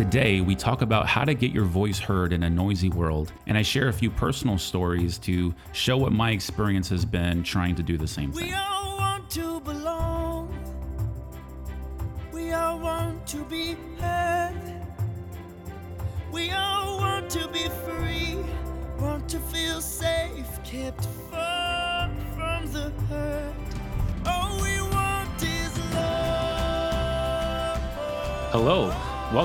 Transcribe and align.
Today, 0.00 0.40
we 0.40 0.54
talk 0.54 0.80
about 0.80 1.06
how 1.06 1.26
to 1.26 1.34
get 1.34 1.52
your 1.52 1.66
voice 1.66 1.98
heard 1.98 2.32
in 2.32 2.42
a 2.44 2.48
noisy 2.48 2.88
world, 2.88 3.34
and 3.46 3.58
I 3.58 3.60
share 3.60 3.88
a 3.88 3.92
few 3.92 4.08
personal 4.08 4.56
stories 4.56 5.18
to 5.18 5.54
show 5.72 5.98
what 5.98 6.10
my 6.10 6.30
experience 6.30 6.88
has 6.88 7.04
been 7.04 7.42
trying 7.42 7.74
to 7.74 7.82
do 7.82 7.98
the 7.98 8.08
same 8.08 8.32
thing. 8.32 8.54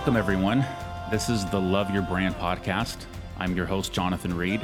Welcome 0.05 0.17
everyone. 0.17 0.63
This 1.09 1.29
is 1.29 1.47
the 1.47 1.59
Love 1.59 1.89
Your 1.89 2.03
Brand 2.03 2.35
podcast. 2.35 3.05
I'm 3.39 3.55
your 3.55 3.65
host, 3.65 3.91
Jonathan 3.91 4.37
Reed, 4.37 4.61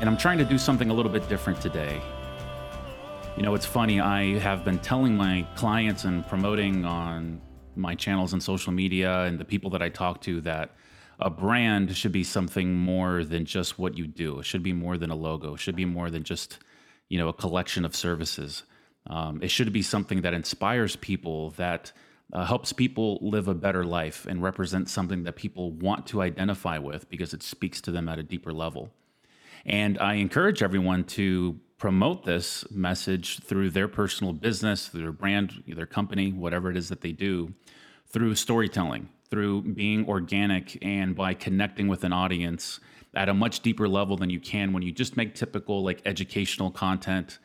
and 0.00 0.08
I'm 0.08 0.16
trying 0.16 0.38
to 0.38 0.44
do 0.46 0.56
something 0.56 0.88
a 0.88 0.94
little 0.94 1.12
bit 1.12 1.28
different 1.28 1.60
today. 1.60 2.00
You 3.36 3.42
know, 3.42 3.54
it's 3.54 3.66
funny, 3.66 4.00
I 4.00 4.38
have 4.38 4.64
been 4.64 4.78
telling 4.78 5.14
my 5.14 5.46
clients 5.54 6.04
and 6.04 6.26
promoting 6.26 6.86
on 6.86 7.42
my 7.76 7.94
channels 7.94 8.32
and 8.32 8.42
social 8.42 8.72
media 8.72 9.24
and 9.24 9.38
the 9.38 9.44
people 9.44 9.68
that 9.68 9.82
I 9.82 9.90
talk 9.90 10.22
to 10.22 10.40
that 10.40 10.74
a 11.20 11.28
brand 11.28 11.94
should 11.94 12.12
be 12.12 12.24
something 12.24 12.74
more 12.74 13.24
than 13.24 13.44
just 13.44 13.78
what 13.78 13.98
you 13.98 14.06
do. 14.06 14.38
It 14.38 14.46
should 14.46 14.62
be 14.62 14.72
more 14.72 14.96
than 14.96 15.10
a 15.10 15.14
logo. 15.14 15.56
It 15.56 15.60
should 15.60 15.76
be 15.76 15.84
more 15.84 16.08
than 16.08 16.22
just, 16.22 16.56
you 17.10 17.18
know, 17.18 17.28
a 17.28 17.34
collection 17.34 17.84
of 17.84 17.94
services. 17.94 18.62
Um, 19.08 19.42
it 19.42 19.50
should 19.50 19.74
be 19.74 19.82
something 19.82 20.22
that 20.22 20.32
inspires 20.32 20.96
people, 20.96 21.50
that 21.58 21.92
uh, 22.32 22.44
helps 22.44 22.72
people 22.72 23.18
live 23.22 23.48
a 23.48 23.54
better 23.54 23.84
life 23.84 24.26
and 24.26 24.42
represents 24.42 24.92
something 24.92 25.22
that 25.24 25.36
people 25.36 25.72
want 25.72 26.06
to 26.06 26.20
identify 26.20 26.78
with 26.78 27.08
because 27.08 27.32
it 27.32 27.42
speaks 27.42 27.80
to 27.80 27.90
them 27.90 28.08
at 28.08 28.18
a 28.18 28.22
deeper 28.22 28.52
level. 28.52 28.90
And 29.64 29.98
I 29.98 30.14
encourage 30.14 30.62
everyone 30.62 31.04
to 31.04 31.58
promote 31.78 32.24
this 32.24 32.68
message 32.70 33.40
through 33.40 33.70
their 33.70 33.88
personal 33.88 34.32
business, 34.32 34.88
their 34.88 35.12
brand, 35.12 35.62
their 35.66 35.86
company, 35.86 36.32
whatever 36.32 36.70
it 36.70 36.76
is 36.76 36.88
that 36.88 37.00
they 37.00 37.12
do, 37.12 37.54
through 38.06 38.34
storytelling, 38.34 39.08
through 39.30 39.62
being 39.62 40.08
organic, 40.08 40.78
and 40.82 41.14
by 41.14 41.34
connecting 41.34 41.88
with 41.88 42.04
an 42.04 42.12
audience 42.12 42.80
at 43.14 43.28
a 43.28 43.34
much 43.34 43.60
deeper 43.60 43.88
level 43.88 44.16
than 44.16 44.30
you 44.30 44.40
can 44.40 44.72
when 44.72 44.82
you 44.82 44.92
just 44.92 45.16
make 45.16 45.34
typical 45.34 45.82
like 45.82 46.02
educational 46.04 46.70
content, 46.70 47.38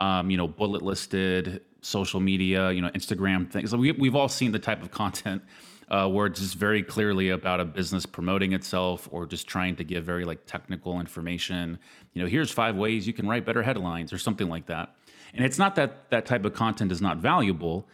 um, 0.00 0.30
you 0.30 0.36
know, 0.36 0.48
bullet 0.48 0.82
listed, 0.82 1.62
social 1.82 2.20
media, 2.20 2.70
you 2.70 2.82
know, 2.82 2.90
Instagram 2.90 3.50
things. 3.50 3.74
We, 3.74 3.92
we've 3.92 4.14
all 4.14 4.28
seen 4.28 4.52
the 4.52 4.58
type 4.58 4.82
of 4.82 4.90
content 4.90 5.42
uh, 5.90 6.08
where 6.08 6.26
it's 6.26 6.40
just 6.40 6.54
very 6.54 6.82
clearly 6.82 7.30
about 7.30 7.60
a 7.60 7.64
business 7.64 8.06
promoting 8.06 8.52
itself 8.52 9.08
or 9.10 9.26
just 9.26 9.46
trying 9.46 9.76
to 9.76 9.84
give 9.84 10.04
very 10.04 10.24
like 10.24 10.46
technical 10.46 11.00
information. 11.00 11.78
You 12.12 12.22
know, 12.22 12.28
here's 12.28 12.50
five 12.50 12.76
ways 12.76 13.06
you 13.06 13.12
can 13.12 13.28
write 13.28 13.44
better 13.44 13.62
headlines 13.62 14.12
or 14.12 14.18
something 14.18 14.48
like 14.48 14.66
that. 14.66 14.94
And 15.34 15.44
it's 15.44 15.58
not 15.58 15.74
that 15.76 16.10
that 16.10 16.26
type 16.26 16.44
of 16.44 16.54
content 16.54 16.92
is 16.92 17.00
not 17.00 17.18
valuable. 17.18 17.88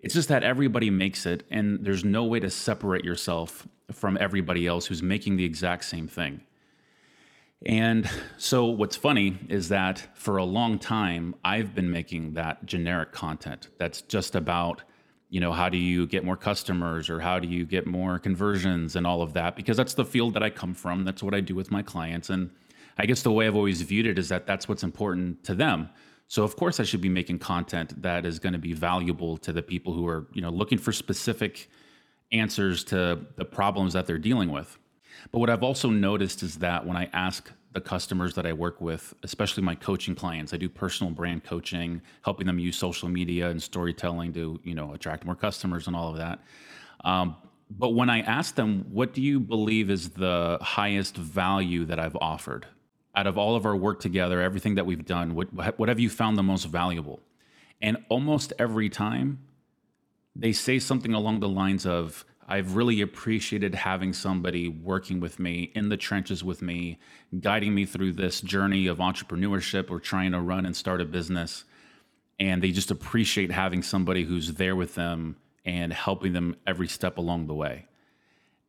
It's 0.00 0.14
just 0.14 0.28
that 0.28 0.42
everybody 0.44 0.90
makes 0.90 1.26
it, 1.26 1.44
and 1.50 1.84
there's 1.84 2.04
no 2.04 2.24
way 2.24 2.38
to 2.40 2.50
separate 2.50 3.04
yourself 3.04 3.66
from 3.90 4.16
everybody 4.20 4.66
else 4.66 4.86
who's 4.86 5.02
making 5.02 5.36
the 5.36 5.44
exact 5.44 5.84
same 5.84 6.06
thing. 6.06 6.42
And 7.66 8.08
so, 8.36 8.66
what's 8.66 8.94
funny 8.94 9.36
is 9.48 9.68
that 9.70 10.06
for 10.14 10.36
a 10.36 10.44
long 10.44 10.78
time, 10.78 11.34
I've 11.44 11.74
been 11.74 11.90
making 11.90 12.34
that 12.34 12.64
generic 12.64 13.10
content 13.10 13.68
that's 13.78 14.02
just 14.02 14.36
about, 14.36 14.82
you 15.28 15.40
know, 15.40 15.52
how 15.52 15.68
do 15.68 15.76
you 15.76 16.06
get 16.06 16.24
more 16.24 16.36
customers 16.36 17.10
or 17.10 17.18
how 17.18 17.40
do 17.40 17.48
you 17.48 17.64
get 17.64 17.84
more 17.84 18.20
conversions 18.20 18.94
and 18.94 19.06
all 19.06 19.22
of 19.22 19.32
that, 19.32 19.56
because 19.56 19.76
that's 19.76 19.94
the 19.94 20.04
field 20.04 20.34
that 20.34 20.42
I 20.42 20.50
come 20.50 20.72
from. 20.72 21.04
That's 21.04 21.22
what 21.22 21.34
I 21.34 21.40
do 21.40 21.56
with 21.56 21.72
my 21.72 21.82
clients. 21.82 22.30
And 22.30 22.50
I 22.96 23.06
guess 23.06 23.22
the 23.22 23.32
way 23.32 23.48
I've 23.48 23.56
always 23.56 23.82
viewed 23.82 24.06
it 24.06 24.20
is 24.20 24.28
that 24.28 24.46
that's 24.46 24.68
what's 24.68 24.84
important 24.84 25.42
to 25.44 25.54
them. 25.54 25.88
So, 26.28 26.44
of 26.44 26.54
course, 26.54 26.78
I 26.78 26.84
should 26.84 27.00
be 27.00 27.08
making 27.08 27.40
content 27.40 28.00
that 28.02 28.24
is 28.24 28.38
going 28.38 28.52
to 28.52 28.58
be 28.58 28.72
valuable 28.72 29.36
to 29.38 29.52
the 29.52 29.62
people 29.62 29.92
who 29.94 30.06
are, 30.06 30.28
you 30.32 30.42
know, 30.42 30.50
looking 30.50 30.78
for 30.78 30.92
specific 30.92 31.68
answers 32.30 32.84
to 32.84 33.18
the 33.34 33.44
problems 33.44 33.94
that 33.94 34.06
they're 34.06 34.18
dealing 34.18 34.52
with. 34.52 34.78
But 35.32 35.38
what 35.38 35.50
I've 35.50 35.62
also 35.62 35.90
noticed 35.90 36.42
is 36.42 36.56
that 36.56 36.86
when 36.86 36.96
I 36.96 37.08
ask 37.12 37.50
the 37.72 37.80
customers 37.80 38.34
that 38.34 38.46
I 38.46 38.52
work 38.52 38.80
with, 38.80 39.14
especially 39.22 39.62
my 39.62 39.74
coaching 39.74 40.14
clients, 40.14 40.54
I 40.54 40.56
do 40.56 40.68
personal 40.68 41.12
brand 41.12 41.44
coaching, 41.44 42.00
helping 42.22 42.46
them 42.46 42.58
use 42.58 42.76
social 42.76 43.08
media 43.08 43.50
and 43.50 43.62
storytelling 43.62 44.32
to, 44.34 44.58
you 44.64 44.74
know, 44.74 44.94
attract 44.94 45.24
more 45.24 45.34
customers 45.34 45.86
and 45.86 45.94
all 45.94 46.10
of 46.10 46.16
that. 46.16 46.40
Um, 47.04 47.36
but 47.70 47.90
when 47.90 48.08
I 48.08 48.20
ask 48.20 48.54
them, 48.54 48.86
what 48.90 49.12
do 49.12 49.20
you 49.20 49.38
believe 49.38 49.90
is 49.90 50.10
the 50.10 50.58
highest 50.62 51.16
value 51.16 51.84
that 51.84 51.98
I've 51.98 52.16
offered? 52.16 52.66
Out 53.14 53.26
of 53.26 53.36
all 53.36 53.56
of 53.56 53.66
our 53.66 53.76
work 53.76 54.00
together, 54.00 54.40
everything 54.40 54.76
that 54.76 54.86
we've 54.86 55.04
done, 55.04 55.34
what, 55.34 55.78
what 55.78 55.88
have 55.88 56.00
you 56.00 56.08
found 56.08 56.38
the 56.38 56.42
most 56.42 56.64
valuable? 56.64 57.20
And 57.82 57.98
almost 58.08 58.52
every 58.58 58.88
time 58.88 59.40
they 60.34 60.52
say 60.52 60.78
something 60.78 61.12
along 61.12 61.40
the 61.40 61.48
lines 61.48 61.84
of, 61.84 62.24
I've 62.50 62.76
really 62.76 63.02
appreciated 63.02 63.74
having 63.74 64.14
somebody 64.14 64.68
working 64.68 65.20
with 65.20 65.38
me 65.38 65.70
in 65.74 65.90
the 65.90 65.98
trenches 65.98 66.42
with 66.42 66.62
me, 66.62 66.98
guiding 67.40 67.74
me 67.74 67.84
through 67.84 68.12
this 68.12 68.40
journey 68.40 68.86
of 68.86 68.98
entrepreneurship 68.98 69.90
or 69.90 70.00
trying 70.00 70.32
to 70.32 70.40
run 70.40 70.64
and 70.64 70.74
start 70.74 71.02
a 71.02 71.04
business. 71.04 71.64
And 72.40 72.62
they 72.62 72.70
just 72.70 72.90
appreciate 72.90 73.50
having 73.50 73.82
somebody 73.82 74.24
who's 74.24 74.54
there 74.54 74.76
with 74.76 74.94
them 74.94 75.36
and 75.66 75.92
helping 75.92 76.32
them 76.32 76.56
every 76.66 76.88
step 76.88 77.18
along 77.18 77.48
the 77.48 77.54
way. 77.54 77.84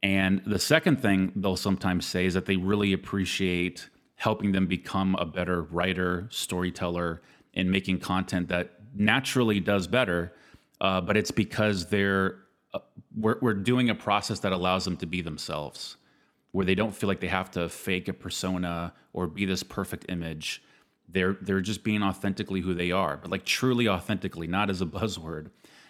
And 0.03 0.41
the 0.45 0.59
second 0.59 1.01
thing 1.01 1.31
they'll 1.33 1.55
sometimes 1.55 2.05
say 2.05 2.25
is 2.25 2.33
that 2.33 2.47
they 2.47 2.57
really 2.57 2.91
appreciate 2.91 3.89
helping 4.15 4.51
them 4.51 4.67
become 4.67 5.15
a 5.15 5.25
better 5.25 5.61
writer, 5.63 6.27
storyteller, 6.31 7.21
and 7.53 7.71
making 7.71 7.99
content 7.99 8.49
that 8.49 8.71
naturally 8.93 9.61
does 9.61 9.87
better. 9.87 10.33
Uh, 10.81 10.99
but 10.99 11.15
it's 11.15 11.31
because 11.31 11.85
they're 11.85 12.39
we're, 13.15 13.37
we're 13.41 13.53
doing 13.53 13.89
a 13.89 13.95
process 13.95 14.39
that 14.39 14.51
allows 14.51 14.85
them 14.85 14.97
to 14.97 15.05
be 15.05 15.21
themselves 15.21 15.97
where 16.51 16.65
they 16.65 16.75
don't 16.75 16.95
feel 16.95 17.07
like 17.07 17.19
they 17.19 17.27
have 17.27 17.51
to 17.51 17.69
fake 17.69 18.07
a 18.07 18.13
persona 18.13 18.93
or 19.13 19.27
be 19.27 19.45
this 19.45 19.63
perfect 19.63 20.05
image. 20.09 20.63
They're 21.07 21.37
they're 21.41 21.61
just 21.61 21.83
being 21.83 22.03
authentically 22.03 22.61
who 22.61 22.73
they 22.75 22.91
are 22.91 23.17
but 23.17 23.31
like 23.31 23.43
truly 23.43 23.87
authentically 23.87 24.45
not 24.45 24.69
as 24.69 24.81
a 24.81 24.85
buzzword 24.97 25.49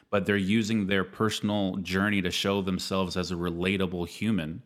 but 0.09 0.25
they're 0.25 0.37
using 0.37 0.87
their 0.87 1.03
personal 1.03 1.75
journey 1.77 2.21
to 2.21 2.31
show 2.31 2.61
themselves 2.61 3.15
as 3.15 3.31
a 3.31 3.35
relatable 3.35 4.07
human 4.07 4.63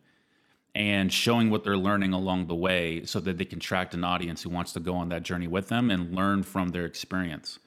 and 0.74 1.12
showing 1.12 1.50
what 1.50 1.64
they're 1.64 1.76
learning 1.76 2.12
along 2.12 2.46
the 2.46 2.54
way 2.54 3.04
so 3.04 3.20
that 3.20 3.36
they 3.38 3.44
can 3.44 3.58
attract 3.58 3.94
an 3.94 4.04
audience 4.04 4.42
who 4.42 4.50
wants 4.50 4.72
to 4.72 4.80
go 4.80 4.94
on 4.94 5.08
that 5.08 5.22
journey 5.22 5.46
with 5.46 5.68
them 5.68 5.90
and 5.90 6.14
learn 6.14 6.42
from 6.42 6.70
their 6.70 6.84
experience 6.84 7.58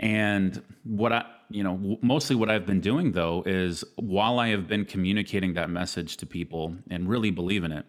and 0.00 0.62
what 0.84 1.12
I, 1.12 1.26
you 1.50 1.62
know, 1.62 1.98
mostly 2.00 2.34
what 2.34 2.50
I've 2.50 2.64
been 2.64 2.80
doing 2.80 3.12
though 3.12 3.42
is 3.44 3.84
while 3.96 4.38
I 4.38 4.48
have 4.48 4.66
been 4.66 4.86
communicating 4.86 5.54
that 5.54 5.68
message 5.68 6.16
to 6.18 6.26
people 6.26 6.74
and 6.90 7.08
really 7.08 7.30
believe 7.30 7.64
in 7.64 7.70
it, 7.70 7.84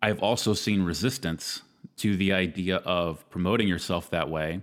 I've 0.00 0.20
also 0.20 0.54
seen 0.54 0.84
resistance 0.84 1.62
to 1.98 2.16
the 2.16 2.32
idea 2.32 2.76
of 2.78 3.28
promoting 3.30 3.66
yourself 3.66 4.10
that 4.10 4.30
way. 4.30 4.62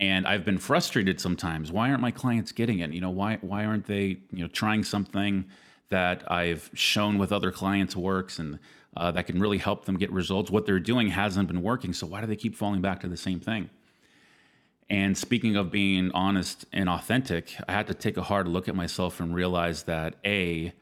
And 0.00 0.26
I've 0.26 0.44
been 0.44 0.58
frustrated 0.58 1.20
sometimes. 1.20 1.70
Why 1.70 1.90
aren't 1.90 2.00
my 2.00 2.10
clients 2.10 2.50
getting 2.50 2.80
it? 2.80 2.92
You 2.92 3.00
know, 3.00 3.10
why 3.10 3.38
why 3.40 3.64
aren't 3.64 3.86
they, 3.86 4.18
you 4.32 4.42
know, 4.42 4.48
trying 4.48 4.82
something 4.82 5.44
that 5.90 6.28
I've 6.30 6.70
shown 6.74 7.18
with 7.18 7.30
other 7.30 7.52
clients 7.52 7.94
works 7.94 8.40
and 8.40 8.58
uh, 8.96 9.12
that 9.12 9.26
can 9.26 9.38
really 9.40 9.58
help 9.58 9.84
them 9.84 9.96
get 9.96 10.10
results? 10.10 10.50
What 10.50 10.66
they're 10.66 10.80
doing 10.80 11.08
hasn't 11.08 11.46
been 11.46 11.62
working. 11.62 11.92
So 11.92 12.08
why 12.08 12.20
do 12.20 12.26
they 12.26 12.34
keep 12.34 12.56
falling 12.56 12.80
back 12.80 13.00
to 13.02 13.08
the 13.08 13.16
same 13.16 13.38
thing? 13.38 13.70
And 14.90 15.16
speaking 15.16 15.56
of 15.56 15.70
being 15.70 16.10
honest 16.12 16.66
and 16.72 16.88
authentic, 16.88 17.54
I 17.66 17.72
had 17.72 17.86
to 17.86 17.94
take 17.94 18.16
a 18.16 18.22
hard 18.22 18.46
look 18.46 18.68
at 18.68 18.74
myself 18.74 19.20
and 19.20 19.34
realize 19.34 19.84
that 19.84 20.16
A, 20.24 20.72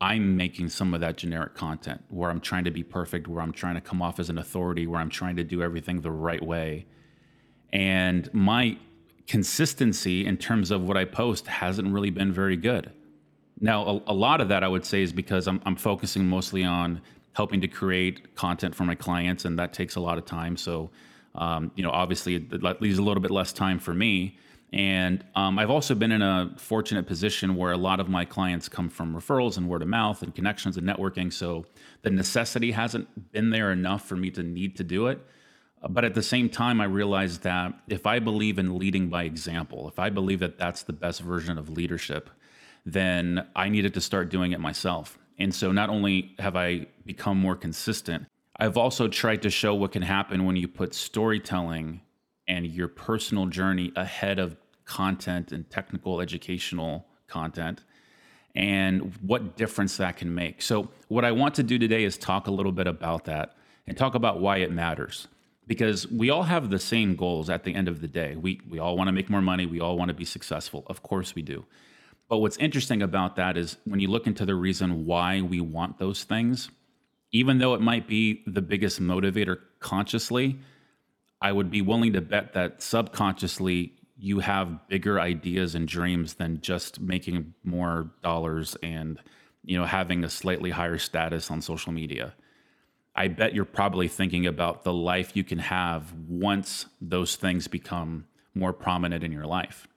I'm 0.00 0.36
making 0.36 0.68
some 0.70 0.94
of 0.94 1.00
that 1.00 1.16
generic 1.16 1.54
content 1.54 2.02
where 2.08 2.30
I'm 2.30 2.40
trying 2.40 2.64
to 2.64 2.70
be 2.70 2.82
perfect, 2.82 3.28
where 3.28 3.42
I'm 3.42 3.52
trying 3.52 3.74
to 3.74 3.80
come 3.80 4.02
off 4.02 4.18
as 4.18 4.30
an 4.30 4.38
authority, 4.38 4.86
where 4.86 5.00
I'm 5.00 5.10
trying 5.10 5.36
to 5.36 5.44
do 5.44 5.62
everything 5.62 6.00
the 6.00 6.10
right 6.10 6.42
way. 6.42 6.86
And 7.72 8.32
my 8.32 8.78
consistency 9.26 10.26
in 10.26 10.36
terms 10.36 10.70
of 10.70 10.82
what 10.82 10.96
I 10.96 11.04
post 11.04 11.46
hasn't 11.46 11.92
really 11.92 12.10
been 12.10 12.32
very 12.32 12.56
good. 12.56 12.90
Now, 13.60 13.86
a, 13.86 14.12
a 14.12 14.14
lot 14.14 14.40
of 14.40 14.48
that 14.48 14.64
I 14.64 14.68
would 14.68 14.84
say 14.84 15.02
is 15.02 15.12
because 15.12 15.46
I'm, 15.46 15.60
I'm 15.64 15.76
focusing 15.76 16.26
mostly 16.26 16.64
on 16.64 17.02
helping 17.32 17.60
to 17.60 17.68
create 17.68 18.34
content 18.34 18.74
for 18.74 18.84
my 18.84 18.94
clients, 18.94 19.44
and 19.44 19.58
that 19.58 19.72
takes 19.72 19.96
a 19.96 20.00
lot 20.00 20.18
of 20.18 20.24
time. 20.24 20.56
So, 20.56 20.90
um, 21.34 21.70
you 21.74 21.82
know, 21.82 21.90
obviously 21.90 22.34
it 22.34 22.80
leaves 22.80 22.98
a 22.98 23.02
little 23.02 23.22
bit 23.22 23.30
less 23.30 23.52
time 23.52 23.78
for 23.78 23.94
me. 23.94 24.38
And 24.72 25.24
um, 25.34 25.58
I've 25.58 25.70
also 25.70 25.96
been 25.96 26.12
in 26.12 26.22
a 26.22 26.54
fortunate 26.56 27.06
position 27.06 27.56
where 27.56 27.72
a 27.72 27.76
lot 27.76 27.98
of 27.98 28.08
my 28.08 28.24
clients 28.24 28.68
come 28.68 28.88
from 28.88 29.14
referrals 29.14 29.56
and 29.56 29.68
word 29.68 29.82
of 29.82 29.88
mouth 29.88 30.22
and 30.22 30.32
connections 30.34 30.76
and 30.76 30.86
networking. 30.86 31.32
So 31.32 31.66
the 32.02 32.10
necessity 32.10 32.70
hasn't 32.70 33.32
been 33.32 33.50
there 33.50 33.72
enough 33.72 34.06
for 34.06 34.14
me 34.14 34.30
to 34.30 34.42
need 34.42 34.76
to 34.76 34.84
do 34.84 35.08
it. 35.08 35.26
But 35.88 36.04
at 36.04 36.14
the 36.14 36.22
same 36.22 36.48
time, 36.50 36.80
I 36.80 36.84
realized 36.84 37.42
that 37.42 37.72
if 37.88 38.06
I 38.06 38.18
believe 38.18 38.58
in 38.58 38.78
leading 38.78 39.08
by 39.08 39.24
example, 39.24 39.88
if 39.88 39.98
I 39.98 40.10
believe 40.10 40.40
that 40.40 40.58
that's 40.58 40.82
the 40.82 40.92
best 40.92 41.20
version 41.22 41.58
of 41.58 41.70
leadership, 41.70 42.30
then 42.84 43.46
I 43.56 43.70
needed 43.70 43.94
to 43.94 44.00
start 44.00 44.28
doing 44.28 44.52
it 44.52 44.60
myself. 44.60 45.18
And 45.38 45.54
so 45.54 45.72
not 45.72 45.88
only 45.88 46.34
have 46.38 46.54
I 46.54 46.86
become 47.06 47.38
more 47.38 47.56
consistent, 47.56 48.26
I've 48.60 48.76
also 48.76 49.08
tried 49.08 49.40
to 49.42 49.50
show 49.50 49.74
what 49.74 49.92
can 49.92 50.02
happen 50.02 50.44
when 50.44 50.54
you 50.54 50.68
put 50.68 50.92
storytelling 50.92 52.02
and 52.46 52.66
your 52.66 52.88
personal 52.88 53.46
journey 53.46 53.90
ahead 53.96 54.38
of 54.38 54.54
content 54.84 55.50
and 55.50 55.68
technical 55.70 56.20
educational 56.20 57.06
content 57.26 57.82
and 58.54 59.16
what 59.22 59.56
difference 59.56 59.96
that 59.96 60.18
can 60.18 60.34
make. 60.34 60.60
So, 60.60 60.90
what 61.08 61.24
I 61.24 61.32
want 61.32 61.54
to 61.54 61.62
do 61.62 61.78
today 61.78 62.04
is 62.04 62.18
talk 62.18 62.48
a 62.48 62.50
little 62.50 62.72
bit 62.72 62.86
about 62.86 63.24
that 63.24 63.56
and 63.86 63.96
talk 63.96 64.14
about 64.14 64.40
why 64.40 64.58
it 64.58 64.70
matters. 64.70 65.26
Because 65.66 66.06
we 66.08 66.28
all 66.28 66.42
have 66.42 66.68
the 66.68 66.78
same 66.78 67.16
goals 67.16 67.48
at 67.48 67.64
the 67.64 67.74
end 67.74 67.88
of 67.88 68.02
the 68.02 68.08
day. 68.08 68.36
We, 68.36 68.60
we 68.68 68.78
all 68.78 68.96
want 68.96 69.08
to 69.08 69.12
make 69.12 69.30
more 69.30 69.40
money. 69.40 69.64
We 69.64 69.80
all 69.80 69.96
want 69.96 70.08
to 70.08 70.14
be 70.14 70.24
successful. 70.26 70.84
Of 70.88 71.02
course, 71.02 71.34
we 71.34 71.42
do. 71.42 71.64
But 72.28 72.38
what's 72.38 72.56
interesting 72.58 73.00
about 73.00 73.36
that 73.36 73.56
is 73.56 73.78
when 73.84 74.00
you 74.00 74.08
look 74.08 74.26
into 74.26 74.44
the 74.44 74.54
reason 74.54 75.06
why 75.06 75.40
we 75.40 75.60
want 75.60 75.98
those 75.98 76.24
things, 76.24 76.70
even 77.32 77.58
though 77.58 77.74
it 77.74 77.80
might 77.80 78.06
be 78.06 78.42
the 78.46 78.62
biggest 78.62 79.00
motivator 79.00 79.58
consciously, 79.78 80.58
I 81.40 81.52
would 81.52 81.70
be 81.70 81.82
willing 81.82 82.12
to 82.12 82.20
bet 82.20 82.52
that 82.54 82.82
subconsciously 82.82 83.94
you 84.18 84.40
have 84.40 84.86
bigger 84.88 85.18
ideas 85.18 85.74
and 85.74 85.88
dreams 85.88 86.34
than 86.34 86.60
just 86.60 87.00
making 87.00 87.54
more 87.64 88.10
dollars 88.22 88.76
and 88.82 89.18
you 89.64 89.78
know 89.78 89.86
having 89.86 90.24
a 90.24 90.28
slightly 90.28 90.70
higher 90.70 90.98
status 90.98 91.50
on 91.50 91.62
social 91.62 91.92
media. 91.92 92.34
I 93.16 93.28
bet 93.28 93.54
you're 93.54 93.64
probably 93.64 94.08
thinking 94.08 94.46
about 94.46 94.84
the 94.84 94.92
life 94.92 95.32
you 95.34 95.44
can 95.44 95.58
have 95.58 96.12
once 96.28 96.86
those 97.00 97.36
things 97.36 97.66
become 97.66 98.26
more 98.54 98.72
prominent 98.72 99.24
in 99.24 99.32
your 99.32 99.46
life. 99.46 99.88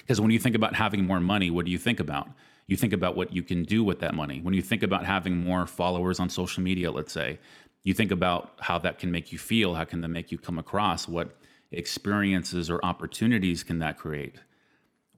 Because 0.00 0.20
when 0.20 0.30
you 0.30 0.38
think 0.38 0.56
about 0.56 0.74
having 0.74 1.06
more 1.06 1.20
money, 1.20 1.50
what 1.50 1.64
do 1.64 1.70
you 1.70 1.78
think 1.78 2.00
about? 2.00 2.28
You 2.68 2.76
think 2.76 2.92
about 2.92 3.16
what 3.16 3.32
you 3.32 3.42
can 3.42 3.62
do 3.62 3.84
with 3.84 4.00
that 4.00 4.14
money. 4.14 4.40
When 4.40 4.54
you 4.54 4.62
think 4.62 4.82
about 4.82 5.04
having 5.04 5.36
more 5.36 5.66
followers 5.66 6.18
on 6.18 6.28
social 6.28 6.62
media, 6.62 6.90
let's 6.90 7.12
say, 7.12 7.38
you 7.84 7.94
think 7.94 8.10
about 8.10 8.54
how 8.60 8.78
that 8.80 8.98
can 8.98 9.12
make 9.12 9.30
you 9.30 9.38
feel, 9.38 9.74
how 9.74 9.84
can 9.84 10.00
that 10.00 10.08
make 10.08 10.32
you 10.32 10.38
come 10.38 10.58
across, 10.58 11.06
what 11.06 11.36
experiences 11.70 12.68
or 12.68 12.84
opportunities 12.84 13.62
can 13.62 13.78
that 13.78 13.98
create? 13.98 14.40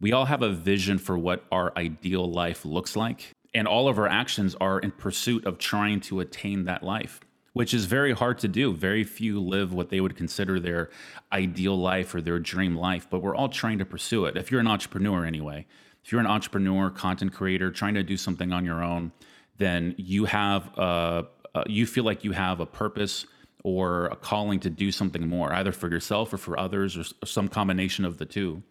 We 0.01 0.13
all 0.13 0.27
have 0.27 0.43
a 0.43 0.53
vision 0.53 0.99
for 0.99 1.17
what 1.17 1.45
our 1.51 1.73
ideal 1.77 2.31
life 2.31 2.67
looks 2.67 2.95
like, 2.95 3.33
and 3.55 3.67
all 3.67 3.89
of 3.89 3.99
our 3.99 4.07
actions 4.07 4.55
are 4.61 4.79
in 4.79 4.91
pursuit 4.91 5.47
of 5.47 5.57
trying 5.57 6.01
to 6.01 6.21
attain 6.21 6.67
that 6.67 6.83
life, 6.83 7.21
which 7.55 7.73
is 7.73 7.87
very 7.87 8.13
hard 8.13 8.39
to 8.41 8.49
do. 8.49 8.75
Very 8.75 9.03
few 9.03 9.41
live 9.41 9.73
what 9.73 9.89
they 9.89 10.03
would 10.03 10.17
consider 10.17 10.61
their 10.61 10.91
ideal 11.33 11.77
life 11.77 12.15
or 12.15 12.21
their 12.21 12.39
dream 12.39 12.77
life, 12.77 13.09
but 13.09 13.23
we're 13.23 13.35
all 13.35 13.49
trying 13.49 13.79
to 13.79 13.87
pursue 13.87 14.27
it. 14.27 14.37
If 14.37 14.51
you're 14.51 14.61
an 14.61 14.67
entrepreneur, 14.67 15.25
anyway, 15.25 15.67
if 16.09 16.13
you're 16.13 16.23
an 16.23 16.27
entrepreneur, 16.27 16.89
content 16.89 17.35
creator, 17.35 17.71
trying 17.71 17.93
to 17.93 18.03
do 18.03 18.17
something 18.17 18.51
on 18.51 18.65
your 18.65 18.83
own, 18.83 19.13
then 19.59 19.95
you 19.99 20.25
have 20.25 20.71
a, 20.79 21.27
you 21.67 21.85
feel 21.85 22.03
like 22.03 22.25
you 22.25 22.33
have 22.33 22.61
a 22.61 22.65
purpose 22.65 23.27
or 23.63 24.07
a 24.07 24.17
calling 24.17 24.59
to 24.61 24.71
do 24.71 24.91
something 24.91 25.29
more, 25.29 25.53
either 25.53 25.71
for 25.71 25.91
yourself 25.91 26.33
or 26.33 26.39
for 26.39 26.59
others, 26.59 26.97
or 26.97 27.05
some 27.27 27.47
combination 27.47 28.07
of 28.07 28.17
the 28.17 28.25
two. 28.25 28.63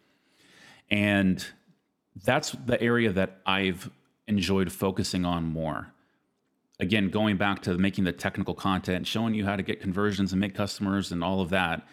And 0.89 1.45
that's 2.25 2.53
the 2.65 2.81
area 2.81 3.11
that 3.11 3.39
I've 3.45 3.87
enjoyed 4.27 4.71
focusing 4.71 5.23
on 5.23 5.43
more. 5.43 5.93
Again, 6.79 7.11
going 7.11 7.37
back 7.37 7.61
to 7.61 7.77
making 7.77 8.05
the 8.05 8.13
technical 8.13 8.55
content, 8.55 9.05
showing 9.05 9.35
you 9.35 9.45
how 9.45 9.55
to 9.55 9.61
get 9.61 9.79
conversions 9.79 10.31
and 10.31 10.41
make 10.41 10.55
customers 10.55 11.11
and 11.11 11.23
all 11.23 11.41
of 11.41 11.51
that, 11.51 11.87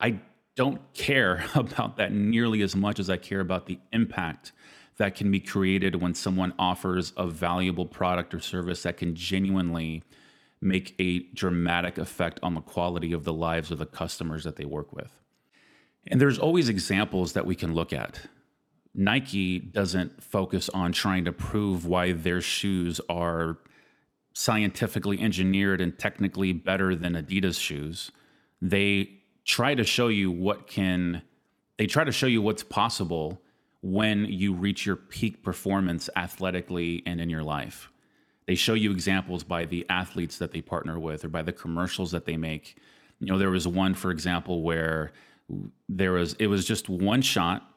I 0.00 0.20
don't 0.56 0.80
care 0.94 1.44
about 1.54 1.98
that 1.98 2.10
nearly 2.10 2.62
as 2.62 2.74
much 2.74 2.98
as 2.98 3.10
I 3.10 3.18
care 3.18 3.40
about 3.40 3.66
the 3.66 3.78
impact 3.92 4.52
that 4.98 5.14
can 5.14 5.30
be 5.30 5.40
created 5.40 6.00
when 6.02 6.14
someone 6.14 6.52
offers 6.58 7.12
a 7.16 7.26
valuable 7.26 7.86
product 7.86 8.34
or 8.34 8.40
service 8.40 8.82
that 8.82 8.96
can 8.96 9.14
genuinely 9.14 10.02
make 10.60 10.94
a 10.98 11.20
dramatic 11.34 11.98
effect 11.98 12.40
on 12.42 12.54
the 12.54 12.60
quality 12.60 13.12
of 13.12 13.24
the 13.24 13.32
lives 13.32 13.70
of 13.70 13.78
the 13.78 13.86
customers 13.86 14.44
that 14.44 14.56
they 14.56 14.64
work 14.64 14.92
with. 14.92 15.12
And 16.08 16.20
there's 16.20 16.38
always 16.38 16.68
examples 16.68 17.32
that 17.34 17.46
we 17.46 17.54
can 17.54 17.74
look 17.74 17.92
at. 17.92 18.20
Nike 18.94 19.60
doesn't 19.60 20.22
focus 20.22 20.68
on 20.70 20.92
trying 20.92 21.24
to 21.26 21.32
prove 21.32 21.86
why 21.86 22.12
their 22.12 22.40
shoes 22.40 23.00
are 23.08 23.58
scientifically 24.32 25.20
engineered 25.20 25.80
and 25.80 25.96
technically 25.98 26.52
better 26.52 26.96
than 26.96 27.14
Adidas 27.14 27.60
shoes. 27.60 28.10
They 28.60 29.10
try 29.44 29.74
to 29.74 29.84
show 29.84 30.08
you 30.08 30.30
what 30.30 30.66
can 30.66 31.22
they 31.76 31.86
try 31.86 32.02
to 32.02 32.10
show 32.10 32.26
you 32.26 32.42
what's 32.42 32.64
possible 32.64 33.40
when 33.82 34.24
you 34.24 34.52
reach 34.52 34.86
your 34.86 34.96
peak 34.96 35.42
performance 35.42 36.10
athletically 36.16 37.02
and 37.06 37.20
in 37.20 37.30
your 37.30 37.42
life. 37.42 37.90
They 38.46 38.54
show 38.54 38.74
you 38.74 38.90
examples 38.90 39.44
by 39.44 39.66
the 39.66 39.86
athletes 39.88 40.38
that 40.38 40.52
they 40.52 40.62
partner 40.62 40.98
with 40.98 41.24
or 41.24 41.28
by 41.28 41.42
the 41.42 41.52
commercials 41.52 42.10
that 42.12 42.24
they 42.24 42.36
make. 42.36 42.76
You 43.20 43.26
know, 43.26 43.38
there 43.38 43.50
was 43.50 43.68
one, 43.68 43.94
for 43.94 44.10
example, 44.10 44.62
where 44.62 45.12
there 45.88 46.12
was 46.12 46.34
it 46.34 46.46
was 46.46 46.64
just 46.64 46.88
one 46.88 47.22
shot, 47.22 47.68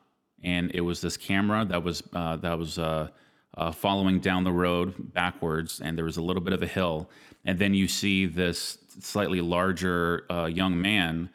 and 0.43 0.71
it 0.73 0.81
was 0.81 1.01
this 1.01 1.17
camera 1.17 1.65
that 1.65 1.83
was 1.83 2.03
uh, 2.13 2.37
that 2.37 2.57
was 2.57 2.79
uh, 2.79 3.09
uh, 3.57 3.71
following 3.71 4.19
down 4.19 4.43
the 4.43 4.51
road 4.51 5.13
backwards, 5.13 5.81
and 5.81 5.97
there 5.97 6.05
was 6.05 6.17
a 6.17 6.21
little 6.21 6.41
bit 6.41 6.53
of 6.53 6.63
a 6.63 6.67
hill, 6.67 7.09
and 7.43 7.59
then 7.59 7.73
you 7.73 7.87
see 7.87 8.25
this 8.25 8.77
slightly 8.99 9.41
larger 9.41 10.25
uh, 10.31 10.45
young 10.45 10.81
man 10.81 11.29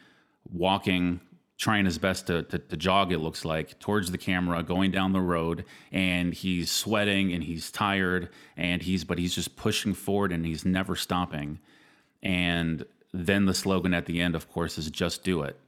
walking 0.50 1.20
trying 1.58 1.86
his 1.86 1.98
best 1.98 2.26
to, 2.26 2.42
to, 2.44 2.58
to, 2.58 2.76
jog, 2.76 3.12
it 3.12 3.18
looks 3.18 3.44
like, 3.44 3.78
towards 3.78 4.10
the 4.10 4.18
camera, 4.18 4.62
going 4.62 4.90
down 4.90 5.12
the 5.12 5.20
road, 5.20 5.64
and 5.90 6.34
he's 6.34 6.70
sweating 6.70 7.32
and 7.32 7.44
he's 7.44 7.70
tired, 7.70 8.28
and 8.56 8.82
he's 8.82 9.04
but 9.04 9.18
he's 9.18 9.34
just 9.34 9.56
pushing 9.56 9.94
forward 9.94 10.32
and 10.32 10.44
he's 10.44 10.64
never 10.64 10.94
stopping. 10.94 11.58
And 12.22 12.84
then 13.12 13.46
the 13.46 13.54
slogan 13.54 13.94
at 13.94 14.06
the 14.06 14.20
end, 14.20 14.34
of 14.34 14.50
course, 14.50 14.76
is 14.76 14.90
just 14.90 15.24
do 15.24 15.42
it. 15.42 15.58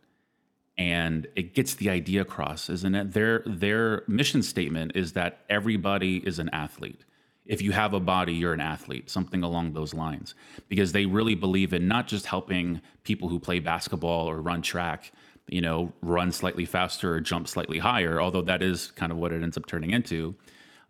And 0.77 1.27
it 1.35 1.55
gets 1.55 1.75
the 1.75 1.91
idea 1.91 2.21
across, 2.21 2.69
isn't 2.69 2.95
it? 2.95 3.13
Their 3.13 3.43
their 3.47 4.05
mission 4.07 4.43
statement 4.43 4.93
is 4.95 5.15
that 5.15 5.41
everybody 5.49 6.19
is 6.19 6.39
an 6.39 6.51
athlete. 6.51 7.05
If 7.47 7.63
you 7.63 7.73
have 7.73 7.95
a 7.95 8.01
body, 8.01 8.35
you're 8.35 8.53
an 8.53 8.61
athlete, 8.61 9.09
something 9.09 9.43
along 9.43 9.73
those 9.73 9.95
lines. 9.95 10.35
Because 10.69 10.93
they 10.93 11.07
really 11.07 11.35
believe 11.35 11.73
in 11.73 11.89
not 11.89 12.07
just 12.07 12.27
helping 12.27 12.83
people 13.05 13.31
who 13.31 13.41
play 13.41 13.59
basketball 13.59 14.29
or 14.29 14.43
run 14.43 14.61
track, 14.61 15.13
you 15.49 15.61
know, 15.61 15.93
run 16.03 16.33
slightly 16.33 16.65
faster 16.65 17.15
or 17.15 17.21
jump 17.21 17.49
slightly 17.49 17.79
higher, 17.79 18.21
although 18.21 18.43
that 18.43 18.63
is 18.63 18.91
kind 18.93 19.13
of 19.13 19.19
what 19.19 19.33
it 19.33 19.43
ends 19.43 19.57
up 19.57 19.67
turning 19.67 19.91
into. 19.91 20.35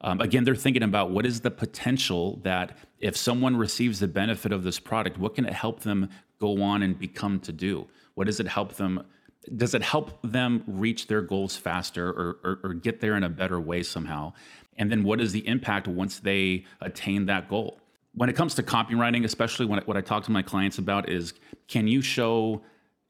Um, 0.00 0.20
again, 0.20 0.44
they're 0.44 0.54
thinking 0.54 0.82
about 0.82 1.10
what 1.10 1.26
is 1.26 1.40
the 1.40 1.50
potential 1.50 2.40
that 2.44 2.76
if 3.00 3.16
someone 3.16 3.56
receives 3.56 3.98
the 4.00 4.08
benefit 4.08 4.52
of 4.52 4.62
this 4.62 4.78
product, 4.78 5.18
what 5.18 5.34
can 5.34 5.44
it 5.44 5.52
help 5.52 5.80
them 5.80 6.08
go 6.38 6.62
on 6.62 6.82
and 6.82 6.98
become 6.98 7.40
to 7.40 7.52
do? 7.52 7.86
What 8.14 8.26
does 8.26 8.40
it 8.40 8.46
help 8.46 8.74
them? 8.74 9.04
Does 9.56 9.74
it 9.74 9.82
help 9.82 10.20
them 10.22 10.62
reach 10.66 11.06
their 11.06 11.22
goals 11.22 11.56
faster 11.56 12.08
or, 12.08 12.38
or, 12.44 12.60
or 12.62 12.74
get 12.74 13.00
there 13.00 13.16
in 13.16 13.24
a 13.24 13.28
better 13.28 13.60
way 13.60 13.82
somehow? 13.82 14.34
And 14.76 14.90
then 14.90 15.02
what 15.02 15.20
is 15.20 15.32
the 15.32 15.46
impact 15.48 15.88
once 15.88 16.20
they 16.20 16.64
attain 16.80 17.26
that 17.26 17.48
goal? 17.48 17.80
When 18.14 18.28
it 18.28 18.36
comes 18.36 18.54
to 18.56 18.62
copywriting, 18.62 19.24
especially 19.24 19.66
when, 19.66 19.80
what 19.80 19.96
I 19.96 20.00
talk 20.00 20.24
to 20.24 20.30
my 20.30 20.42
clients 20.42 20.78
about 20.78 21.08
is 21.08 21.34
can 21.66 21.88
you 21.88 22.02
show 22.02 22.62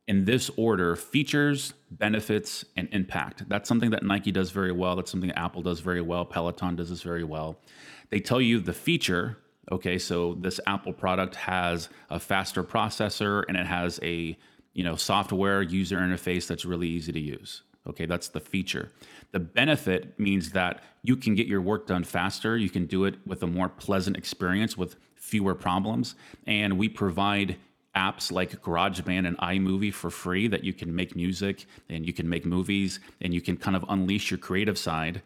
in 0.09 0.25
this 0.25 0.51
order 0.57 0.97
features, 0.97 1.75
benefits, 1.91 2.65
and 2.77 2.89
impact. 2.93 3.49
That's 3.49 3.69
something 3.69 3.91
that 3.91 4.03
Nike 4.03 4.33
does 4.33 4.51
very 4.51 4.73
well. 4.73 4.97
That's 4.97 5.11
something 5.11 5.31
Apple 5.33 5.63
does 5.63 5.81
very 5.81 6.01
well. 6.01 6.25
Peloton 6.25 6.77
does 6.77 6.89
this 6.89 7.03
very 7.03 7.25
well. 7.25 7.61
They 8.09 8.19
tell 8.19 8.41
you 8.41 8.59
the 8.59 8.73
feature. 8.73 9.39
Okay, 9.71 9.99
so 9.99 10.35
this 10.41 10.59
Apple 10.67 10.95
product 10.95 11.37
has 11.37 11.91
a 12.09 12.19
faster 12.19 12.65
processor 12.65 13.45
and 13.49 13.57
it 13.57 13.67
has 13.67 14.01
a 14.03 14.37
you 14.73 14.83
know 14.83 14.97
software 14.97 15.61
user 15.61 15.99
interface 15.99 16.47
that's 16.47 16.65
really 16.65 16.89
easy 16.89 17.13
to 17.13 17.21
use. 17.21 17.63
Okay, 17.87 18.07
that's 18.07 18.29
the 18.29 18.41
feature. 18.41 18.91
The 19.33 19.41
benefit 19.41 20.19
means 20.19 20.51
that 20.53 20.83
you 21.03 21.17
can 21.17 21.35
get 21.35 21.47
your 21.47 21.61
work 21.61 21.87
done 21.87 22.05
faster. 22.05 22.57
You 22.57 22.71
can 22.71 22.87
do 22.87 23.05
it 23.05 23.15
with 23.27 23.43
a 23.43 23.47
more 23.47 23.69
pleasant 23.69 24.17
experience 24.17 24.77
with 24.77 24.97
fewer 25.17 25.55
problems. 25.55 26.15
And 26.47 26.79
we 26.79 26.89
provide 26.89 27.57
apps 27.99 28.31
like 28.31 28.51
GarageBand 28.63 29.27
and 29.27 29.37
iMovie 29.39 29.93
for 29.93 30.11
free 30.11 30.47
that 30.49 30.63
you 30.63 30.73
can 30.73 30.95
make 30.95 31.17
music 31.17 31.67
and 31.89 32.07
you 32.07 32.13
can 32.13 32.29
make 32.29 32.45
movies 32.47 33.01
and 33.21 33.35
you 33.35 33.41
can 33.41 33.57
kind 33.57 33.77
of 33.77 33.85
unleash 33.89 34.31
your 34.31 34.39
creative 34.39 34.79
side 34.79 35.21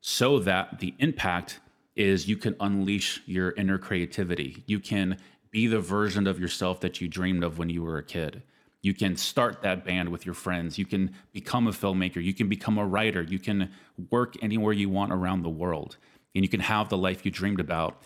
so 0.00 0.38
that 0.38 0.78
the 0.78 0.94
impact 0.98 1.60
is 1.96 2.28
you 2.28 2.36
can 2.36 2.54
unleash 2.60 3.20
your 3.26 3.52
inner 3.52 3.78
creativity. 3.78 4.62
You 4.66 4.78
can 4.80 5.18
be 5.50 5.66
the 5.66 5.80
version 5.80 6.26
of 6.26 6.40
yourself 6.40 6.80
that 6.80 7.00
you 7.00 7.08
dreamed 7.08 7.44
of 7.44 7.58
when 7.58 7.68
you 7.68 7.82
were 7.82 7.98
a 7.98 8.02
kid. 8.02 8.42
You 8.82 8.94
can 8.94 9.16
start 9.16 9.62
that 9.62 9.84
band 9.84 10.08
with 10.08 10.24
your 10.26 10.34
friends. 10.34 10.78
You 10.78 10.86
can 10.86 11.14
become 11.32 11.68
a 11.68 11.72
filmmaker. 11.72 12.22
You 12.22 12.34
can 12.34 12.48
become 12.48 12.78
a 12.78 12.86
writer. 12.86 13.22
You 13.22 13.38
can 13.38 13.70
work 14.10 14.34
anywhere 14.42 14.72
you 14.72 14.88
want 14.88 15.12
around 15.12 15.42
the 15.42 15.56
world. 15.62 15.98
And 16.34 16.44
you 16.44 16.48
can 16.48 16.60
have 16.60 16.88
the 16.88 16.96
life 16.96 17.24
you 17.24 17.30
dreamed 17.30 17.60
about 17.60 18.02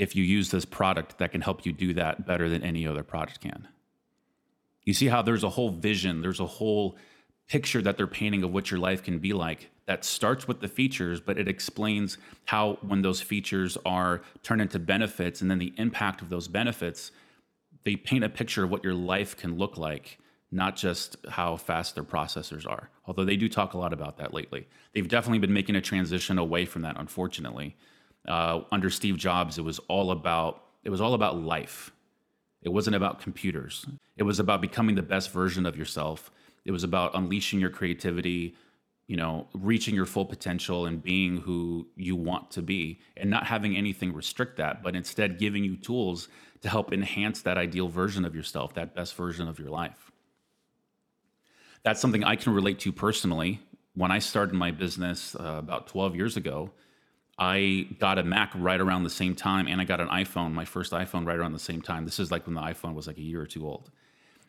if 0.00 0.16
you 0.16 0.24
use 0.24 0.50
this 0.50 0.64
product 0.64 1.18
that 1.18 1.30
can 1.30 1.42
help 1.42 1.66
you 1.66 1.72
do 1.72 1.92
that 1.92 2.26
better 2.26 2.48
than 2.48 2.62
any 2.62 2.86
other 2.86 3.02
product 3.02 3.40
can. 3.40 3.68
You 4.84 4.94
see 4.94 5.08
how 5.08 5.20
there's 5.20 5.44
a 5.44 5.50
whole 5.50 5.68
vision, 5.68 6.22
there's 6.22 6.40
a 6.40 6.46
whole 6.46 6.96
picture 7.48 7.82
that 7.82 7.98
they're 7.98 8.06
painting 8.06 8.42
of 8.42 8.50
what 8.50 8.70
your 8.70 8.80
life 8.80 9.02
can 9.02 9.18
be 9.18 9.34
like 9.34 9.68
that 9.84 10.02
starts 10.02 10.48
with 10.48 10.60
the 10.60 10.68
features, 10.68 11.20
but 11.20 11.36
it 11.36 11.48
explains 11.48 12.16
how 12.46 12.78
when 12.80 13.02
those 13.02 13.20
features 13.20 13.76
are 13.84 14.22
turned 14.42 14.62
into 14.62 14.78
benefits 14.78 15.42
and 15.42 15.50
then 15.50 15.58
the 15.58 15.74
impact 15.76 16.22
of 16.22 16.30
those 16.30 16.48
benefits, 16.48 17.10
they 17.84 17.94
paint 17.94 18.24
a 18.24 18.28
picture 18.30 18.64
of 18.64 18.70
what 18.70 18.82
your 18.82 18.94
life 18.94 19.36
can 19.36 19.58
look 19.58 19.76
like, 19.76 20.18
not 20.50 20.76
just 20.76 21.16
how 21.28 21.56
fast 21.56 21.94
their 21.94 22.04
processors 22.04 22.66
are. 22.66 22.88
Although 23.04 23.26
they 23.26 23.36
do 23.36 23.50
talk 23.50 23.74
a 23.74 23.78
lot 23.78 23.92
about 23.92 24.16
that 24.16 24.32
lately. 24.32 24.66
They've 24.94 25.08
definitely 25.08 25.40
been 25.40 25.52
making 25.52 25.76
a 25.76 25.82
transition 25.82 26.38
away 26.38 26.64
from 26.64 26.82
that, 26.82 26.98
unfortunately. 26.98 27.76
Uh, 28.26 28.60
under 28.70 28.90
Steve 28.90 29.16
Jobs, 29.16 29.58
it 29.58 29.62
was 29.62 29.78
all 29.88 30.10
about 30.10 30.64
it 30.82 30.90
was 30.90 31.00
all 31.00 31.14
about 31.14 31.40
life. 31.40 31.92
It 32.62 32.70
wasn't 32.70 32.96
about 32.96 33.20
computers. 33.20 33.86
It 34.16 34.22
was 34.22 34.38
about 34.38 34.60
becoming 34.60 34.94
the 34.94 35.02
best 35.02 35.30
version 35.30 35.66
of 35.66 35.76
yourself. 35.76 36.30
It 36.64 36.72
was 36.72 36.84
about 36.84 37.14
unleashing 37.14 37.60
your 37.60 37.70
creativity, 37.70 38.54
you 39.06 39.16
know, 39.16 39.48
reaching 39.54 39.94
your 39.94 40.06
full 40.06 40.26
potential 40.26 40.86
and 40.86 41.02
being 41.02 41.38
who 41.38 41.88
you 41.96 42.16
want 42.16 42.50
to 42.52 42.62
be 42.62 43.00
and 43.16 43.30
not 43.30 43.46
having 43.46 43.76
anything 43.76 44.12
restrict 44.12 44.56
that, 44.58 44.82
but 44.82 44.94
instead 44.94 45.38
giving 45.38 45.64
you 45.64 45.76
tools 45.76 46.28
to 46.60 46.68
help 46.68 46.92
enhance 46.92 47.42
that 47.42 47.56
ideal 47.56 47.88
version 47.88 48.24
of 48.24 48.34
yourself, 48.34 48.74
that 48.74 48.94
best 48.94 49.14
version 49.14 49.48
of 49.48 49.58
your 49.58 49.70
life. 49.70 50.10
That's 51.82 52.00
something 52.00 52.24
I 52.24 52.36
can 52.36 52.52
relate 52.52 52.78
to 52.80 52.92
personally. 52.92 53.60
When 53.94 54.10
I 54.10 54.18
started 54.18 54.54
my 54.54 54.70
business 54.70 55.34
uh, 55.34 55.56
about 55.58 55.86
12 55.88 56.14
years 56.14 56.36
ago, 56.36 56.70
I 57.40 57.88
got 57.98 58.18
a 58.18 58.22
Mac 58.22 58.52
right 58.54 58.78
around 58.78 59.04
the 59.04 59.10
same 59.10 59.34
time, 59.34 59.66
and 59.66 59.80
I 59.80 59.84
got 59.84 59.98
an 59.98 60.08
iPhone, 60.08 60.52
my 60.52 60.66
first 60.66 60.92
iPhone, 60.92 61.26
right 61.26 61.38
around 61.38 61.54
the 61.54 61.58
same 61.58 61.80
time. 61.80 62.04
This 62.04 62.20
is 62.20 62.30
like 62.30 62.46
when 62.46 62.54
the 62.54 62.60
iPhone 62.60 62.94
was 62.94 63.06
like 63.06 63.16
a 63.16 63.22
year 63.22 63.40
or 63.40 63.46
two 63.46 63.66
old. 63.66 63.90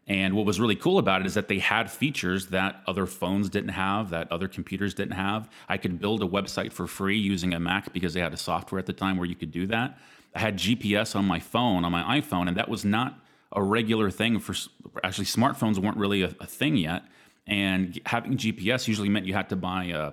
And 0.08 0.36
what 0.36 0.46
was 0.46 0.60
really 0.60 0.76
cool 0.76 0.98
about 0.98 1.22
it 1.22 1.28
is 1.28 1.36
that 1.36 1.48
they 1.48 1.60
had 1.60 1.90
features 1.90 2.48
that 2.48 2.82
other 2.88 3.06
phones 3.06 3.50
didn't 3.50 3.70
have, 3.70 4.10
that 4.10 4.30
other 4.30 4.50
computers 4.50 4.94
didn't 4.94 5.14
have. 5.14 5.50
I 5.70 5.78
could 5.78 6.02
build 6.02 6.22
a 6.22 6.28
website 6.28 6.74
for 6.74 6.86
free 6.86 7.18
using 7.18 7.54
a 7.54 7.62
Mac 7.62 7.94
because 7.94 8.14
they 8.14 8.20
had 8.20 8.34
a 8.34 8.38
software 8.38 8.80
at 8.80 8.88
the 8.88 8.94
time 8.94 9.16
where 9.16 9.28
you 9.28 9.36
could 9.36 9.52
do 9.52 9.68
that. 9.68 9.98
I 10.36 10.40
had 10.40 10.58
GPS 10.58 11.16
on 11.16 11.24
my 11.24 11.40
phone, 11.40 11.86
on 11.86 11.94
my 11.94 12.20
iPhone, 12.20 12.50
and 12.50 12.58
that 12.58 12.68
was 12.68 12.84
not 12.84 13.20
a 13.54 13.64
regular 13.64 14.10
thing 14.12 14.40
for 14.40 14.54
actually 15.02 15.26
smartphones 15.26 15.78
weren't 15.78 15.98
really 15.98 16.24
a, 16.24 16.36
a 16.42 16.46
thing 16.46 16.76
yet. 16.76 17.04
And 17.48 18.00
having 18.06 18.38
GPS 18.38 18.88
usually 18.88 19.08
meant 19.08 19.26
you 19.26 19.34
had 19.34 19.50
to 19.50 19.56
buy 19.56 19.86
a, 19.86 20.12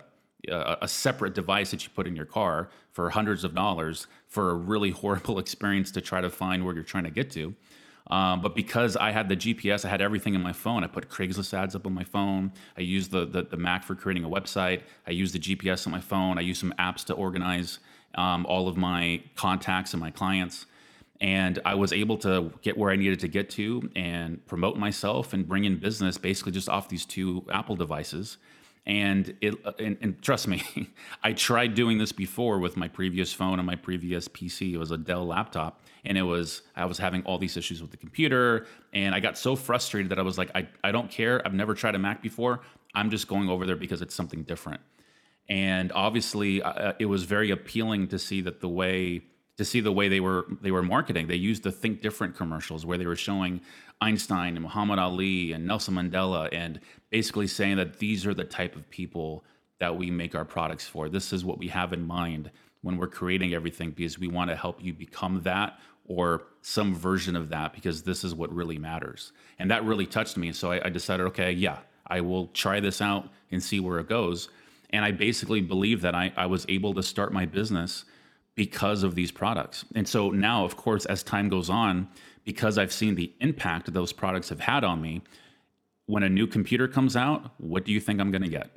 a, 0.49 0.89
separate 0.89 1.35
device 1.35 1.71
that 1.71 1.85
you 1.85 1.91
put 1.95 2.07
in 2.07 2.15
your 2.15 2.25
car 2.25 2.71
for 2.93 3.11
hundreds 3.11 3.45
of 3.45 3.55
dollars 3.55 4.07
for 4.27 4.51
a 4.51 4.55
really 4.55 4.91
horrible 5.03 5.39
experience 5.39 5.91
to 5.93 6.01
try 6.01 6.21
to 6.21 6.31
find 6.31 6.65
where 6.65 6.75
you're 6.75 6.85
trying 6.85 7.05
to 7.05 7.11
get 7.11 7.31
to. 7.33 7.55
Um, 8.11 8.41
but 8.41 8.55
because 8.55 8.97
I 8.97 9.11
had 9.11 9.29
the 9.29 9.37
GPS, 9.37 9.85
I 9.85 9.89
had 9.89 10.01
everything 10.01 10.35
in 10.35 10.43
my 10.43 10.53
phone. 10.53 10.83
I 10.83 10.87
put 10.87 11.11
Craigslist 11.11 11.53
ads 11.53 11.75
up 11.75 11.87
on 11.87 11.93
my 11.93 12.05
phone. 12.05 12.53
I 12.77 12.81
used 12.81 13.11
the, 13.11 13.27
the, 13.27 13.43
the 13.43 13.59
Mac 13.59 13.85
for 13.85 13.95
creating 13.95 14.25
a 14.25 14.31
website. 14.31 14.83
I 15.07 15.11
used 15.11 15.35
the 15.35 15.39
GPS 15.39 15.87
on 15.87 15.93
my 15.93 16.01
phone. 16.01 16.39
I 16.39 16.41
used 16.41 16.61
some 16.61 16.73
apps 16.79 17.05
to 17.07 17.15
organize 17.15 17.81
um, 18.15 18.47
all 18.47 18.67
of 18.67 18.79
my 18.79 19.23
contacts 19.37 19.93
and 19.93 20.01
my 20.01 20.11
clients. 20.11 20.65
And 21.21 21.59
I 21.67 21.75
was 21.75 21.93
able 21.93 22.17
to 22.19 22.53
get 22.63 22.79
where 22.79 22.91
I 22.91 22.97
needed 22.97 23.21
to 23.21 23.29
get 23.29 23.51
to 23.51 23.91
and 23.95 24.45
promote 24.47 24.79
myself 24.79 25.35
and 25.35 25.47
bring 25.47 25.65
in 25.65 25.77
business 25.77 26.17
basically 26.17 26.53
just 26.53 26.69
off 26.69 26.89
these 26.89 27.05
two 27.05 27.45
Apple 27.53 27.77
devices 27.77 28.39
and 28.89 29.37
it 29.41 29.55
and, 29.79 29.97
and, 30.01 30.21
trust 30.23 30.49
me 30.49 30.63
i 31.23 31.33
tried 31.33 31.75
doing 31.75 31.99
this 31.99 32.11
before 32.11 32.59
with 32.59 32.77
my 32.77 32.89
previous 32.89 33.33
phone 33.33 33.61
and 33.61 33.67
my 33.67 33.77
previous 33.77 34.27
pc 34.29 34.73
it 34.73 34.79
was 34.79 34.91
a 34.91 34.99
dell 34.99 35.27
laptop 35.27 35.81
and 36.05 36.19
it 36.19 36.23
was 36.23 36.63
i 36.75 36.85
was 36.85 36.99
having 36.99 37.23
all 37.25 37.39
these 37.39 37.57
issues 37.57 37.83
with 37.83 37.91
the 37.91 37.97
computer 37.97 38.67
and 38.95 39.15
i 39.15 39.21
got 39.21 39.37
so 39.37 39.55
frustrated 39.55 40.11
that 40.11 40.19
i 40.19 40.23
was 40.23 40.39
like 40.39 40.51
i, 40.55 40.67
I 40.83 40.93
don't 40.93 41.11
care. 41.11 41.43
I've 41.45 41.55
never 41.55 41.75
tried 41.75 41.95
a 41.95 41.99
mac 41.99 42.23
before. 42.23 42.61
I'm 42.95 43.11
just 43.11 43.29
going 43.29 43.49
over 43.49 43.67
there 43.67 43.77
because 43.77 44.03
it's 44.03 44.15
something 44.15 44.43
different. 44.43 44.81
And 45.49 45.93
obviously 45.93 46.63
uh, 46.63 46.93
it 46.99 47.07
was 47.07 47.25
very 47.25 47.51
appealing 47.51 48.09
to 48.09 48.19
see 48.19 48.41
that 48.43 48.61
the 48.61 48.69
way 48.69 49.23
to 49.59 49.65
see 49.65 49.81
the 49.81 49.93
way 49.93 50.09
they 50.09 50.21
were 50.21 50.47
they 50.63 50.71
were 50.71 50.83
marketing. 50.83 51.27
They 51.27 51.37
used 51.37 51.65
the 51.65 51.73
Think 51.73 52.01
Different 52.01 52.37
commercials 52.37 52.87
where 52.87 52.97
they 52.97 53.07
were 53.07 53.17
showing 53.17 53.61
Einstein 54.01 54.57
and 54.57 54.63
Muhammad 54.63 54.99
Ali 54.99 55.53
and 55.53 55.67
Nelson 55.67 55.95
Mandela 55.95 56.49
and 56.53 56.81
basically 57.11 57.49
saying 57.49 57.77
that 57.77 57.99
these 57.99 58.25
are 58.25 58.35
the 58.35 58.45
type 58.45 58.77
of 58.77 58.89
people 58.89 59.45
that 59.81 59.97
we 59.97 60.11
make 60.11 60.35
our 60.35 60.45
products 60.45 60.87
for. 60.87 61.09
This 61.09 61.33
is 61.33 61.45
what 61.45 61.59
we 61.59 61.69
have 61.69 61.93
in 61.93 62.07
mind 62.07 62.51
when 62.83 62.97
we're 62.97 63.09
creating 63.09 63.53
everything 63.55 63.91
because 63.91 64.19
we 64.19 64.29
want 64.29 64.51
to 64.51 64.57
help 64.57 64.83
you 64.83 64.95
become 64.95 65.43
that 65.43 65.79
or 66.05 66.45
some 66.63 66.95
version 66.95 67.37
of 67.37 67.49
that 67.51 67.73
because 67.73 68.03
this 68.03 68.25
is 68.25 68.35
what 68.35 68.53
really 68.55 68.79
matters. 68.79 69.33
And 69.59 69.71
that 69.71 69.85
really 69.85 70.07
touched 70.07 70.37
me. 70.37 70.53
So 70.53 70.73
I, 70.73 70.87
I 70.87 70.89
decided, 70.89 71.27
okay, 71.27 71.53
yeah, 71.53 71.79
I 72.07 72.21
will 72.21 72.47
try 72.49 72.81
this 72.81 73.03
out 73.03 73.29
and 73.51 73.63
see 73.63 73.81
where 73.81 73.99
it 73.99 74.09
goes. 74.09 74.49
And 74.91 75.05
I 75.05 75.11
basically 75.11 75.61
believe 75.61 76.01
that 76.03 76.15
I, 76.15 76.33
I 76.37 76.47
was 76.47 76.65
able 76.69 76.95
to 76.95 77.03
start 77.03 77.33
my 77.33 77.45
business 77.45 78.05
because 78.59 79.05
of 79.05 79.15
these 79.15 79.31
products. 79.31 79.85
And 79.95 80.07
so 80.09 80.31
now, 80.31 80.65
of 80.65 80.77
course, 80.77 81.07
as 81.07 81.23
time 81.23 81.49
goes 81.49 81.71
on, 81.71 82.09
because 82.45 82.77
I've 82.77 82.93
seen 82.93 83.15
the 83.15 83.33
impact 83.39 83.93
those 83.93 84.13
products 84.13 84.49
have 84.49 84.59
had 84.59 84.83
on 84.83 85.01
me, 85.01 85.23
when 86.07 86.25
a 86.25 86.29
new 86.29 86.49
computer 86.49 86.89
comes 86.89 87.15
out, 87.15 87.53
what 87.59 87.85
do 87.85 87.93
you 87.93 88.01
think 88.01 88.21
I'm 88.21 88.33
going 88.33 88.43
to 88.43 88.49
get? 88.49 88.71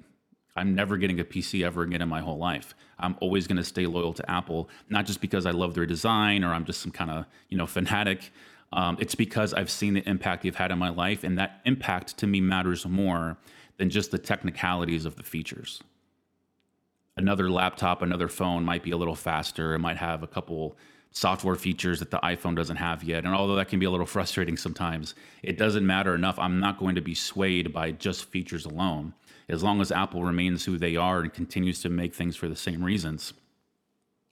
I'm 0.56 0.76
never 0.76 0.98
getting 0.98 1.20
a 1.20 1.24
PC 1.24 1.66
ever 1.66 1.82
again 1.82 2.04
in 2.04 2.10
my 2.10 2.22
whole 2.22 2.38
life. 2.38 2.76
I'm 3.00 3.16
always 3.22 3.48
going 3.48 3.58
to 3.58 3.64
stay 3.64 3.88
loyal 3.88 4.14
to 4.14 4.30
Apple, 4.30 4.70
not 4.88 5.08
just 5.08 5.20
because 5.20 5.48
I 5.48 5.52
love 5.52 5.74
their 5.74 5.88
design 5.88 6.44
or 6.44 6.54
I'm 6.54 6.66
just 6.66 6.80
some 6.80 6.92
kind 6.92 7.10
of 7.10 7.26
you 7.50 7.58
know 7.58 7.66
fanatic. 7.66 8.32
Um, 8.74 8.98
it's 9.00 9.16
because 9.16 9.52
I've 9.52 9.72
seen 9.72 9.96
the 9.96 10.08
impact 10.08 10.44
they've 10.44 10.56
had 10.56 10.72
in 10.72 10.78
my 10.78 10.90
life, 10.90 11.24
and 11.24 11.40
that 11.40 11.62
impact 11.66 12.18
to 12.20 12.28
me 12.28 12.40
matters 12.40 12.86
more 12.86 13.36
than 13.78 13.90
just 13.90 14.12
the 14.12 14.20
technicalities 14.20 15.06
of 15.06 15.16
the 15.16 15.24
features 15.24 15.82
another 17.18 17.50
laptop, 17.50 18.02
another 18.02 18.28
phone 18.28 18.64
might 18.64 18.84
be 18.84 18.92
a 18.92 18.98
little 18.98 19.16
faster. 19.16 19.74
It 19.74 19.80
might 19.80 19.98
have 19.98 20.24
a 20.24 20.28
couple 20.28 20.78
software 21.12 21.56
features 21.56 22.00
that 22.00 22.12
the 22.12 22.20
iPhone 22.20 22.56
doesn't 22.56 22.78
have 22.78 23.04
yet. 23.04 23.26
And 23.26 23.34
although 23.34 23.56
that 23.56 23.68
can 23.68 23.80
be 23.80 23.86
a 23.86 23.92
little 23.92 24.06
frustrating 24.18 24.58
sometimes, 24.58 25.16
it 25.44 25.58
doesn't 25.58 25.86
matter 25.86 26.16
enough. 26.16 26.40
I'm 26.40 26.60
not 26.60 26.80
going 26.80 26.96
to 26.96 27.02
be 27.02 27.16
swayed 27.16 27.74
by 27.74 27.92
just 27.92 28.26
features 28.26 28.66
alone. 28.66 29.14
As 29.50 29.64
long 29.64 29.82
as 29.82 29.92
Apple 29.92 30.24
remains 30.24 30.64
who 30.64 30.78
they 30.78 30.96
are 30.96 31.20
and 31.20 31.34
continues 31.34 31.82
to 31.82 31.90
make 31.90 32.14
things 32.14 32.36
for 32.36 32.48
the 32.48 32.56
same 32.56 32.84
reasons, 32.84 33.34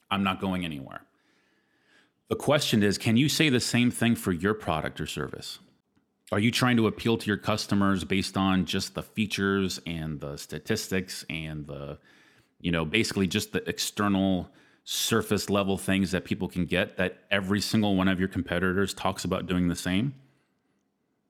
I'm 0.09 0.23
not 0.23 0.39
going 0.39 0.63
anywhere. 0.63 1.01
The 2.29 2.35
question 2.35 2.83
is 2.83 2.97
can 2.97 3.17
you 3.17 3.27
say 3.27 3.49
the 3.49 3.59
same 3.59 3.91
thing 3.91 4.15
for 4.15 4.31
your 4.31 4.53
product 4.53 5.01
or 5.01 5.07
service? 5.07 5.59
Are 6.31 6.39
you 6.39 6.51
trying 6.51 6.77
to 6.77 6.85
appeal 6.85 7.17
to 7.17 7.27
your 7.27 7.37
customers 7.37 8.03
based 8.03 8.37
on 8.37 8.65
just 8.65 8.93
the 8.93 9.01
features 9.01 9.81
and 9.87 10.19
the 10.19 10.37
statistics 10.37 11.25
and 11.27 11.65
the 11.65 11.97
you 12.59 12.71
know, 12.71 12.85
basically 12.85 13.27
just 13.27 13.53
the 13.53 13.67
external 13.67 14.49
surface 14.83 15.49
level 15.49 15.77
things 15.77 16.11
that 16.11 16.25
people 16.25 16.47
can 16.47 16.65
get 16.65 16.97
that 16.97 17.19
every 17.29 17.61
single 17.61 17.95
one 17.95 18.07
of 18.07 18.19
your 18.19 18.27
competitors 18.27 18.93
talks 18.93 19.23
about 19.23 19.45
doing 19.45 19.67
the 19.67 19.75
same? 19.75 20.15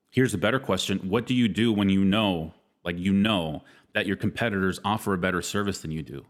Here's 0.08 0.34
a 0.34 0.38
better 0.38 0.58
question. 0.58 0.98
What 1.08 1.26
do 1.26 1.34
you 1.34 1.46
do 1.46 1.72
when 1.72 1.88
you 1.88 2.04
know, 2.04 2.54
like 2.84 2.98
you 2.98 3.12
know, 3.12 3.62
that 3.92 4.06
your 4.06 4.16
competitors 4.16 4.80
offer 4.84 5.14
a 5.14 5.18
better 5.18 5.42
service 5.42 5.82
than 5.82 5.90
you 5.90 6.02
do? 6.02 6.24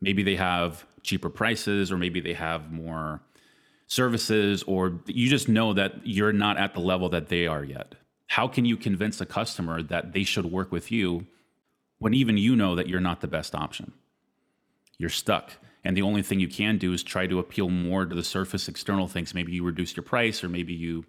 Maybe 0.00 0.22
they 0.22 0.36
have 0.36 0.84
cheaper 1.02 1.30
prices 1.30 1.92
or 1.92 1.96
maybe 1.96 2.20
they 2.20 2.34
have 2.34 2.72
more 2.72 3.22
services 3.86 4.62
or 4.64 5.00
you 5.06 5.28
just 5.28 5.48
know 5.48 5.72
that 5.74 6.06
you're 6.06 6.32
not 6.32 6.56
at 6.58 6.74
the 6.74 6.80
level 6.80 7.08
that 7.10 7.28
they 7.28 7.46
are 7.46 7.64
yet. 7.64 7.94
How 8.26 8.48
can 8.48 8.64
you 8.64 8.76
convince 8.76 9.20
a 9.20 9.26
customer 9.26 9.82
that 9.82 10.12
they 10.12 10.24
should 10.24 10.46
work 10.46 10.72
with 10.72 10.90
you 10.90 11.26
when 11.98 12.14
even 12.14 12.36
you 12.36 12.56
know 12.56 12.74
that 12.74 12.88
you're 12.88 13.00
not 13.00 13.20
the 13.20 13.28
best 13.28 13.54
option? 13.54 13.92
You're 14.98 15.10
stuck. 15.10 15.52
And 15.84 15.96
the 15.96 16.02
only 16.02 16.22
thing 16.22 16.40
you 16.40 16.48
can 16.48 16.78
do 16.78 16.92
is 16.92 17.02
try 17.02 17.26
to 17.26 17.38
appeal 17.38 17.68
more 17.68 18.06
to 18.06 18.14
the 18.14 18.24
surface 18.24 18.68
external 18.68 19.06
things. 19.06 19.34
Maybe 19.34 19.52
you 19.52 19.64
reduce 19.64 19.94
your 19.94 20.02
price, 20.02 20.42
or 20.42 20.48
maybe 20.48 20.72
you, 20.72 21.04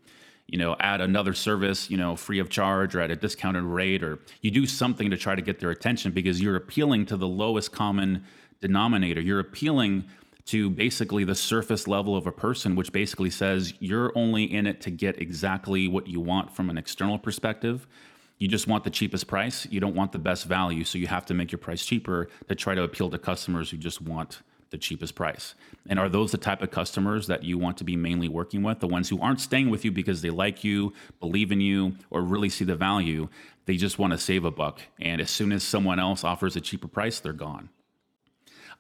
you 0.48 0.58
know, 0.58 0.76
add 0.80 1.00
another 1.00 1.34
service, 1.34 1.90
you 1.90 1.98
know, 1.98 2.16
free 2.16 2.40
of 2.40 2.50
charge 2.50 2.94
or 2.96 3.00
at 3.00 3.10
a 3.10 3.16
discounted 3.16 3.64
rate, 3.64 4.04
or 4.04 4.20
you 4.42 4.52
do 4.52 4.66
something 4.66 5.10
to 5.10 5.18
try 5.18 5.34
to 5.36 5.42
get 5.42 5.60
their 5.60 5.72
attention 5.72 6.12
because 6.12 6.42
you're 6.42 6.58
appealing 6.58 7.06
to 7.06 7.18
the 7.18 7.28
lowest 7.28 7.72
common 7.72 8.26
denominator. 8.60 9.22
You're 9.22 9.40
appealing 9.40 10.06
to 10.48 10.70
basically 10.70 11.24
the 11.24 11.36
surface 11.36 11.88
level 11.88 12.16
of 12.16 12.28
a 12.28 12.32
person, 12.32 12.76
which 12.76 12.92
basically 12.92 13.32
says 13.32 13.74
you're 13.80 14.12
only 14.16 14.44
in 14.44 14.68
it 14.68 14.82
to 14.82 14.92
get 14.92 15.20
exactly 15.20 15.88
what 15.88 16.06
you 16.08 16.20
want 16.20 16.56
from 16.56 16.70
an 16.70 16.78
external 16.78 17.18
perspective 17.18 17.88
you 18.38 18.48
just 18.48 18.68
want 18.68 18.84
the 18.84 18.90
cheapest 18.90 19.28
price. 19.28 19.66
You 19.70 19.80
don't 19.80 19.96
want 19.96 20.12
the 20.12 20.20
best 20.20 20.46
value. 20.46 20.84
So 20.84 20.98
you 20.98 21.08
have 21.08 21.26
to 21.28 21.34
make 21.34 21.52
your 21.52 21.60
price 21.60 21.86
cheaper 21.86 22.30
to 22.48 22.56
try 22.56 22.76
to 22.76 22.84
appeal 22.84 23.10
to 23.10 23.18
customers 23.18 23.70
who 23.70 23.78
just 23.78 24.02
want 24.02 24.42
the 24.72 24.78
cheapest 24.78 25.16
price. 25.16 25.56
And 25.88 26.00
are 26.00 26.10
those 26.10 26.32
the 26.32 26.38
type 26.38 26.62
of 26.62 26.72
customers 26.72 27.28
that 27.28 27.44
you 27.44 27.58
want 27.58 27.78
to 27.78 27.84
be 27.84 27.96
mainly 27.96 28.28
working 28.28 28.62
with? 28.62 28.80
The 28.80 28.88
ones 28.88 29.08
who 29.08 29.22
aren't 29.22 29.40
staying 29.40 29.70
with 29.70 29.86
you 29.86 29.92
because 29.92 30.22
they 30.22 30.32
like 30.32 30.64
you, 30.64 30.92
believe 31.20 31.52
in 31.52 31.62
you, 31.62 31.96
or 32.10 32.22
really 32.22 32.50
see 32.50 32.66
the 32.66 32.76
value. 32.76 33.30
They 33.68 33.78
just 33.78 34.00
want 34.00 34.12
to 34.12 34.20
save 34.20 34.44
a 34.44 34.52
buck. 34.52 34.82
And 35.00 35.22
as 35.22 35.30
soon 35.30 35.52
as 35.52 35.64
someone 35.64 36.00
else 36.00 36.24
offers 36.24 36.56
a 36.56 36.62
cheaper 36.62 36.88
price, 36.88 37.20
they're 37.20 37.32
gone. 37.32 37.70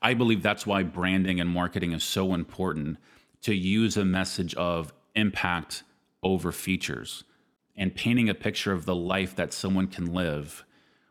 I 0.01 0.15
believe 0.15 0.43
that's 0.43 0.67
why 0.67 0.83
branding 0.83 1.39
and 1.39 1.49
marketing 1.49 1.93
is 1.93 2.03
so 2.03 2.33
important 2.33 2.97
to 3.43 3.55
use 3.55 3.95
a 3.95 4.03
message 4.03 4.53
of 4.55 4.91
impact 5.15 5.83
over 6.21 6.51
features 6.51 7.23
and 7.77 7.95
painting 7.95 8.29
a 8.29 8.35
picture 8.35 8.71
of 8.71 8.85
the 8.85 8.95
life 8.95 9.35
that 9.35 9.53
someone 9.53 9.87
can 9.87 10.13
live 10.13 10.65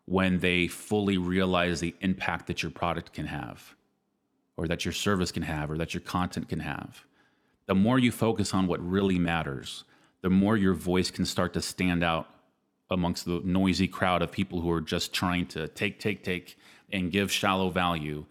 when 0.06 0.38
they 0.40 0.66
fully 0.66 1.18
realize 1.18 1.80
the 1.80 1.94
impact 2.00 2.46
that 2.46 2.62
your 2.62 2.70
product 2.70 3.12
can 3.12 3.26
have, 3.26 3.74
or 4.56 4.66
that 4.68 4.84
your 4.84 4.92
service 4.92 5.32
can 5.32 5.42
have, 5.42 5.70
or 5.70 5.78
that 5.78 5.94
your 5.94 6.00
content 6.00 6.48
can 6.48 6.60
have. 6.60 7.04
The 7.66 7.74
more 7.74 7.98
you 7.98 8.12
focus 8.12 8.52
on 8.52 8.66
what 8.66 8.86
really 8.86 9.18
matters, 9.18 9.84
the 10.20 10.30
more 10.30 10.56
your 10.56 10.74
voice 10.74 11.10
can 11.10 11.24
start 11.24 11.52
to 11.54 11.62
stand 11.62 12.04
out 12.04 12.28
amongst 12.90 13.24
the 13.24 13.40
noisy 13.44 13.88
crowd 13.88 14.22
of 14.22 14.30
people 14.30 14.60
who 14.60 14.70
are 14.70 14.80
just 14.80 15.12
trying 15.12 15.46
to 15.46 15.68
take, 15.68 15.98
take, 15.98 16.22
take, 16.22 16.56
and 16.92 17.10
give 17.10 17.32
shallow 17.32 17.70
value. 17.70 18.26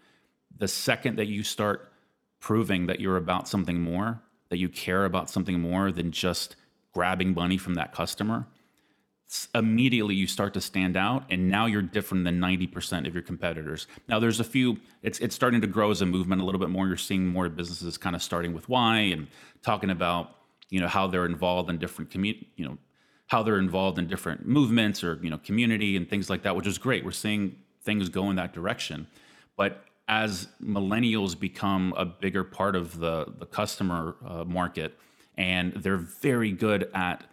The 0.56 0.68
second 0.68 1.16
that 1.16 1.26
you 1.26 1.42
start 1.42 1.90
proving 2.38 2.86
that 2.86 3.00
you're 3.00 3.16
about 3.16 3.48
something 3.48 3.80
more, 3.80 4.22
that 4.50 4.58
you 4.58 4.68
care 4.68 5.04
about 5.04 5.28
something 5.30 5.60
more 5.60 5.90
than 5.90 6.12
just 6.12 6.54
grabbing 6.94 7.34
money 7.34 7.58
from 7.58 7.74
that 7.74 7.92
customer, 7.92 8.46
immediately 9.54 10.14
you 10.14 10.26
start 10.26 10.54
to 10.54 10.60
stand 10.60 10.96
out 10.96 11.24
and 11.30 11.48
now 11.48 11.66
you're 11.66 11.82
different 11.82 12.24
than 12.24 12.38
90% 12.38 13.06
of 13.06 13.14
your 13.14 13.22
competitors. 13.22 13.86
Now 14.08 14.18
there's 14.20 14.38
a 14.38 14.44
few 14.44 14.78
it's 15.02 15.18
it's 15.18 15.34
starting 15.34 15.60
to 15.60 15.66
grow 15.66 15.90
as 15.90 16.02
a 16.02 16.06
movement 16.06 16.40
a 16.40 16.44
little 16.44 16.60
bit 16.60 16.70
more. 16.70 16.86
You're 16.86 16.96
seeing 16.96 17.26
more 17.26 17.48
businesses 17.48 17.98
kind 17.98 18.14
of 18.14 18.22
starting 18.22 18.52
with 18.52 18.68
why 18.68 18.98
and 18.98 19.26
talking 19.62 19.90
about 19.90 20.36
you 20.70 20.80
know 20.80 20.88
how 20.88 21.06
they're 21.06 21.26
involved 21.26 21.68
in 21.70 21.78
different 21.78 22.10
community 22.10 22.48
you 22.56 22.64
know 22.64 22.78
how 23.26 23.42
they're 23.42 23.58
involved 23.58 23.98
in 23.98 24.06
different 24.06 24.46
movements 24.46 25.02
or 25.02 25.18
you 25.22 25.30
know 25.30 25.38
community 25.38 25.96
and 25.96 26.08
things 26.08 26.30
like 26.30 26.42
that 26.42 26.54
which 26.54 26.66
is 26.66 26.78
great. 26.78 27.04
We're 27.04 27.10
seeing 27.10 27.56
things 27.82 28.08
go 28.08 28.30
in 28.30 28.36
that 28.36 28.52
direction. 28.52 29.06
But 29.56 29.84
as 30.06 30.48
millennials 30.62 31.38
become 31.38 31.94
a 31.96 32.04
bigger 32.04 32.44
part 32.44 32.76
of 32.76 32.98
the 32.98 33.32
the 33.38 33.46
customer 33.46 34.16
uh, 34.24 34.44
market 34.44 34.98
and 35.36 35.72
they're 35.74 35.96
very 35.96 36.52
good 36.52 36.88
at 36.94 37.24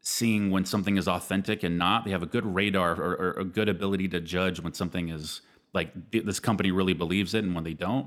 seeing 0.00 0.50
when 0.50 0.64
something 0.64 0.96
is 0.96 1.08
authentic 1.08 1.62
and 1.62 1.76
not. 1.76 2.04
They 2.04 2.12
have 2.12 2.22
a 2.22 2.26
good 2.26 2.46
radar 2.46 2.92
or, 2.92 3.14
or, 3.16 3.30
a 3.40 3.44
good 3.44 3.68
ability 3.68 4.08
to 4.08 4.20
judge 4.20 4.60
when 4.60 4.72
something 4.72 5.08
is 5.08 5.42
like 5.74 5.92
this 6.10 6.40
company 6.40 6.70
really 6.70 6.94
believes 6.94 7.34
it 7.34 7.44
and 7.44 7.54
when 7.54 7.64
they 7.64 7.74
don't. 7.74 8.06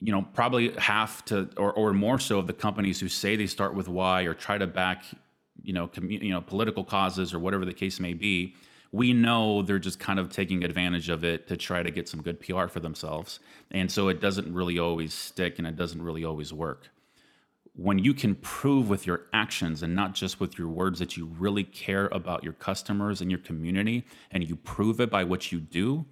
You 0.00 0.12
know, 0.12 0.22
probably 0.32 0.72
half 0.78 1.24
to 1.26 1.50
or, 1.56 1.72
or 1.72 1.92
more 1.92 2.18
so 2.18 2.38
of 2.38 2.46
the 2.46 2.52
companies 2.52 3.00
who 3.00 3.08
say 3.08 3.36
they 3.36 3.46
start 3.46 3.74
with 3.74 3.88
why 3.88 4.22
or 4.22 4.32
try 4.32 4.56
to 4.56 4.66
back, 4.66 5.04
you 5.62 5.72
know, 5.72 5.88
commu- 5.88 6.22
you 6.22 6.30
know, 6.30 6.40
political 6.40 6.84
causes 6.84 7.34
or 7.34 7.40
whatever 7.40 7.64
the 7.64 7.74
case 7.74 7.98
may 7.98 8.14
be. 8.14 8.54
We 8.90 9.12
know 9.12 9.60
they're 9.60 9.78
just 9.78 9.98
kind 9.98 10.18
of 10.18 10.30
taking 10.30 10.64
advantage 10.64 11.10
of 11.10 11.24
it 11.24 11.46
to 11.48 11.58
try 11.58 11.82
to 11.82 11.90
get 11.90 12.08
some 12.08 12.22
good 12.22 12.40
PR 12.40 12.68
for 12.68 12.80
themselves. 12.80 13.40
And 13.70 13.90
so 13.90 14.08
it 14.08 14.20
doesn't 14.20 14.54
really 14.54 14.78
always 14.78 15.12
stick 15.12 15.58
and 15.58 15.66
it 15.66 15.76
doesn't 15.76 16.00
really 16.00 16.24
always 16.24 16.54
work 16.54 16.88
when 17.78 18.00
you 18.00 18.12
can 18.12 18.34
prove 18.34 18.88
with 18.88 19.06
your 19.06 19.26
actions 19.32 19.84
and 19.84 19.94
not 19.94 20.12
just 20.12 20.40
with 20.40 20.58
your 20.58 20.66
words 20.66 20.98
that 20.98 21.16
you 21.16 21.26
really 21.38 21.62
care 21.62 22.08
about 22.08 22.42
your 22.42 22.52
customers 22.54 23.20
and 23.20 23.30
your 23.30 23.38
community, 23.38 24.04
and 24.32 24.48
you 24.48 24.56
prove 24.56 25.00
it 25.00 25.08
by 25.08 25.22
what 25.22 25.52
you 25.52 25.60
do, 25.60 26.04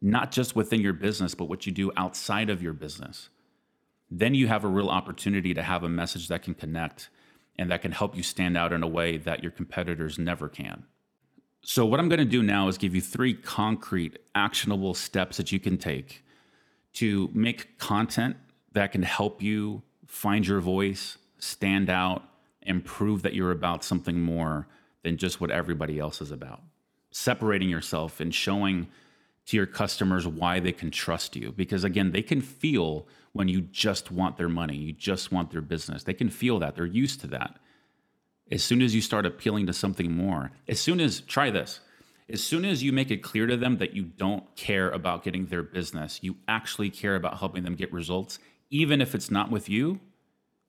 not 0.00 0.32
just 0.32 0.56
within 0.56 0.80
your 0.80 0.94
business, 0.94 1.34
but 1.34 1.44
what 1.44 1.66
you 1.66 1.72
do 1.72 1.92
outside 1.94 2.48
of 2.48 2.62
your 2.62 2.72
business, 2.72 3.28
then 4.10 4.34
you 4.34 4.48
have 4.48 4.64
a 4.64 4.68
real 4.68 4.88
opportunity 4.88 5.52
to 5.52 5.62
have 5.62 5.82
a 5.82 5.90
message 5.90 6.26
that 6.28 6.42
can 6.42 6.54
connect 6.54 7.10
and 7.58 7.70
that 7.70 7.82
can 7.82 7.92
help 7.92 8.16
you 8.16 8.22
stand 8.22 8.56
out 8.56 8.72
in 8.72 8.82
a 8.82 8.88
way 8.88 9.18
that 9.18 9.42
your 9.42 9.52
competitors 9.52 10.18
never 10.18 10.48
can. 10.48 10.84
So, 11.60 11.84
what 11.84 12.00
I'm 12.00 12.08
going 12.08 12.20
to 12.20 12.24
do 12.24 12.42
now 12.42 12.68
is 12.68 12.78
give 12.78 12.94
you 12.94 13.02
three 13.02 13.34
concrete, 13.34 14.18
actionable 14.34 14.94
steps 14.94 15.36
that 15.36 15.52
you 15.52 15.60
can 15.60 15.76
take 15.76 16.24
to 16.94 17.28
make 17.34 17.78
content 17.78 18.38
that 18.72 18.92
can 18.92 19.02
help 19.02 19.42
you 19.42 19.82
find 20.10 20.44
your 20.44 20.60
voice, 20.60 21.16
stand 21.38 21.88
out, 21.88 22.24
and 22.64 22.84
prove 22.84 23.22
that 23.22 23.32
you're 23.32 23.52
about 23.52 23.84
something 23.84 24.20
more 24.20 24.66
than 25.02 25.16
just 25.16 25.40
what 25.40 25.52
everybody 25.52 26.00
else 26.00 26.20
is 26.20 26.32
about. 26.32 26.60
Separating 27.12 27.68
yourself 27.68 28.20
and 28.20 28.34
showing 28.34 28.88
to 29.46 29.56
your 29.56 29.66
customers 29.66 30.26
why 30.26 30.58
they 30.58 30.72
can 30.72 30.90
trust 30.90 31.36
you. 31.36 31.52
Because 31.52 31.84
again, 31.84 32.10
they 32.10 32.22
can 32.22 32.40
feel 32.40 33.06
when 33.32 33.46
you 33.46 33.60
just 33.60 34.10
want 34.10 34.36
their 34.36 34.48
money, 34.48 34.76
you 34.76 34.92
just 34.92 35.30
want 35.30 35.52
their 35.52 35.60
business. 35.60 36.02
They 36.02 36.12
can 36.12 36.28
feel 36.28 36.58
that, 36.58 36.74
they're 36.74 36.86
used 36.86 37.20
to 37.20 37.28
that. 37.28 37.58
As 38.50 38.64
soon 38.64 38.82
as 38.82 38.94
you 38.94 39.00
start 39.00 39.26
appealing 39.26 39.66
to 39.66 39.72
something 39.72 40.10
more, 40.10 40.50
as 40.66 40.80
soon 40.80 41.00
as, 41.00 41.20
try 41.20 41.50
this, 41.50 41.78
as 42.28 42.42
soon 42.42 42.64
as 42.64 42.82
you 42.82 42.92
make 42.92 43.12
it 43.12 43.22
clear 43.22 43.46
to 43.46 43.56
them 43.56 43.78
that 43.78 43.94
you 43.94 44.02
don't 44.02 44.44
care 44.56 44.90
about 44.90 45.22
getting 45.22 45.46
their 45.46 45.62
business, 45.62 46.18
you 46.20 46.36
actually 46.48 46.90
care 46.90 47.14
about 47.14 47.38
helping 47.38 47.62
them 47.62 47.76
get 47.76 47.92
results, 47.92 48.40
even 48.70 49.00
if 49.00 49.14
it's 49.14 49.30
not 49.30 49.50
with 49.50 49.68
you, 49.68 50.00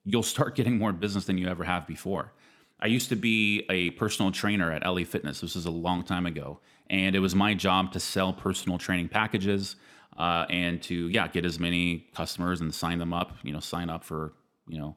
you'll 0.04 0.24
start 0.24 0.56
getting 0.56 0.78
more 0.78 0.92
business 0.92 1.26
than 1.26 1.38
you 1.38 1.48
ever 1.48 1.64
have 1.64 1.88
before. 1.88 2.34
I 2.80 2.88
used 2.88 3.10
to 3.10 3.16
be 3.16 3.66
a 3.70 3.92
personal 3.92 4.32
trainer 4.32 4.72
at 4.72 4.86
LA 4.86 5.04
Fitness. 5.04 5.42
This 5.42 5.56
is 5.56 5.68
a 5.68 5.72
long 5.72 6.04
time 6.04 6.26
ago. 6.26 6.60
And 6.90 7.16
it 7.16 7.20
was 7.20 7.36
my 7.36 7.54
job 7.54 7.94
to 7.94 8.00
sell 8.00 8.34
personal 8.34 8.80
training 8.80 9.10
packages 9.10 9.76
uh, 10.18 10.46
and 10.50 10.82
to, 10.84 11.08
yeah, 11.10 11.28
get 11.28 11.46
as 11.46 11.60
many 11.60 12.08
customers 12.16 12.60
and 12.60 12.74
sign 12.74 12.98
them 12.98 13.14
up, 13.14 13.38
you 13.44 13.54
know, 13.54 13.60
sign 13.60 13.90
up 13.90 14.04
for, 14.04 14.34
you 14.68 14.80
know, 14.80 14.96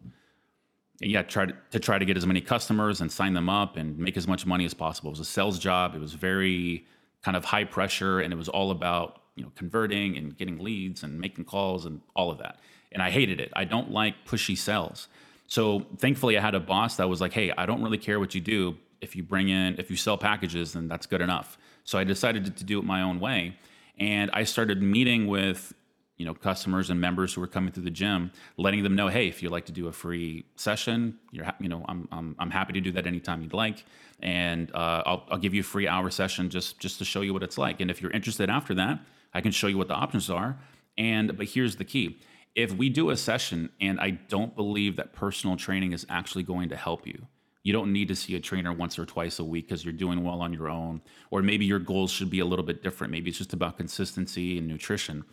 yeah, 1.01 1.23
try 1.23 1.45
to, 1.45 1.55
to 1.73 1.79
try 1.79 1.99
to 1.99 2.05
get 2.05 2.17
as 2.17 2.27
many 2.27 2.41
customers 2.41 3.01
and 3.01 3.13
sign 3.13 3.35
them 3.35 3.51
up 3.51 3.77
and 3.77 3.99
make 3.99 4.17
as 4.17 4.27
much 4.27 4.47
money 4.47 4.65
as 4.65 4.73
possible. 4.73 5.11
It 5.11 5.13
was 5.13 5.21
a 5.21 5.25
sales 5.25 5.59
job. 5.59 5.95
It 5.95 6.01
was 6.01 6.15
very 6.15 6.87
kind 7.23 7.37
of 7.37 7.45
high 7.45 7.65
pressure 7.65 8.21
and 8.21 8.33
it 8.33 8.37
was 8.37 8.49
all 8.49 8.71
about, 8.71 9.21
you 9.37 9.43
know, 9.43 9.53
converting 9.57 10.17
and 10.17 10.37
getting 10.37 10.59
leads 10.59 11.03
and 11.03 11.21
making 11.21 11.45
calls 11.45 11.85
and 11.85 12.01
all 12.17 12.31
of 12.31 12.39
that 12.39 12.59
and 12.95 13.03
I 13.03 13.11
hated 13.11 13.41
it. 13.41 13.53
I 13.55 13.65
don't 13.65 13.91
like 13.91 14.15
pushy 14.25 14.57
sales. 14.57 15.09
So 15.47 15.85
thankfully, 15.99 16.39
I 16.39 16.41
had 16.41 16.55
a 16.55 16.61
boss 16.61 16.97
that 16.97 17.09
was 17.09 17.21
like, 17.21 17.33
"Hey, 17.33 17.53
I 17.57 17.67
don't 17.67 17.83
really 17.83 17.99
care 17.99 18.19
what 18.19 18.35
you 18.35 18.41
do. 18.41 18.77
If 19.01 19.15
you 19.15 19.23
bring 19.23 19.51
in, 19.51 19.77
if 19.79 19.91
you 19.91 19.97
sell 19.97 20.17
packages, 20.17 20.73
then 20.73 20.89
that's 20.89 21.07
good 21.07 21.21
enough." 21.21 21.59
So 21.85 21.99
I 21.99 22.05
decided 22.05 22.57
to 22.57 22.65
do 22.65 22.79
it 22.79 22.85
my 22.85 23.03
own 23.03 23.21
way, 23.21 23.57
and 23.99 24.31
I 24.33 24.45
started 24.45 24.81
meeting 24.83 25.27
with 25.27 25.75
you 26.17 26.25
know 26.25 26.33
customers 26.35 26.91
and 26.91 27.01
members 27.01 27.35
who 27.35 27.41
were 27.41 27.47
coming 27.47 27.73
through 27.73 27.83
the 27.83 27.91
gym, 27.91 28.31
letting 28.57 28.83
them 28.83 28.95
know, 28.95 29.09
"Hey, 29.09 29.29
if 29.29 29.43
you'd 29.43 29.53
like 29.53 29.67
to 29.67 29.73
do 29.73 29.89
a 29.89 29.93
free 29.93 30.45
session, 30.57 31.19
you're 31.31 31.45
ha- 31.45 31.57
you 31.61 31.69
know 31.69 31.85
I'm, 31.89 32.09
I'm 32.11 32.37
I'm 32.39 32.51
happy 32.51 32.73
to 32.75 32.81
do 32.81 32.93
that 32.93 33.07
anytime 33.07 33.43
you'd 33.43 33.53
like, 33.53 33.85
and 34.21 34.71
uh, 34.75 35.03
I'll 35.05 35.27
I'll 35.31 35.39
give 35.39 35.53
you 35.53 35.61
a 35.61 35.65
free 35.65 35.89
hour 35.89 36.11
session 36.11 36.49
just 36.49 36.79
just 36.79 36.99
to 36.99 37.05
show 37.05 37.21
you 37.21 37.35
what 37.35 37.43
it's 37.43 37.59
like. 37.59 37.81
And 37.81 37.91
if 37.91 38.01
you're 38.01 38.13
interested 38.13 38.49
after 38.49 38.75
that, 38.75 39.01
I 39.35 39.41
can 39.41 39.53
show 39.53 39.67
you 39.67 39.77
what 39.77 39.89
the 39.89 39.95
options 39.95 40.31
are. 40.31 40.57
And 40.97 41.37
but 41.37 41.49
here's 41.49 41.77
the 41.77 41.85
key." 41.85 42.19
If 42.55 42.73
we 42.73 42.89
do 42.89 43.11
a 43.11 43.17
session 43.17 43.71
and 43.81 43.99
I 44.01 44.11
don't 44.11 44.55
believe 44.55 44.97
that 44.97 45.13
personal 45.13 45.57
training 45.57 45.93
is 45.93 46.07
actually 46.09 46.45
going 46.45 46.69
to 46.69 46.77
help 46.77 47.07
you, 47.07 47.27
you 47.65 47.73
don't 47.73 47.93
need 47.93 48.09
to 48.09 48.17
see 48.17 48.37
a 48.37 48.41
trainer 48.41 48.73
once 48.73 48.99
or 48.99 49.07
twice 49.07 49.39
a 49.39 49.45
week 49.45 49.69
because 49.69 49.85
you're 49.85 49.93
doing 49.93 50.23
well 50.23 50.43
on 50.43 50.53
your 50.53 50.69
own. 50.69 51.01
Or 51.31 51.43
maybe 51.43 51.65
your 51.65 51.79
goals 51.79 52.11
should 52.11 52.29
be 52.29 52.41
a 52.41 52.45
little 52.45 52.65
bit 52.65 52.83
different. 52.83 53.11
Maybe 53.11 53.31
it's 53.31 53.39
just 53.39 53.55
about 53.55 53.79
consistency 53.79 54.59
and 54.59 54.69
nutrition. 54.69 55.25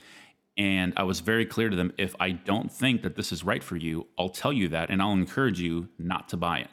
And 0.57 0.93
I 0.95 1.03
was 1.03 1.19
very 1.19 1.45
clear 1.45 1.69
to 1.69 1.75
them 1.75 1.93
if 1.97 2.15
I 2.19 2.31
don't 2.31 2.71
think 2.71 3.03
that 3.03 3.15
this 3.15 3.31
is 3.31 3.43
right 3.43 3.63
for 3.63 3.75
you, 3.75 4.07
I'll 4.17 4.29
tell 4.29 4.53
you 4.53 4.69
that 4.69 4.89
and 4.89 5.01
I'll 5.01 5.11
encourage 5.11 5.59
you 5.59 5.89
not 5.99 6.29
to 6.29 6.37
buy 6.37 6.59
it. 6.59 6.69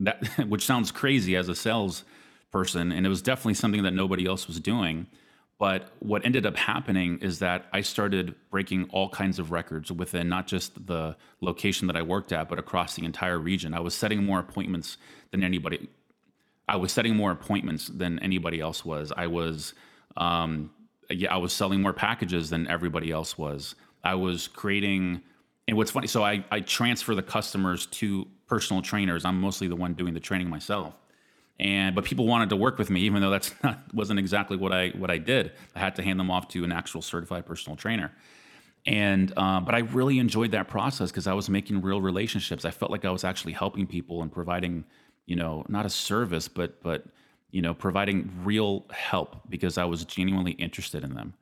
That 0.00 0.24
which 0.48 0.66
sounds 0.66 0.90
crazy 0.90 1.36
as 1.36 1.48
a 1.48 1.54
sales 1.54 2.04
person 2.50 2.92
and 2.92 3.06
it 3.06 3.08
was 3.08 3.22
definitely 3.22 3.54
something 3.54 3.82
that 3.84 3.92
nobody 3.92 4.26
else 4.26 4.46
was 4.46 4.60
doing 4.60 5.06
but 5.58 5.90
what 6.00 6.24
ended 6.24 6.46
up 6.46 6.56
happening 6.56 7.18
is 7.20 7.38
that 7.38 7.66
I 7.72 7.80
started 7.80 8.34
breaking 8.50 8.88
all 8.90 9.08
kinds 9.08 9.38
of 9.38 9.52
records 9.52 9.92
within 9.92 10.28
not 10.28 10.46
just 10.46 10.86
the 10.86 11.16
location 11.40 11.86
that 11.86 11.96
I 11.96 12.02
worked 12.02 12.32
at, 12.32 12.48
but 12.48 12.58
across 12.58 12.96
the 12.96 13.04
entire 13.04 13.38
region. 13.38 13.72
I 13.72 13.80
was 13.80 13.94
setting 13.94 14.24
more 14.24 14.40
appointments 14.40 14.96
than 15.30 15.44
anybody. 15.44 15.88
I 16.68 16.76
was 16.76 16.90
setting 16.90 17.14
more 17.14 17.30
appointments 17.30 17.86
than 17.86 18.18
anybody 18.18 18.60
else 18.60 18.84
was. 18.84 19.12
I 19.16 19.28
was, 19.28 19.74
um, 20.16 20.70
yeah, 21.08 21.32
I 21.32 21.36
was 21.36 21.52
selling 21.52 21.80
more 21.80 21.92
packages 21.92 22.50
than 22.50 22.66
everybody 22.66 23.12
else 23.12 23.38
was. 23.38 23.76
I 24.02 24.16
was 24.16 24.48
creating, 24.48 25.22
and 25.68 25.76
what's 25.76 25.90
funny, 25.92 26.08
so 26.08 26.24
I, 26.24 26.44
I 26.50 26.60
transfer 26.60 27.14
the 27.14 27.22
customers 27.22 27.86
to 27.86 28.26
personal 28.48 28.82
trainers. 28.82 29.24
I'm 29.24 29.40
mostly 29.40 29.68
the 29.68 29.76
one 29.76 29.94
doing 29.94 30.14
the 30.14 30.20
training 30.20 30.50
myself 30.50 30.94
and 31.60 31.94
but 31.94 32.04
people 32.04 32.26
wanted 32.26 32.50
to 32.50 32.56
work 32.56 32.78
with 32.78 32.90
me 32.90 33.02
even 33.02 33.22
though 33.22 33.30
that's 33.30 33.54
not 33.62 33.78
wasn't 33.94 34.18
exactly 34.18 34.56
what 34.56 34.72
I 34.72 34.90
what 34.90 35.10
I 35.10 35.18
did. 35.18 35.52
I 35.74 35.80
had 35.80 35.94
to 35.96 36.02
hand 36.02 36.18
them 36.18 36.30
off 36.30 36.48
to 36.48 36.64
an 36.64 36.72
actual 36.72 37.02
certified 37.02 37.46
personal 37.46 37.76
trainer. 37.76 38.12
And 38.86 39.32
uh, 39.36 39.60
but 39.60 39.74
I 39.74 39.78
really 39.78 40.18
enjoyed 40.18 40.50
that 40.50 40.68
process 40.68 41.10
because 41.10 41.26
I 41.26 41.32
was 41.32 41.48
making 41.48 41.80
real 41.80 42.00
relationships. 42.00 42.64
I 42.64 42.70
felt 42.70 42.90
like 42.90 43.04
I 43.04 43.10
was 43.10 43.24
actually 43.24 43.52
helping 43.52 43.86
people 43.86 44.20
and 44.20 44.30
providing, 44.30 44.84
you 45.26 45.36
know, 45.36 45.64
not 45.68 45.86
a 45.86 45.90
service, 45.90 46.48
but 46.48 46.82
but 46.82 47.06
you 47.50 47.62
know, 47.62 47.72
providing 47.72 48.30
real 48.42 48.84
help 48.90 49.40
because 49.48 49.78
I 49.78 49.84
was 49.84 50.04
genuinely 50.04 50.52
interested 50.52 51.04
in 51.04 51.14
them. 51.14 51.34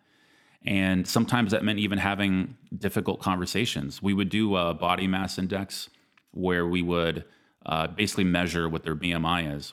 And 0.64 1.08
sometimes 1.08 1.50
that 1.50 1.64
meant 1.64 1.78
even 1.80 1.98
having 1.98 2.56
difficult 2.78 3.20
conversations. 3.20 4.02
We 4.02 4.14
would 4.14 4.28
do 4.28 4.54
a 4.56 4.74
body 4.74 5.08
mass 5.08 5.38
index 5.38 5.88
where 6.30 6.66
we 6.66 6.82
would 6.82 7.24
uh, 7.66 7.88
basically 7.88 8.24
measure 8.24 8.68
what 8.68 8.84
their 8.84 8.94
BMI 8.94 9.56
is 9.56 9.72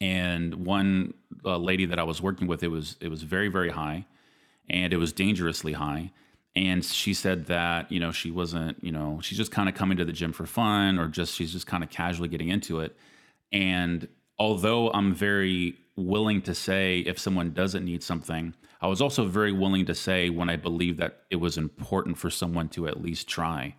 and 0.00 0.66
one 0.66 1.14
uh, 1.44 1.56
lady 1.56 1.86
that 1.86 1.98
I 1.98 2.02
was 2.02 2.20
working 2.20 2.46
with, 2.46 2.62
it 2.62 2.68
was 2.68 2.96
it 3.00 3.08
was 3.08 3.22
very 3.22 3.48
very 3.48 3.70
high, 3.70 4.06
and 4.68 4.92
it 4.92 4.96
was 4.96 5.12
dangerously 5.12 5.72
high. 5.72 6.12
And 6.56 6.84
she 6.84 7.14
said 7.14 7.46
that 7.46 7.90
you 7.90 8.00
know 8.00 8.12
she 8.12 8.30
wasn't 8.30 8.82
you 8.82 8.92
know 8.92 9.20
she's 9.22 9.38
just 9.38 9.50
kind 9.50 9.68
of 9.68 9.74
coming 9.74 9.96
to 9.98 10.04
the 10.04 10.12
gym 10.12 10.32
for 10.32 10.46
fun 10.46 10.98
or 10.98 11.08
just 11.08 11.34
she's 11.34 11.52
just 11.52 11.66
kind 11.66 11.82
of 11.82 11.90
casually 11.90 12.28
getting 12.28 12.48
into 12.48 12.80
it. 12.80 12.96
And 13.52 14.08
although 14.38 14.90
I'm 14.90 15.14
very 15.14 15.76
willing 15.96 16.42
to 16.42 16.54
say 16.54 17.00
if 17.00 17.18
someone 17.18 17.52
doesn't 17.52 17.84
need 17.84 18.02
something, 18.02 18.54
I 18.80 18.86
was 18.86 19.00
also 19.00 19.24
very 19.24 19.52
willing 19.52 19.86
to 19.86 19.94
say 19.94 20.28
when 20.28 20.50
I 20.50 20.56
believed 20.56 20.98
that 20.98 21.22
it 21.30 21.36
was 21.36 21.56
important 21.56 22.18
for 22.18 22.30
someone 22.30 22.68
to 22.70 22.86
at 22.86 23.00
least 23.00 23.28
try 23.28 23.76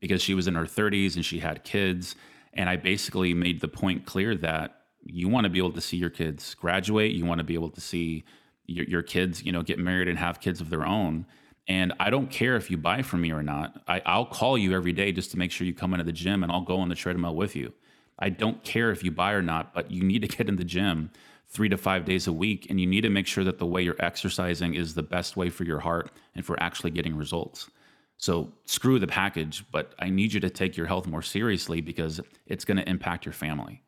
because 0.00 0.22
she 0.22 0.34
was 0.34 0.46
in 0.46 0.54
her 0.54 0.64
30s 0.64 1.16
and 1.16 1.24
she 1.24 1.40
had 1.40 1.64
kids. 1.64 2.14
And 2.52 2.68
I 2.68 2.76
basically 2.76 3.34
made 3.34 3.60
the 3.60 3.68
point 3.68 4.06
clear 4.06 4.36
that 4.36 4.83
you 5.06 5.28
want 5.28 5.44
to 5.44 5.50
be 5.50 5.58
able 5.58 5.72
to 5.72 5.80
see 5.80 5.96
your 5.96 6.10
kids 6.10 6.54
graduate, 6.54 7.12
you 7.12 7.24
want 7.24 7.38
to 7.38 7.44
be 7.44 7.54
able 7.54 7.70
to 7.70 7.80
see 7.80 8.24
your, 8.66 8.86
your 8.86 9.02
kids, 9.02 9.42
you 9.42 9.52
know, 9.52 9.62
get 9.62 9.78
married 9.78 10.08
and 10.08 10.18
have 10.18 10.40
kids 10.40 10.60
of 10.60 10.70
their 10.70 10.86
own. 10.86 11.26
And 11.66 11.92
I 11.98 12.10
don't 12.10 12.30
care 12.30 12.56
if 12.56 12.70
you 12.70 12.76
buy 12.76 13.02
from 13.02 13.22
me 13.22 13.32
or 13.32 13.42
not. 13.42 13.82
I, 13.88 14.02
I'll 14.04 14.26
call 14.26 14.58
you 14.58 14.74
every 14.74 14.92
day 14.92 15.12
just 15.12 15.30
to 15.30 15.38
make 15.38 15.50
sure 15.50 15.66
you 15.66 15.74
come 15.74 15.94
into 15.94 16.04
the 16.04 16.12
gym 16.12 16.42
and 16.42 16.52
I'll 16.52 16.60
go 16.60 16.78
on 16.78 16.88
the 16.88 16.94
treadmill 16.94 17.34
with 17.34 17.56
you. 17.56 17.72
I 18.18 18.28
don't 18.28 18.62
care 18.62 18.90
if 18.90 19.02
you 19.02 19.10
buy 19.10 19.32
or 19.32 19.42
not, 19.42 19.74
but 19.74 19.90
you 19.90 20.02
need 20.02 20.22
to 20.22 20.28
get 20.28 20.48
in 20.48 20.56
the 20.56 20.64
gym 20.64 21.10
three 21.48 21.68
to 21.68 21.76
five 21.76 22.04
days 22.04 22.26
a 22.26 22.32
week. 22.32 22.68
And 22.68 22.80
you 22.80 22.86
need 22.86 23.02
to 23.02 23.10
make 23.10 23.26
sure 23.26 23.44
that 23.44 23.58
the 23.58 23.66
way 23.66 23.82
you're 23.82 23.96
exercising 23.98 24.74
is 24.74 24.94
the 24.94 25.02
best 25.02 25.36
way 25.36 25.50
for 25.50 25.64
your 25.64 25.80
heart 25.80 26.10
and 26.34 26.44
for 26.44 26.60
actually 26.62 26.90
getting 26.90 27.16
results. 27.16 27.70
So 28.18 28.52
screw 28.64 28.98
the 28.98 29.06
package, 29.06 29.64
but 29.72 29.94
I 29.98 30.08
need 30.08 30.32
you 30.32 30.40
to 30.40 30.50
take 30.50 30.76
your 30.76 30.86
health 30.86 31.06
more 31.06 31.22
seriously 31.22 31.80
because 31.80 32.20
it's 32.46 32.64
going 32.64 32.76
to 32.76 32.88
impact 32.88 33.26
your 33.26 33.32
family. 33.32 33.82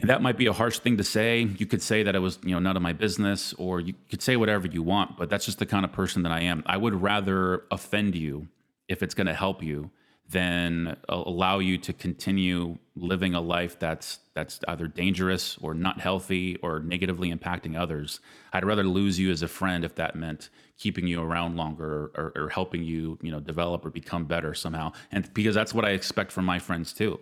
And 0.00 0.10
that 0.10 0.22
might 0.22 0.36
be 0.36 0.46
a 0.46 0.52
harsh 0.52 0.78
thing 0.78 0.96
to 0.98 1.04
say. 1.04 1.42
You 1.42 1.66
could 1.66 1.82
say 1.82 2.02
that 2.02 2.14
it 2.14 2.20
was, 2.20 2.38
you 2.44 2.52
know, 2.52 2.58
none 2.58 2.76
of 2.76 2.82
my 2.82 2.92
business, 2.92 3.52
or 3.54 3.80
you 3.80 3.94
could 4.10 4.22
say 4.22 4.36
whatever 4.36 4.66
you 4.66 4.82
want, 4.82 5.16
but 5.16 5.28
that's 5.28 5.44
just 5.44 5.58
the 5.58 5.66
kind 5.66 5.84
of 5.84 5.92
person 5.92 6.22
that 6.22 6.32
I 6.32 6.40
am. 6.42 6.62
I 6.66 6.76
would 6.76 7.02
rather 7.02 7.64
offend 7.70 8.14
you 8.14 8.48
if 8.88 9.02
it's 9.02 9.14
going 9.14 9.26
to 9.26 9.34
help 9.34 9.62
you 9.62 9.90
than 10.28 10.88
uh, 11.08 11.22
allow 11.26 11.58
you 11.58 11.78
to 11.78 11.92
continue 11.92 12.76
living 12.94 13.34
a 13.34 13.40
life 13.40 13.78
that's 13.78 14.18
that's 14.34 14.60
either 14.68 14.86
dangerous 14.86 15.56
or 15.60 15.74
not 15.74 16.00
healthy 16.00 16.56
or 16.62 16.80
negatively 16.80 17.32
impacting 17.32 17.76
others. 17.76 18.20
I'd 18.52 18.64
rather 18.64 18.84
lose 18.84 19.18
you 19.18 19.30
as 19.32 19.42
a 19.42 19.48
friend 19.48 19.84
if 19.84 19.94
that 19.96 20.14
meant 20.14 20.50
keeping 20.76 21.08
you 21.08 21.20
around 21.20 21.56
longer 21.56 22.12
or, 22.14 22.32
or 22.36 22.48
helping 22.50 22.84
you, 22.84 23.18
you 23.20 23.32
know, 23.32 23.40
develop 23.40 23.84
or 23.84 23.90
become 23.90 24.26
better 24.26 24.54
somehow. 24.54 24.92
And 25.10 25.32
because 25.34 25.56
that's 25.56 25.74
what 25.74 25.84
I 25.84 25.90
expect 25.90 26.30
from 26.30 26.44
my 26.44 26.60
friends 26.60 26.92
too. 26.92 27.18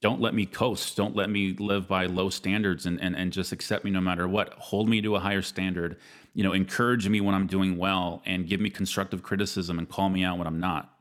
Don't 0.00 0.20
let 0.20 0.34
me 0.34 0.46
coast. 0.46 0.96
Don't 0.96 1.16
let 1.16 1.28
me 1.28 1.54
live 1.58 1.88
by 1.88 2.06
low 2.06 2.30
standards 2.30 2.86
and, 2.86 3.00
and, 3.00 3.16
and 3.16 3.32
just 3.32 3.52
accept 3.52 3.84
me 3.84 3.90
no 3.90 4.00
matter 4.00 4.28
what. 4.28 4.54
Hold 4.54 4.88
me 4.88 5.00
to 5.02 5.16
a 5.16 5.20
higher 5.20 5.42
standard. 5.42 5.98
You 6.34 6.44
know, 6.44 6.52
encourage 6.52 7.08
me 7.08 7.20
when 7.20 7.34
I'm 7.34 7.48
doing 7.48 7.76
well 7.76 8.22
and 8.24 8.46
give 8.46 8.60
me 8.60 8.70
constructive 8.70 9.22
criticism 9.22 9.78
and 9.78 9.88
call 9.88 10.08
me 10.08 10.22
out 10.22 10.38
when 10.38 10.46
I'm 10.46 10.60
not 10.60 10.94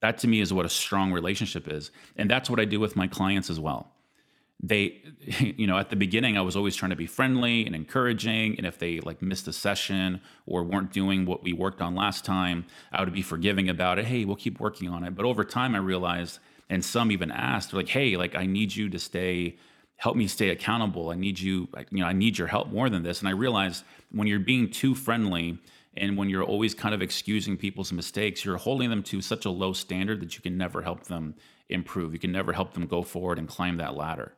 that 0.00 0.18
to 0.18 0.28
me 0.28 0.40
is 0.40 0.52
what 0.52 0.66
a 0.66 0.68
strong 0.68 1.12
relationship 1.12 1.68
is. 1.68 1.90
And 2.16 2.30
that's 2.30 2.50
what 2.50 2.60
I 2.60 2.64
do 2.64 2.80
with 2.80 2.96
my 2.96 3.06
clients 3.06 3.50
as 3.50 3.58
well. 3.58 3.92
They, 4.62 5.02
you 5.40 5.66
know, 5.66 5.78
at 5.78 5.90
the 5.90 5.96
beginning, 5.96 6.36
I 6.36 6.42
was 6.42 6.56
always 6.56 6.76
trying 6.76 6.90
to 6.90 6.96
be 6.96 7.06
friendly 7.06 7.66
and 7.66 7.74
encouraging. 7.74 8.56
And 8.56 8.66
if 8.66 8.78
they 8.78 9.00
like 9.00 9.22
missed 9.22 9.48
a 9.48 9.52
session 9.52 10.20
or 10.46 10.62
weren't 10.62 10.92
doing 10.92 11.24
what 11.26 11.42
we 11.42 11.52
worked 11.52 11.80
on 11.80 11.94
last 11.94 12.24
time, 12.24 12.66
I 12.92 13.02
would 13.02 13.12
be 13.12 13.22
forgiving 13.22 13.68
about 13.68 13.98
it. 13.98 14.04
Hey, 14.04 14.24
we'll 14.24 14.36
keep 14.36 14.60
working 14.60 14.88
on 14.88 15.04
it. 15.04 15.14
But 15.14 15.26
over 15.26 15.44
time, 15.44 15.74
I 15.74 15.78
realized, 15.78 16.38
and 16.68 16.84
some 16.84 17.10
even 17.10 17.30
asked, 17.30 17.72
like, 17.72 17.88
hey, 17.88 18.16
like, 18.16 18.34
I 18.34 18.46
need 18.46 18.74
you 18.74 18.88
to 18.90 18.98
stay, 18.98 19.56
help 19.96 20.16
me 20.16 20.26
stay 20.26 20.50
accountable. 20.50 21.10
I 21.10 21.14
need 21.14 21.38
you, 21.38 21.68
you 21.90 22.00
know, 22.00 22.06
I 22.06 22.12
need 22.12 22.38
your 22.38 22.48
help 22.48 22.68
more 22.68 22.90
than 22.90 23.02
this. 23.02 23.20
And 23.20 23.28
I 23.28 23.32
realized 23.32 23.84
when 24.10 24.26
you're 24.26 24.40
being 24.40 24.70
too 24.70 24.94
friendly, 24.94 25.58
and 25.96 26.16
when 26.16 26.28
you're 26.28 26.44
always 26.44 26.74
kind 26.74 26.94
of 26.94 27.00
excusing 27.00 27.56
people's 27.56 27.92
mistakes, 27.92 28.44
you're 28.44 28.58
holding 28.58 28.90
them 28.90 29.02
to 29.04 29.22
such 29.22 29.46
a 29.46 29.50
low 29.50 29.72
standard 29.72 30.20
that 30.20 30.36
you 30.36 30.42
can 30.42 30.56
never 30.58 30.82
help 30.82 31.04
them 31.04 31.34
improve. 31.68 32.12
You 32.12 32.18
can 32.18 32.32
never 32.32 32.52
help 32.52 32.74
them 32.74 32.86
go 32.86 33.02
forward 33.02 33.38
and 33.38 33.48
climb 33.48 33.78
that 33.78 33.96
ladder. 33.96 34.34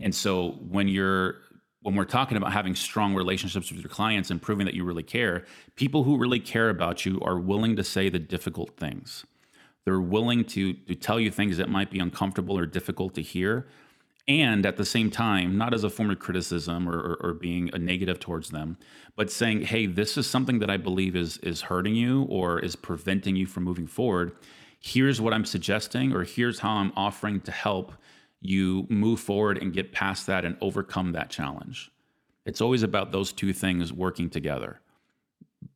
And 0.00 0.14
so 0.14 0.50
when 0.68 0.88
you're 0.88 1.36
when 1.82 1.94
we're 1.94 2.04
talking 2.04 2.36
about 2.36 2.52
having 2.52 2.74
strong 2.74 3.14
relationships 3.14 3.70
with 3.70 3.80
your 3.80 3.88
clients 3.88 4.30
and 4.30 4.42
proving 4.42 4.66
that 4.66 4.74
you 4.74 4.82
really 4.82 5.04
care, 5.04 5.44
people 5.76 6.02
who 6.02 6.18
really 6.18 6.40
care 6.40 6.68
about 6.68 7.06
you 7.06 7.20
are 7.20 7.38
willing 7.38 7.76
to 7.76 7.84
say 7.84 8.08
the 8.08 8.18
difficult 8.18 8.76
things. 8.76 9.24
They're 9.86 10.00
willing 10.00 10.44
to, 10.46 10.74
to 10.74 10.94
tell 10.96 11.20
you 11.20 11.30
things 11.30 11.56
that 11.58 11.70
might 11.70 11.90
be 11.92 12.00
uncomfortable 12.00 12.58
or 12.58 12.66
difficult 12.66 13.14
to 13.14 13.22
hear, 13.22 13.68
and 14.26 14.66
at 14.66 14.76
the 14.76 14.84
same 14.84 15.10
time, 15.12 15.56
not 15.56 15.72
as 15.72 15.84
a 15.84 15.90
form 15.90 16.10
of 16.10 16.18
criticism 16.18 16.88
or, 16.88 16.98
or, 16.98 17.16
or, 17.20 17.32
being 17.32 17.70
a 17.72 17.78
negative 17.78 18.18
towards 18.18 18.50
them, 18.50 18.76
but 19.14 19.30
saying, 19.30 19.62
"Hey, 19.62 19.86
this 19.86 20.18
is 20.18 20.26
something 20.26 20.58
that 20.58 20.68
I 20.68 20.76
believe 20.76 21.14
is 21.14 21.38
is 21.38 21.62
hurting 21.62 21.94
you 21.94 22.24
or 22.24 22.58
is 22.58 22.74
preventing 22.74 23.36
you 23.36 23.46
from 23.46 23.62
moving 23.62 23.86
forward. 23.86 24.32
Here's 24.80 25.20
what 25.20 25.32
I'm 25.32 25.44
suggesting, 25.44 26.12
or 26.12 26.24
here's 26.24 26.58
how 26.58 26.70
I'm 26.70 26.92
offering 26.96 27.40
to 27.42 27.52
help 27.52 27.92
you 28.40 28.86
move 28.90 29.20
forward 29.20 29.58
and 29.58 29.72
get 29.72 29.92
past 29.92 30.26
that 30.26 30.44
and 30.44 30.56
overcome 30.60 31.12
that 31.12 31.30
challenge." 31.30 31.92
It's 32.44 32.60
always 32.60 32.82
about 32.82 33.12
those 33.12 33.32
two 33.32 33.52
things 33.52 33.92
working 33.92 34.30
together, 34.30 34.80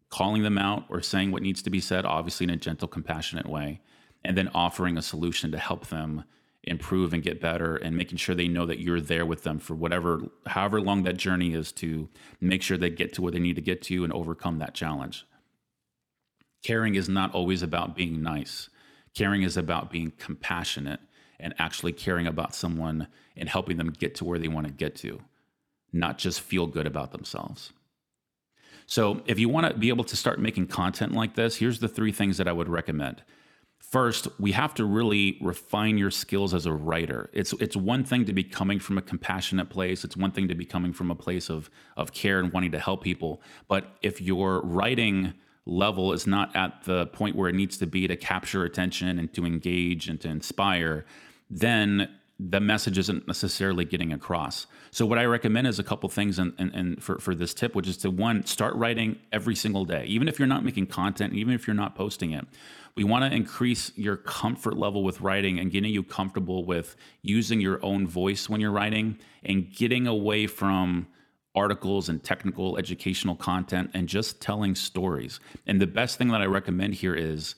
calling 0.08 0.42
them 0.42 0.58
out 0.58 0.84
or 0.88 1.00
saying 1.00 1.30
what 1.30 1.42
needs 1.42 1.62
to 1.62 1.70
be 1.70 1.80
said, 1.80 2.04
obviously 2.04 2.44
in 2.44 2.50
a 2.50 2.56
gentle, 2.56 2.88
compassionate 2.88 3.46
way, 3.46 3.80
and 4.24 4.36
then 4.36 4.50
offering 4.54 4.96
a 4.96 5.02
solution 5.02 5.50
to 5.52 5.58
help 5.58 5.86
them 5.88 6.24
improve 6.64 7.14
and 7.14 7.22
get 7.22 7.40
better 7.40 7.76
and 7.76 7.96
making 7.96 8.18
sure 8.18 8.34
they 8.34 8.48
know 8.48 8.66
that 8.66 8.80
you're 8.80 9.00
there 9.00 9.24
with 9.24 9.44
them 9.44 9.58
for 9.58 9.74
whatever 9.74 10.20
however 10.46 10.80
long 10.80 11.02
that 11.04 11.16
journey 11.16 11.54
is 11.54 11.72
to 11.72 12.08
make 12.40 12.62
sure 12.62 12.76
they 12.76 12.90
get 12.90 13.14
to 13.14 13.22
where 13.22 13.32
they 13.32 13.38
need 13.38 13.56
to 13.56 13.62
get 13.62 13.80
to 13.80 14.04
and 14.04 14.12
overcome 14.12 14.58
that 14.58 14.74
challenge. 14.74 15.26
Caring 16.62 16.94
is 16.94 17.08
not 17.08 17.32
always 17.34 17.62
about 17.62 17.96
being 17.96 18.22
nice. 18.22 18.68
Caring 19.14 19.42
is 19.42 19.56
about 19.56 19.90
being 19.90 20.12
compassionate 20.18 21.00
and 21.38 21.54
actually 21.58 21.92
caring 21.92 22.26
about 22.26 22.54
someone 22.54 23.08
and 23.36 23.48
helping 23.48 23.78
them 23.78 23.90
get 23.90 24.14
to 24.16 24.24
where 24.26 24.38
they 24.38 24.48
want 24.48 24.66
to 24.66 24.72
get 24.72 24.94
to 24.96 25.20
not 25.92 26.18
just 26.18 26.40
feel 26.40 26.66
good 26.66 26.86
about 26.86 27.12
themselves. 27.12 27.72
So 28.86 29.22
if 29.26 29.38
you 29.38 29.48
want 29.48 29.66
to 29.66 29.78
be 29.78 29.88
able 29.88 30.04
to 30.04 30.16
start 30.16 30.40
making 30.40 30.66
content 30.66 31.12
like 31.12 31.34
this 31.34 31.56
here's 31.56 31.78
the 31.78 31.88
three 31.88 32.10
things 32.10 32.38
that 32.38 32.48
i 32.48 32.52
would 32.52 32.68
recommend 32.68 33.22
First, 33.80 34.28
we 34.38 34.52
have 34.52 34.74
to 34.74 34.84
really 34.84 35.36
refine 35.40 35.98
your 35.98 36.12
skills 36.12 36.54
as 36.54 36.64
a 36.64 36.72
writer. 36.72 37.28
It's 37.32 37.52
it's 37.54 37.74
one 37.74 38.04
thing 38.04 38.24
to 38.26 38.32
be 38.32 38.44
coming 38.44 38.78
from 38.78 38.98
a 38.98 39.02
compassionate 39.02 39.68
place. 39.68 40.04
It's 40.04 40.16
one 40.16 40.30
thing 40.30 40.46
to 40.48 40.54
be 40.54 40.64
coming 40.64 40.92
from 40.92 41.10
a 41.10 41.16
place 41.16 41.50
of 41.50 41.70
of 41.96 42.12
care 42.12 42.38
and 42.38 42.52
wanting 42.52 42.70
to 42.72 42.78
help 42.78 43.02
people. 43.02 43.42
But 43.66 43.96
if 44.02 44.20
your 44.20 44.60
writing 44.60 45.34
level 45.66 46.12
is 46.12 46.26
not 46.26 46.54
at 46.54 46.84
the 46.84 47.06
point 47.06 47.34
where 47.34 47.48
it 47.48 47.54
needs 47.54 47.78
to 47.78 47.86
be 47.86 48.06
to 48.06 48.16
capture 48.16 48.64
attention 48.64 49.18
and 49.18 49.32
to 49.34 49.44
engage 49.44 50.08
and 50.08 50.20
to 50.20 50.28
inspire, 50.28 51.04
then 51.48 52.08
the 52.38 52.60
message 52.60 52.96
isn't 52.96 53.26
necessarily 53.26 53.84
getting 53.84 54.12
across. 54.12 54.66
So 54.90 55.04
what 55.04 55.18
I 55.18 55.24
recommend 55.24 55.66
is 55.66 55.78
a 55.78 55.84
couple 55.84 56.08
things 56.08 56.38
and 56.38 56.54
and, 56.58 57.02
for, 57.02 57.18
for 57.18 57.34
this 57.34 57.52
tip, 57.54 57.74
which 57.74 57.88
is 57.88 57.96
to 57.98 58.10
one, 58.10 58.46
start 58.46 58.74
writing 58.76 59.18
every 59.32 59.56
single 59.56 59.84
day. 59.84 60.04
Even 60.04 60.28
if 60.28 60.38
you're 60.38 60.48
not 60.48 60.64
making 60.64 60.86
content, 60.86 61.34
even 61.34 61.54
if 61.54 61.66
you're 61.66 61.74
not 61.74 61.94
posting 61.94 62.32
it. 62.32 62.46
We 62.96 63.04
want 63.04 63.30
to 63.30 63.34
increase 63.34 63.92
your 63.96 64.16
comfort 64.16 64.76
level 64.76 65.02
with 65.02 65.20
writing 65.20 65.58
and 65.58 65.70
getting 65.70 65.92
you 65.92 66.02
comfortable 66.02 66.64
with 66.64 66.96
using 67.22 67.60
your 67.60 67.84
own 67.84 68.06
voice 68.06 68.48
when 68.48 68.60
you're 68.60 68.70
writing 68.70 69.18
and 69.42 69.72
getting 69.74 70.06
away 70.06 70.46
from 70.46 71.06
articles 71.54 72.08
and 72.08 72.22
technical 72.22 72.76
educational 72.78 73.34
content 73.34 73.90
and 73.94 74.08
just 74.08 74.40
telling 74.40 74.74
stories. 74.74 75.40
And 75.66 75.80
the 75.80 75.86
best 75.86 76.18
thing 76.18 76.28
that 76.28 76.40
I 76.40 76.46
recommend 76.46 76.94
here 76.94 77.14
is 77.14 77.56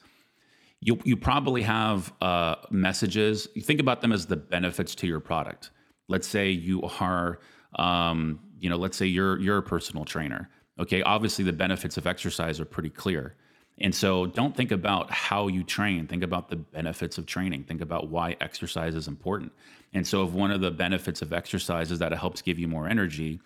you 0.80 0.98
you 1.04 1.16
probably 1.16 1.62
have 1.62 2.12
uh, 2.20 2.56
messages. 2.70 3.48
You 3.54 3.62
think 3.62 3.80
about 3.80 4.00
them 4.00 4.12
as 4.12 4.26
the 4.26 4.36
benefits 4.36 4.94
to 4.96 5.06
your 5.06 5.20
product. 5.20 5.70
Let's 6.08 6.26
say 6.26 6.50
you 6.50 6.82
are, 7.00 7.38
um, 7.76 8.40
you 8.58 8.68
know, 8.68 8.76
let's 8.76 8.96
say 8.96 9.06
you're 9.06 9.38
you're 9.38 9.58
a 9.58 9.62
personal 9.62 10.04
trainer. 10.04 10.50
Okay, 10.78 11.02
obviously 11.02 11.44
the 11.44 11.52
benefits 11.52 11.96
of 11.96 12.06
exercise 12.06 12.58
are 12.58 12.64
pretty 12.64 12.90
clear. 12.90 13.36
And 13.78 13.94
so 13.94 14.26
don't 14.26 14.56
think 14.56 14.70
about 14.70 15.10
how 15.10 15.48
you 15.48 15.64
train. 15.64 16.06
Think 16.06 16.22
about 16.22 16.50
the 16.50 16.56
benefits 16.56 17.18
of 17.18 17.26
training. 17.26 17.64
Think 17.64 17.80
about 17.80 18.08
why 18.08 18.36
exercise 18.40 18.94
is 18.94 19.08
important. 19.08 19.52
And 19.94 20.06
so, 20.06 20.24
if 20.24 20.30
one 20.30 20.50
of 20.50 20.60
the 20.60 20.70
benefits 20.70 21.22
of 21.22 21.32
exercise 21.32 21.90
is 21.90 21.98
that 21.98 22.12
it 22.12 22.18
helps 22.18 22.42
give 22.42 22.58
you 22.58 22.68
more 22.68 22.88
energy, 22.88 23.40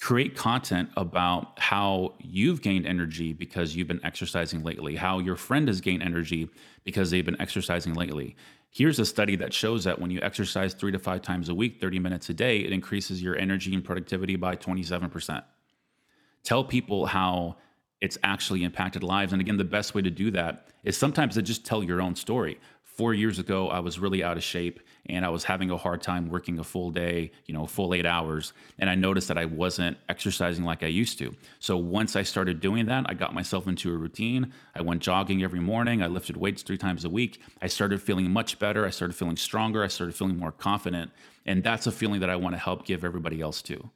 create 0.00 0.36
content 0.36 0.90
about 0.96 1.58
how 1.58 2.14
you've 2.18 2.60
gained 2.60 2.86
energy 2.86 3.32
because 3.32 3.74
you've 3.76 3.88
been 3.88 4.04
exercising 4.04 4.62
lately, 4.62 4.96
how 4.96 5.20
your 5.20 5.36
friend 5.36 5.68
has 5.68 5.80
gained 5.80 6.02
energy 6.02 6.48
because 6.84 7.10
they've 7.10 7.24
been 7.24 7.40
exercising 7.40 7.94
lately. 7.94 8.36
Here's 8.70 8.98
a 8.98 9.06
study 9.06 9.36
that 9.36 9.52
shows 9.52 9.84
that 9.84 10.00
when 10.00 10.10
you 10.10 10.20
exercise 10.22 10.74
three 10.74 10.92
to 10.92 10.98
five 10.98 11.22
times 11.22 11.48
a 11.48 11.54
week, 11.54 11.80
30 11.80 11.98
minutes 11.98 12.28
a 12.30 12.34
day, 12.34 12.58
it 12.58 12.72
increases 12.72 13.22
your 13.22 13.36
energy 13.36 13.74
and 13.74 13.84
productivity 13.84 14.34
by 14.34 14.56
27%. 14.56 15.44
Tell 16.42 16.64
people 16.64 17.06
how 17.06 17.56
it's 18.02 18.18
actually 18.24 18.64
impacted 18.64 19.04
lives. 19.04 19.32
And 19.32 19.40
again, 19.40 19.56
the 19.56 19.64
best 19.64 19.94
way 19.94 20.02
to 20.02 20.10
do 20.10 20.32
that 20.32 20.66
is 20.82 20.96
sometimes 20.96 21.34
to 21.34 21.42
just 21.42 21.64
tell 21.64 21.84
your 21.84 22.02
own 22.02 22.16
story. 22.16 22.58
Four 22.82 23.14
years 23.14 23.38
ago, 23.38 23.68
I 23.68 23.78
was 23.78 24.00
really 24.00 24.24
out 24.24 24.36
of 24.36 24.42
shape 24.42 24.80
and 25.06 25.24
I 25.24 25.28
was 25.28 25.44
having 25.44 25.70
a 25.70 25.76
hard 25.76 26.02
time 26.02 26.28
working 26.28 26.58
a 26.58 26.64
full 26.64 26.90
day, 26.90 27.30
you 27.46 27.54
know, 27.54 27.64
full 27.64 27.94
eight 27.94 28.04
hours. 28.04 28.54
And 28.80 28.90
I 28.90 28.96
noticed 28.96 29.28
that 29.28 29.38
I 29.38 29.44
wasn't 29.44 29.96
exercising 30.08 30.64
like 30.64 30.82
I 30.82 30.88
used 30.88 31.16
to. 31.20 31.32
So 31.60 31.76
once 31.76 32.16
I 32.16 32.22
started 32.22 32.60
doing 32.60 32.86
that, 32.86 33.06
I 33.08 33.14
got 33.14 33.34
myself 33.34 33.68
into 33.68 33.94
a 33.94 33.96
routine. 33.96 34.52
I 34.74 34.82
went 34.82 35.00
jogging 35.00 35.44
every 35.44 35.60
morning. 35.60 36.02
I 36.02 36.08
lifted 36.08 36.36
weights 36.36 36.62
three 36.62 36.78
times 36.78 37.04
a 37.04 37.08
week. 37.08 37.40
I 37.62 37.68
started 37.68 38.02
feeling 38.02 38.28
much 38.32 38.58
better. 38.58 38.84
I 38.84 38.90
started 38.90 39.14
feeling 39.14 39.36
stronger. 39.36 39.84
I 39.84 39.88
started 39.88 40.16
feeling 40.16 40.36
more 40.36 40.52
confident. 40.52 41.12
And 41.46 41.62
that's 41.62 41.86
a 41.86 41.92
feeling 41.92 42.20
that 42.20 42.30
I 42.30 42.36
want 42.36 42.56
to 42.56 42.60
help 42.60 42.84
give 42.84 43.04
everybody 43.04 43.40
else 43.40 43.62
too. 43.62 43.90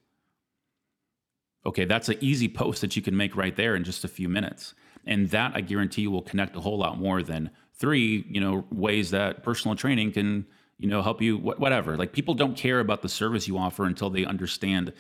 Okay, 1.67 1.85
that's 1.85 2.09
an 2.09 2.17
easy 2.21 2.49
post 2.49 2.81
that 2.81 2.95
you 2.95 3.03
can 3.03 3.17
make 3.17 3.35
right 3.37 3.57
there 3.57 3.75
in 3.75 3.83
just 3.83 4.05
a 4.05 4.09
few 4.09 4.29
minutes. 4.29 4.75
And 5.05 5.29
that 5.31 5.53
I 5.55 5.61
guarantee 5.61 6.03
you 6.03 6.13
will 6.13 6.23
connect 6.23 6.57
a 6.57 6.61
whole 6.61 6.79
lot 6.79 6.99
more 6.99 7.23
than 7.23 7.51
three, 7.75 8.25
you 8.29 8.41
know, 8.41 8.65
ways 8.71 9.11
that 9.11 9.43
personal 9.43 9.77
training 9.77 10.13
can, 10.13 10.47
you 10.79 10.89
know, 10.89 11.03
help 11.03 11.21
you 11.21 11.37
whatever. 11.39 11.97
Like 11.97 12.13
people 12.13 12.35
don't 12.35 12.57
care 12.57 12.79
about 12.79 13.03
the 13.03 13.09
service 13.09 13.49
you 13.49 13.59
offer 13.59 13.85
until 13.85 14.11
they 14.11 14.25
understand 14.25 14.93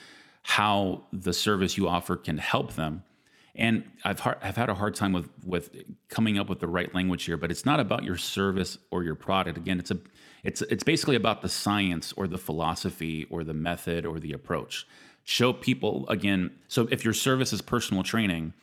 how 0.43 1.05
the 1.13 1.33
service 1.33 1.77
you 1.77 1.89
offer 1.89 2.17
can 2.17 2.39
help 2.39 2.75
them. 2.75 3.05
And 3.55 3.85
I've 4.05 4.21
I've 4.43 4.57
had 4.57 4.69
a 4.69 4.75
hard 4.75 4.97
time 4.97 5.13
with 5.13 5.29
with 5.45 5.71
coming 6.09 6.37
up 6.37 6.49
with 6.49 6.59
the 6.59 6.69
right 6.69 6.93
language 6.95 7.25
here, 7.25 7.37
but 7.37 7.51
it's 7.51 7.65
not 7.65 7.81
about 7.81 8.03
your 8.03 8.17
service 8.17 8.77
or 8.91 9.03
your 9.05 9.15
product. 9.15 9.57
Again, 9.57 9.79
it's 9.79 9.91
a 9.93 9.99
it's 10.43 10.63
it's 10.63 10.85
basically 10.85 11.17
about 11.17 11.43
the 11.43 11.49
science 11.49 12.13
or 12.17 12.27
the 12.27 12.39
philosophy 12.39 13.27
or 13.31 13.45
the 13.45 13.55
method 13.55 14.05
or 14.05 14.21
the 14.21 14.33
approach 14.33 14.87
show 15.27 15.53
people 15.53 16.09
again. 16.09 16.53
So 16.69 16.87
if 16.93 17.05
your 17.05 17.13
service 17.13 17.53
is 17.53 17.61
personal 17.61 18.05
training, 18.05 18.55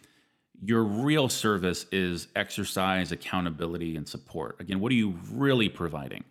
your 0.63 0.82
real 0.82 1.28
service 1.28 1.86
is 1.91 2.30
exercise, 2.38 3.12
accountability, 3.12 3.97
and 3.97 4.08
support. 4.08 4.56
Again, 4.62 4.80
what 4.80 4.89
are 4.93 4.95
you 4.95 5.19
really 5.30 5.67
providing? 5.67 6.23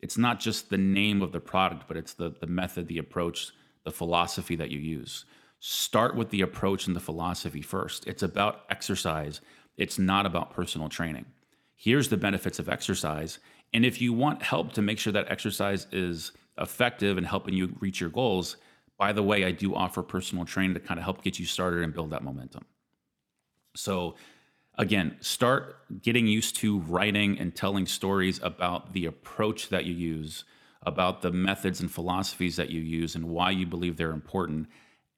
It's 0.00 0.18
not 0.18 0.38
just 0.38 0.68
the 0.68 0.76
name 0.76 1.22
of 1.22 1.32
the 1.32 1.40
product, 1.40 1.84
but 1.88 1.96
it's 1.96 2.12
the, 2.12 2.30
the 2.40 2.46
method, 2.46 2.88
the 2.88 2.98
approach, 2.98 3.52
the 3.84 3.90
philosophy 3.90 4.54
that 4.56 4.70
you 4.70 4.78
use. 4.78 5.24
Start 5.60 6.14
with 6.14 6.28
the 6.28 6.42
approach 6.42 6.86
and 6.86 6.94
the 6.94 7.00
philosophy 7.00 7.62
first. 7.62 8.06
It's 8.06 8.22
about 8.22 8.64
exercise, 8.68 9.40
it's 9.78 9.98
not 9.98 10.26
about 10.26 10.52
personal 10.52 10.90
training. 10.90 11.24
Here's 11.74 12.10
the 12.10 12.18
benefits 12.18 12.58
of 12.58 12.68
exercise. 12.68 13.38
And 13.72 13.86
if 13.86 13.98
you 13.98 14.12
want 14.12 14.42
help 14.42 14.74
to 14.74 14.82
make 14.82 14.98
sure 14.98 15.14
that 15.14 15.30
exercise 15.30 15.86
is 15.90 16.32
effective 16.58 17.16
and 17.16 17.26
helping 17.26 17.54
you 17.54 17.74
reach 17.80 17.98
your 17.98 18.10
goals, 18.10 18.58
by 19.00 19.12
the 19.14 19.22
way, 19.22 19.46
I 19.46 19.50
do 19.50 19.74
offer 19.74 20.02
personal 20.02 20.44
training 20.44 20.74
to 20.74 20.80
kind 20.80 21.00
of 21.00 21.04
help 21.04 21.22
get 21.22 21.38
you 21.38 21.46
started 21.46 21.82
and 21.82 21.94
build 21.94 22.10
that 22.10 22.22
momentum. 22.22 22.66
So, 23.74 24.16
again, 24.76 25.16
start 25.20 26.02
getting 26.02 26.26
used 26.26 26.56
to 26.56 26.80
writing 26.80 27.38
and 27.38 27.56
telling 27.56 27.86
stories 27.86 28.40
about 28.42 28.92
the 28.92 29.06
approach 29.06 29.70
that 29.70 29.86
you 29.86 29.94
use, 29.94 30.44
about 30.82 31.22
the 31.22 31.32
methods 31.32 31.80
and 31.80 31.90
philosophies 31.90 32.56
that 32.56 32.68
you 32.68 32.82
use, 32.82 33.14
and 33.14 33.24
why 33.24 33.52
you 33.52 33.64
believe 33.64 33.96
they're 33.96 34.10
important. 34.10 34.68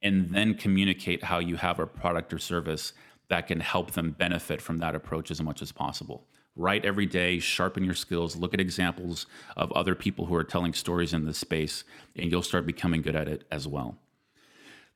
And 0.01 0.33
then 0.33 0.53
communicate 0.53 1.21
how 1.21 1.39
you 1.39 1.57
have 1.57 1.79
a 1.79 1.85
product 1.85 2.33
or 2.33 2.39
service 2.39 2.93
that 3.27 3.47
can 3.47 3.59
help 3.59 3.91
them 3.91 4.11
benefit 4.11 4.61
from 4.61 4.77
that 4.77 4.95
approach 4.95 5.29
as 5.29 5.41
much 5.41 5.61
as 5.61 5.73
possible 5.73 6.25
write 6.55 6.85
every 6.85 7.05
day, 7.05 7.39
sharpen 7.39 7.83
your 7.83 7.95
skills, 7.95 8.35
look 8.35 8.53
at 8.53 8.61
examples 8.61 9.25
of 9.57 9.71
other 9.71 9.95
people 9.95 10.25
who 10.25 10.35
are 10.35 10.43
telling 10.43 10.73
stories 10.73 11.13
in 11.13 11.25
this 11.25 11.37
space, 11.37 11.83
and 12.15 12.31
you'll 12.31 12.43
start 12.43 12.65
becoming 12.65 13.01
good 13.01 13.15
at 13.15 13.27
it 13.27 13.43
as 13.51 13.67
well. 13.67 13.97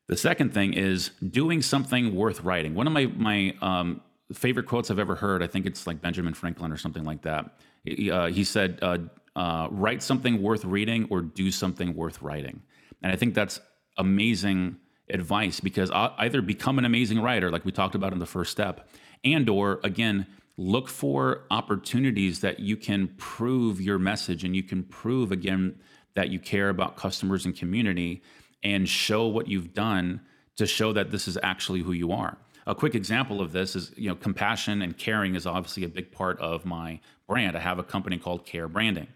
The 0.08 0.18
second 0.18 0.54
thing 0.54 0.74
is 0.74 1.12
doing 1.30 1.62
something 1.62 2.16
worth 2.16 2.42
writing. 2.42 2.76
One 2.76 2.88
of 2.88 2.94
my 2.94 3.08
my 3.08 3.56
um, 3.62 4.02
favorite 4.34 4.66
quotes 4.66 4.90
I've 4.90 5.00
ever 5.00 5.16
heard, 5.16 5.44
I 5.44 5.48
think 5.48 5.66
it's 5.66 5.86
like 5.86 6.02
Benjamin 6.02 6.34
Franklin 6.34 6.72
or 6.72 6.78
something 6.78 7.04
like 7.04 7.24
that. 7.24 7.60
He, 7.84 8.10
uh, 8.10 8.28
he 8.28 8.44
said, 8.44 8.80
uh, 8.82 9.00
uh, 9.36 9.68
"Write 9.70 10.02
something 10.02 10.42
worth 10.42 10.64
reading, 10.64 11.08
or 11.10 11.22
do 11.22 11.52
something 11.52 11.94
worth 11.94 12.22
writing." 12.22 12.62
And 13.02 13.12
I 13.12 13.16
think 13.16 13.34
that's 13.34 13.60
amazing 13.98 14.78
advice 15.10 15.60
because 15.60 15.92
either 15.92 16.42
become 16.42 16.78
an 16.80 16.86
amazing 16.86 17.20
writer, 17.22 17.52
like 17.52 17.66
we 17.66 17.72
talked 17.72 17.96
about 17.96 18.14
in 18.14 18.20
the 18.20 18.26
first 18.26 18.52
step, 18.52 18.90
and 19.26 19.50
or 19.50 19.82
again 19.84 20.26
look 20.58 20.90
for 20.90 21.44
opportunities 21.52 22.42
that 22.42 22.60
you 22.60 22.76
can 22.76 23.08
prove 23.18 23.80
your 23.80 24.00
message 24.00 24.44
and 24.44 24.56
you 24.56 24.64
can 24.64 24.84
prove 24.84 25.32
again 25.32 25.80
that 26.16 26.30
you 26.30 26.40
care 26.40 26.70
about 26.70 26.98
customers 26.98 27.46
and 27.46 27.56
community 27.56 28.22
and 28.64 28.90
show 28.90 29.28
what 29.28 29.48
you've 29.48 29.74
done 29.74 30.20
to 30.56 30.66
show 30.66 30.92
that 30.92 31.12
this 31.12 31.28
is 31.28 31.38
actually 31.44 31.82
who 31.82 31.92
you 31.92 32.12
are. 32.12 32.38
A 32.66 32.74
quick 32.74 32.96
example 32.96 33.40
of 33.40 33.52
this 33.52 33.76
is, 33.76 33.94
you 33.96 34.10
know, 34.10 34.16
compassion 34.16 34.82
and 34.82 34.98
caring 34.98 35.36
is 35.36 35.46
obviously 35.46 35.84
a 35.84 35.88
big 35.88 36.12
part 36.12 36.40
of 36.40 36.66
my 36.66 37.00
brand. 37.28 37.56
I 37.56 37.60
have 37.60 37.80
a 37.80 37.84
company 37.84 38.18
called 38.18 38.46
Care 38.46 38.68
Branding. 38.68 39.08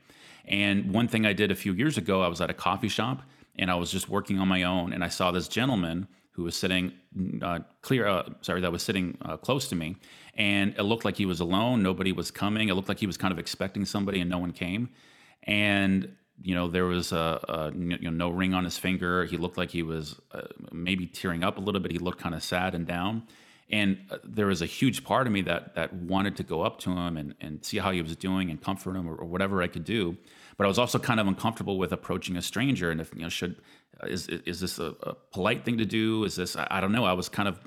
And 0.46 0.94
one 0.94 1.08
thing 1.08 1.26
I 1.26 1.34
did 1.34 1.52
a 1.52 1.56
few 1.56 1.74
years 1.74 1.98
ago, 1.98 2.22
I 2.22 2.28
was 2.28 2.40
at 2.40 2.50
a 2.50 2.54
coffee 2.54 2.88
shop 2.88 3.24
and 3.58 3.70
I 3.70 3.76
was 3.76 3.92
just 3.92 4.08
working 4.08 4.40
on 4.40 4.48
my 4.48 4.64
own 4.64 4.94
and 4.94 5.04
I 5.04 5.10
saw 5.10 5.32
this 5.32 5.48
gentleman 5.48 6.08
who 6.32 6.44
was 6.44 6.56
sitting 6.56 6.94
uh, 7.42 7.60
clear, 7.82 8.08
uh, 8.08 8.30
sorry, 8.42 8.62
that 8.62 8.72
was 8.72 8.82
sitting 8.82 9.18
uh, 9.22 9.38
close 9.38 9.68
to 9.70 9.76
me, 9.76 9.98
and 10.36 10.74
it 10.78 10.84
looked 10.84 11.06
like 11.06 11.18
he 11.18 11.26
was 11.26 11.40
alone. 11.40 11.84
Nobody 11.84 12.12
was 12.12 12.32
coming. 12.32 12.70
It 12.70 12.76
looked 12.76 12.88
like 12.90 13.00
he 13.00 13.08
was 13.08 13.18
kind 13.18 13.32
of 13.32 13.40
expecting 13.40 13.86
somebody, 13.86 14.22
and 14.22 14.30
no 14.30 14.38
one 14.38 14.52
came. 14.52 14.90
And 15.44 16.16
you 16.44 16.56
know, 16.56 16.68
there 16.68 16.86
was 16.86 17.12
a, 17.12 17.40
a 17.48 17.72
you 17.76 17.98
know, 18.00 18.10
no 18.10 18.30
ring 18.30 18.54
on 18.54 18.64
his 18.64 18.78
finger. 18.78 19.26
He 19.26 19.38
looked 19.38 19.58
like 19.58 19.70
he 19.70 19.84
was 19.84 20.20
uh, 20.32 20.42
maybe 20.72 21.06
tearing 21.06 21.44
up 21.44 21.58
a 21.58 21.62
little 21.62 21.82
bit. 21.82 21.92
He 21.92 22.00
looked 22.00 22.20
kind 22.20 22.34
of 22.34 22.44
sad 22.44 22.74
and 22.74 22.88
down. 22.88 23.24
And 23.70 24.00
uh, 24.10 24.18
there 24.24 24.48
was 24.48 24.62
a 24.62 24.66
huge 24.66 25.04
part 25.04 25.28
of 25.28 25.34
me 25.34 25.42
that 25.44 25.76
that 25.76 25.94
wanted 25.94 26.36
to 26.38 26.44
go 26.44 26.62
up 26.62 26.80
to 26.80 26.92
him 26.92 27.18
and, 27.18 27.36
and 27.42 27.64
see 27.64 27.78
how 27.78 27.92
he 27.92 28.02
was 28.02 28.16
doing 28.16 28.50
and 28.50 28.62
comfort 28.62 28.96
him 28.96 29.08
or, 29.08 29.16
or 29.16 29.26
whatever 29.26 29.62
I 29.62 29.68
could 29.68 29.86
do. 29.86 30.18
But 30.62 30.66
I 30.66 30.68
was 30.68 30.78
also 30.78 31.00
kind 31.00 31.20
of 31.20 31.26
uncomfortable 31.26 31.80
with 31.80 31.92
approaching 31.92 32.38
a 32.38 32.42
stranger. 32.44 32.92
And 32.92 33.02
if 33.02 33.12
you 33.16 33.24
know, 33.24 33.30
should 33.30 33.56
uh, 34.00 34.06
is 34.06 34.28
is 34.28 34.60
this 34.60 34.78
a, 34.78 34.94
a 35.02 35.16
polite 35.34 35.66
thing 35.66 35.80
to 35.80 35.86
do? 35.86 36.24
Is 36.24 36.36
this 36.36 36.56
I, 36.56 36.68
I 36.70 36.82
don't 36.82 36.92
know. 36.92 37.04
I 37.04 37.14
was 37.14 37.30
kind 37.30 37.50
of 37.50 37.58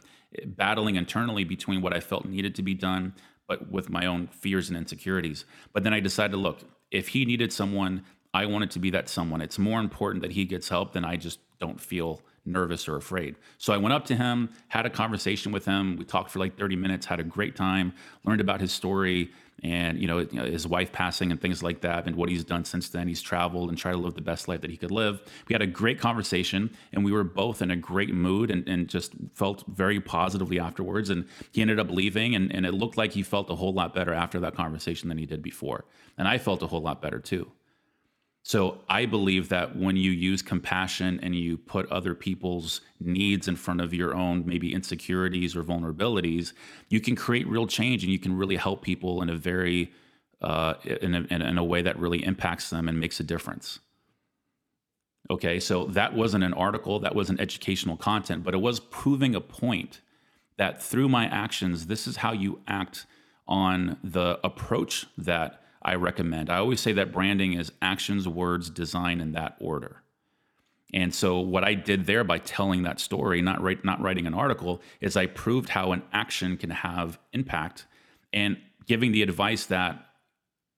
battling 0.46 0.94
internally 0.94 1.42
between 1.42 1.82
what 1.82 1.92
I 1.92 1.98
felt 1.98 2.24
needed 2.24 2.54
to 2.54 2.62
be 2.62 2.72
done, 2.72 3.12
but 3.48 3.68
with 3.68 3.90
my 3.90 4.06
own 4.06 4.28
fears 4.28 4.68
and 4.68 4.78
insecurities. 4.78 5.44
But 5.72 5.82
then 5.82 5.92
I 5.92 5.98
decided, 5.98 6.36
look, 6.36 6.60
if 6.92 7.08
he 7.08 7.24
needed 7.24 7.52
someone, 7.52 8.04
I 8.32 8.46
wanted 8.46 8.70
to 8.70 8.78
be 8.78 8.90
that 8.90 9.08
someone. 9.08 9.40
It's 9.40 9.58
more 9.58 9.80
important 9.80 10.22
that 10.22 10.30
he 10.30 10.44
gets 10.44 10.68
help 10.68 10.92
than 10.92 11.04
I 11.04 11.16
just 11.16 11.40
don't 11.58 11.80
feel 11.80 12.20
nervous 12.46 12.88
or 12.88 12.94
afraid. 12.94 13.34
So 13.58 13.72
I 13.72 13.76
went 13.76 13.92
up 13.92 14.04
to 14.06 14.14
him, 14.14 14.50
had 14.68 14.86
a 14.86 14.90
conversation 14.90 15.50
with 15.50 15.64
him. 15.64 15.96
We 15.96 16.04
talked 16.04 16.30
for 16.30 16.38
like 16.38 16.56
30 16.56 16.76
minutes, 16.76 17.06
had 17.06 17.18
a 17.18 17.24
great 17.24 17.56
time, 17.56 17.92
learned 18.24 18.40
about 18.40 18.60
his 18.60 18.70
story 18.70 19.32
and 19.62 19.98
you 19.98 20.06
know, 20.06 20.18
his 20.18 20.66
wife 20.66 20.92
passing 20.92 21.30
and 21.30 21.40
things 21.40 21.62
like 21.62 21.80
that 21.80 22.06
and 22.06 22.16
what 22.16 22.28
he's 22.28 22.44
done 22.44 22.64
since 22.64 22.88
then. 22.90 23.08
He's 23.08 23.22
traveled 23.22 23.70
and 23.70 23.78
tried 23.78 23.92
to 23.92 23.98
live 23.98 24.14
the 24.14 24.20
best 24.20 24.48
life 24.48 24.60
that 24.60 24.70
he 24.70 24.76
could 24.76 24.90
live. 24.90 25.22
We 25.48 25.54
had 25.54 25.62
a 25.62 25.66
great 25.66 25.98
conversation 25.98 26.70
and 26.92 27.04
we 27.04 27.12
were 27.12 27.24
both 27.24 27.62
in 27.62 27.70
a 27.70 27.76
great 27.76 28.12
mood 28.12 28.50
and, 28.50 28.68
and 28.68 28.88
just 28.88 29.12
felt 29.32 29.64
very 29.66 30.00
positively 30.00 30.58
afterwards. 30.58 31.08
And 31.08 31.26
he 31.52 31.62
ended 31.62 31.80
up 31.80 31.90
leaving 31.90 32.34
and, 32.34 32.54
and 32.54 32.66
it 32.66 32.72
looked 32.72 32.98
like 32.98 33.12
he 33.12 33.22
felt 33.22 33.48
a 33.50 33.54
whole 33.54 33.72
lot 33.72 33.94
better 33.94 34.12
after 34.12 34.40
that 34.40 34.54
conversation 34.54 35.08
than 35.08 35.18
he 35.18 35.26
did 35.26 35.42
before. 35.42 35.84
And 36.18 36.28
I 36.28 36.38
felt 36.38 36.62
a 36.62 36.66
whole 36.66 36.82
lot 36.82 37.00
better 37.00 37.18
too. 37.18 37.50
So 38.46 38.82
I 38.90 39.06
believe 39.06 39.48
that 39.48 39.74
when 39.74 39.96
you 39.96 40.10
use 40.10 40.42
compassion 40.42 41.18
and 41.22 41.34
you 41.34 41.56
put 41.56 41.90
other 41.90 42.14
people's 42.14 42.82
needs 43.00 43.48
in 43.48 43.56
front 43.56 43.80
of 43.80 43.94
your 43.94 44.14
own 44.14 44.44
maybe 44.44 44.74
insecurities 44.74 45.56
or 45.56 45.64
vulnerabilities, 45.64 46.52
you 46.90 47.00
can 47.00 47.16
create 47.16 47.48
real 47.48 47.66
change 47.66 48.04
and 48.04 48.12
you 48.12 48.18
can 48.18 48.36
really 48.36 48.56
help 48.56 48.82
people 48.82 49.22
in 49.22 49.30
a 49.30 49.34
very 49.34 49.90
uh, 50.42 50.74
in, 50.84 51.14
a, 51.14 51.20
in 51.34 51.56
a 51.56 51.64
way 51.64 51.80
that 51.80 51.98
really 51.98 52.22
impacts 52.22 52.68
them 52.68 52.86
and 52.86 53.00
makes 53.00 53.18
a 53.18 53.22
difference. 53.22 53.78
Okay, 55.30 55.58
so 55.58 55.86
that 55.86 56.12
wasn't 56.12 56.44
an 56.44 56.52
article, 56.52 57.00
that 57.00 57.14
wasn't 57.14 57.40
educational 57.40 57.96
content, 57.96 58.44
but 58.44 58.52
it 58.52 58.60
was 58.60 58.78
proving 58.78 59.34
a 59.34 59.40
point 59.40 60.02
that 60.58 60.82
through 60.82 61.08
my 61.08 61.24
actions, 61.24 61.86
this 61.86 62.06
is 62.06 62.16
how 62.16 62.32
you 62.32 62.60
act 62.68 63.06
on 63.48 63.96
the 64.04 64.38
approach 64.44 65.06
that 65.16 65.63
I 65.84 65.94
recommend. 65.96 66.50
I 66.50 66.58
always 66.58 66.80
say 66.80 66.92
that 66.92 67.12
branding 67.12 67.52
is 67.54 67.72
actions, 67.82 68.26
words, 68.26 68.70
design 68.70 69.20
in 69.20 69.32
that 69.32 69.56
order. 69.60 70.02
And 70.92 71.14
so 71.14 71.40
what 71.40 71.64
I 71.64 71.74
did 71.74 72.06
there 72.06 72.24
by 72.24 72.38
telling 72.38 72.84
that 72.84 73.00
story, 73.00 73.42
not 73.42 73.60
write, 73.60 73.84
not 73.84 74.00
writing 74.00 74.26
an 74.26 74.34
article, 74.34 74.80
is 75.00 75.16
I 75.16 75.26
proved 75.26 75.68
how 75.70 75.92
an 75.92 76.02
action 76.12 76.56
can 76.56 76.70
have 76.70 77.18
impact 77.32 77.86
and 78.32 78.56
giving 78.86 79.12
the 79.12 79.22
advice 79.22 79.66
that 79.66 80.06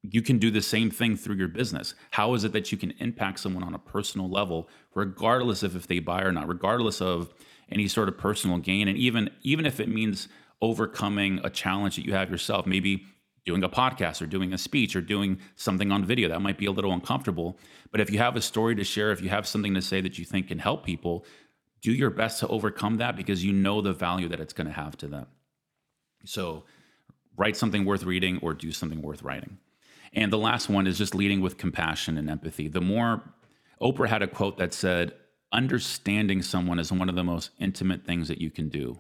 you 0.03 0.23
can 0.23 0.39
do 0.39 0.51
the 0.51 0.63
same 0.63 0.91
thing 0.91 1.17
through 1.17 1.37
your 1.37 1.49
business. 1.49 1.95
How 2.13 2.35
is 2.35 2.45
it 2.45 2.53
that 2.53 2.73
you 2.73 2.79
can 2.79 2.93
impact 2.99 3.41
someone 3.41 3.65
on 3.65 3.75
a 3.75 3.79
personal 3.79 4.29
level, 4.29 4.69
regardless 4.95 5.63
of 5.63 5.77
if 5.77 5.87
they 5.87 5.99
buy 5.99 6.23
or 6.23 6.33
not, 6.33 6.49
regardless 6.49 7.01
of 7.01 7.35
any 7.71 7.89
sort 7.89 8.09
of 8.09 8.17
personal 8.17 8.59
gain, 8.59 8.89
and 8.89 8.97
even 8.97 9.31
even 9.43 9.67
if 9.67 9.81
it 9.81 9.89
means 9.89 10.29
overcoming 10.63 11.41
a 11.45 11.51
challenge 11.51 11.97
that 11.97 12.05
you 12.05 12.15
have 12.15 12.31
yourself, 12.31 12.67
maybe 12.67 13.05
doing 13.47 13.63
a 13.63 13.69
podcast 13.69 14.21
or 14.21 14.27
doing 14.27 14.53
a 14.53 14.59
speech 14.59 14.97
or 14.97 15.01
doing 15.01 15.39
something 15.55 15.93
on 15.93 16.05
video. 16.05 16.29
That 16.29 16.43
might 16.43 16.59
be 16.59 16.67
a 16.67 16.73
little 16.73 16.93
uncomfortable. 16.93 17.57
But 17.93 18.01
if 18.01 18.11
you 18.11 18.19
have 18.19 18.37
a 18.37 18.43
story 18.43 18.75
to 18.75 18.85
share, 18.85 19.13
if 19.13 19.23
you 19.23 19.29
have 19.29 19.47
something 19.47 19.73
to 19.75 19.81
say 19.81 20.01
that 20.01 20.19
you 20.19 20.25
think 20.25 20.49
can 20.49 20.59
help 20.59 20.85
people, 20.85 21.25
do 21.81 21.93
your 21.93 22.11
best 22.11 22.41
to 22.41 22.49
overcome 22.49 22.97
that 22.97 23.17
because 23.17 23.45
you 23.45 23.53
know 23.53 23.81
the 23.81 23.93
value 23.93 24.29
that 24.29 24.41
it's 24.41 24.53
going 24.53 24.67
to 24.67 24.73
have 24.73 24.97
to 24.99 25.07
them. 25.07 25.27
So 26.25 26.65
write 27.37 27.57
something 27.57 27.85
worth 27.85 28.03
reading 28.03 28.41
or 28.43 28.53
do 28.53 28.73
something 28.73 29.01
worth 29.01 29.23
writing. 29.23 29.59
And 30.13 30.33
the 30.33 30.39
last 30.39 30.69
one 30.69 30.89
is 30.89 30.99
just 30.99 31.15
leading 31.15 31.41
with 31.41 31.57
compassion 31.57 32.19
and 32.19 32.29
empathy. 32.29 32.67
The 32.67 32.81
more 32.81 33.23
Oprah 33.81 34.09
had 34.09 34.23
a 34.23 34.27
quote 34.27 34.59
that 34.59 34.75
said, 34.75 35.13
understanding 35.53 36.43
someone 36.43 36.81
is 36.81 36.91
one 36.91 37.09
of 37.09 37.15
the 37.15 37.23
most 37.23 37.51
intimate 37.61 38.05
things 38.05 38.27
that 38.27 38.41
you 38.41 38.51
can 38.51 38.69
do 38.69 38.99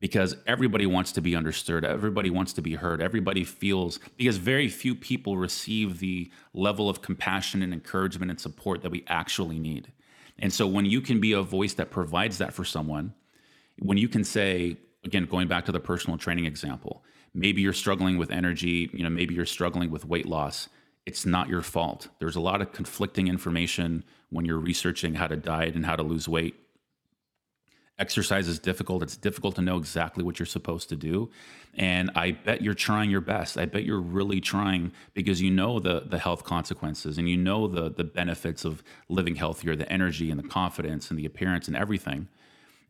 because 0.00 0.36
everybody 0.46 0.86
wants 0.86 1.12
to 1.12 1.20
be 1.20 1.34
understood 1.34 1.84
everybody 1.84 2.30
wants 2.30 2.52
to 2.52 2.62
be 2.62 2.74
heard 2.74 3.00
everybody 3.00 3.44
feels 3.44 3.98
because 4.16 4.36
very 4.36 4.68
few 4.68 4.94
people 4.94 5.36
receive 5.36 5.98
the 5.98 6.30
level 6.52 6.88
of 6.88 7.02
compassion 7.02 7.62
and 7.62 7.72
encouragement 7.72 8.30
and 8.30 8.40
support 8.40 8.82
that 8.82 8.90
we 8.90 9.04
actually 9.06 9.58
need. 9.58 9.90
And 10.38 10.52
so 10.52 10.66
when 10.66 10.84
you 10.84 11.00
can 11.00 11.18
be 11.20 11.32
a 11.32 11.42
voice 11.42 11.74
that 11.74 11.90
provides 11.90 12.38
that 12.38 12.52
for 12.52 12.64
someone 12.64 13.14
when 13.78 13.98
you 13.98 14.08
can 14.08 14.24
say 14.24 14.76
again 15.04 15.24
going 15.24 15.48
back 15.48 15.64
to 15.66 15.72
the 15.72 15.80
personal 15.80 16.18
training 16.18 16.46
example 16.46 17.04
maybe 17.34 17.62
you're 17.62 17.72
struggling 17.72 18.18
with 18.18 18.30
energy 18.30 18.90
you 18.92 19.02
know 19.02 19.10
maybe 19.10 19.34
you're 19.34 19.46
struggling 19.46 19.90
with 19.90 20.04
weight 20.04 20.26
loss 20.26 20.68
it's 21.06 21.24
not 21.24 21.48
your 21.48 21.62
fault. 21.62 22.08
There's 22.18 22.34
a 22.36 22.40
lot 22.40 22.60
of 22.60 22.72
conflicting 22.72 23.28
information 23.28 24.04
when 24.30 24.44
you're 24.44 24.58
researching 24.58 25.14
how 25.14 25.28
to 25.28 25.36
diet 25.36 25.76
and 25.76 25.86
how 25.86 25.94
to 25.94 26.02
lose 26.02 26.28
weight 26.28 26.56
exercise 27.98 28.46
is 28.46 28.58
difficult. 28.58 29.02
It's 29.02 29.16
difficult 29.16 29.54
to 29.56 29.62
know 29.62 29.76
exactly 29.76 30.22
what 30.22 30.38
you're 30.38 30.46
supposed 30.46 30.88
to 30.90 30.96
do. 30.96 31.30
And 31.74 32.10
I 32.14 32.32
bet 32.32 32.62
you're 32.62 32.74
trying 32.74 33.10
your 33.10 33.20
best. 33.20 33.56
I 33.56 33.66
bet 33.66 33.84
you're 33.84 34.00
really 34.00 34.40
trying 34.40 34.92
because 35.14 35.40
you 35.40 35.50
know 35.50 35.78
the 35.78 36.00
the 36.00 36.18
health 36.18 36.44
consequences 36.44 37.18
and 37.18 37.28
you 37.28 37.36
know 37.36 37.66
the 37.66 37.90
the 37.90 38.04
benefits 38.04 38.64
of 38.64 38.82
living 39.08 39.36
healthier, 39.36 39.76
the 39.76 39.90
energy 39.90 40.30
and 40.30 40.38
the 40.38 40.48
confidence 40.48 41.10
and 41.10 41.18
the 41.18 41.26
appearance 41.26 41.68
and 41.68 41.76
everything. 41.76 42.28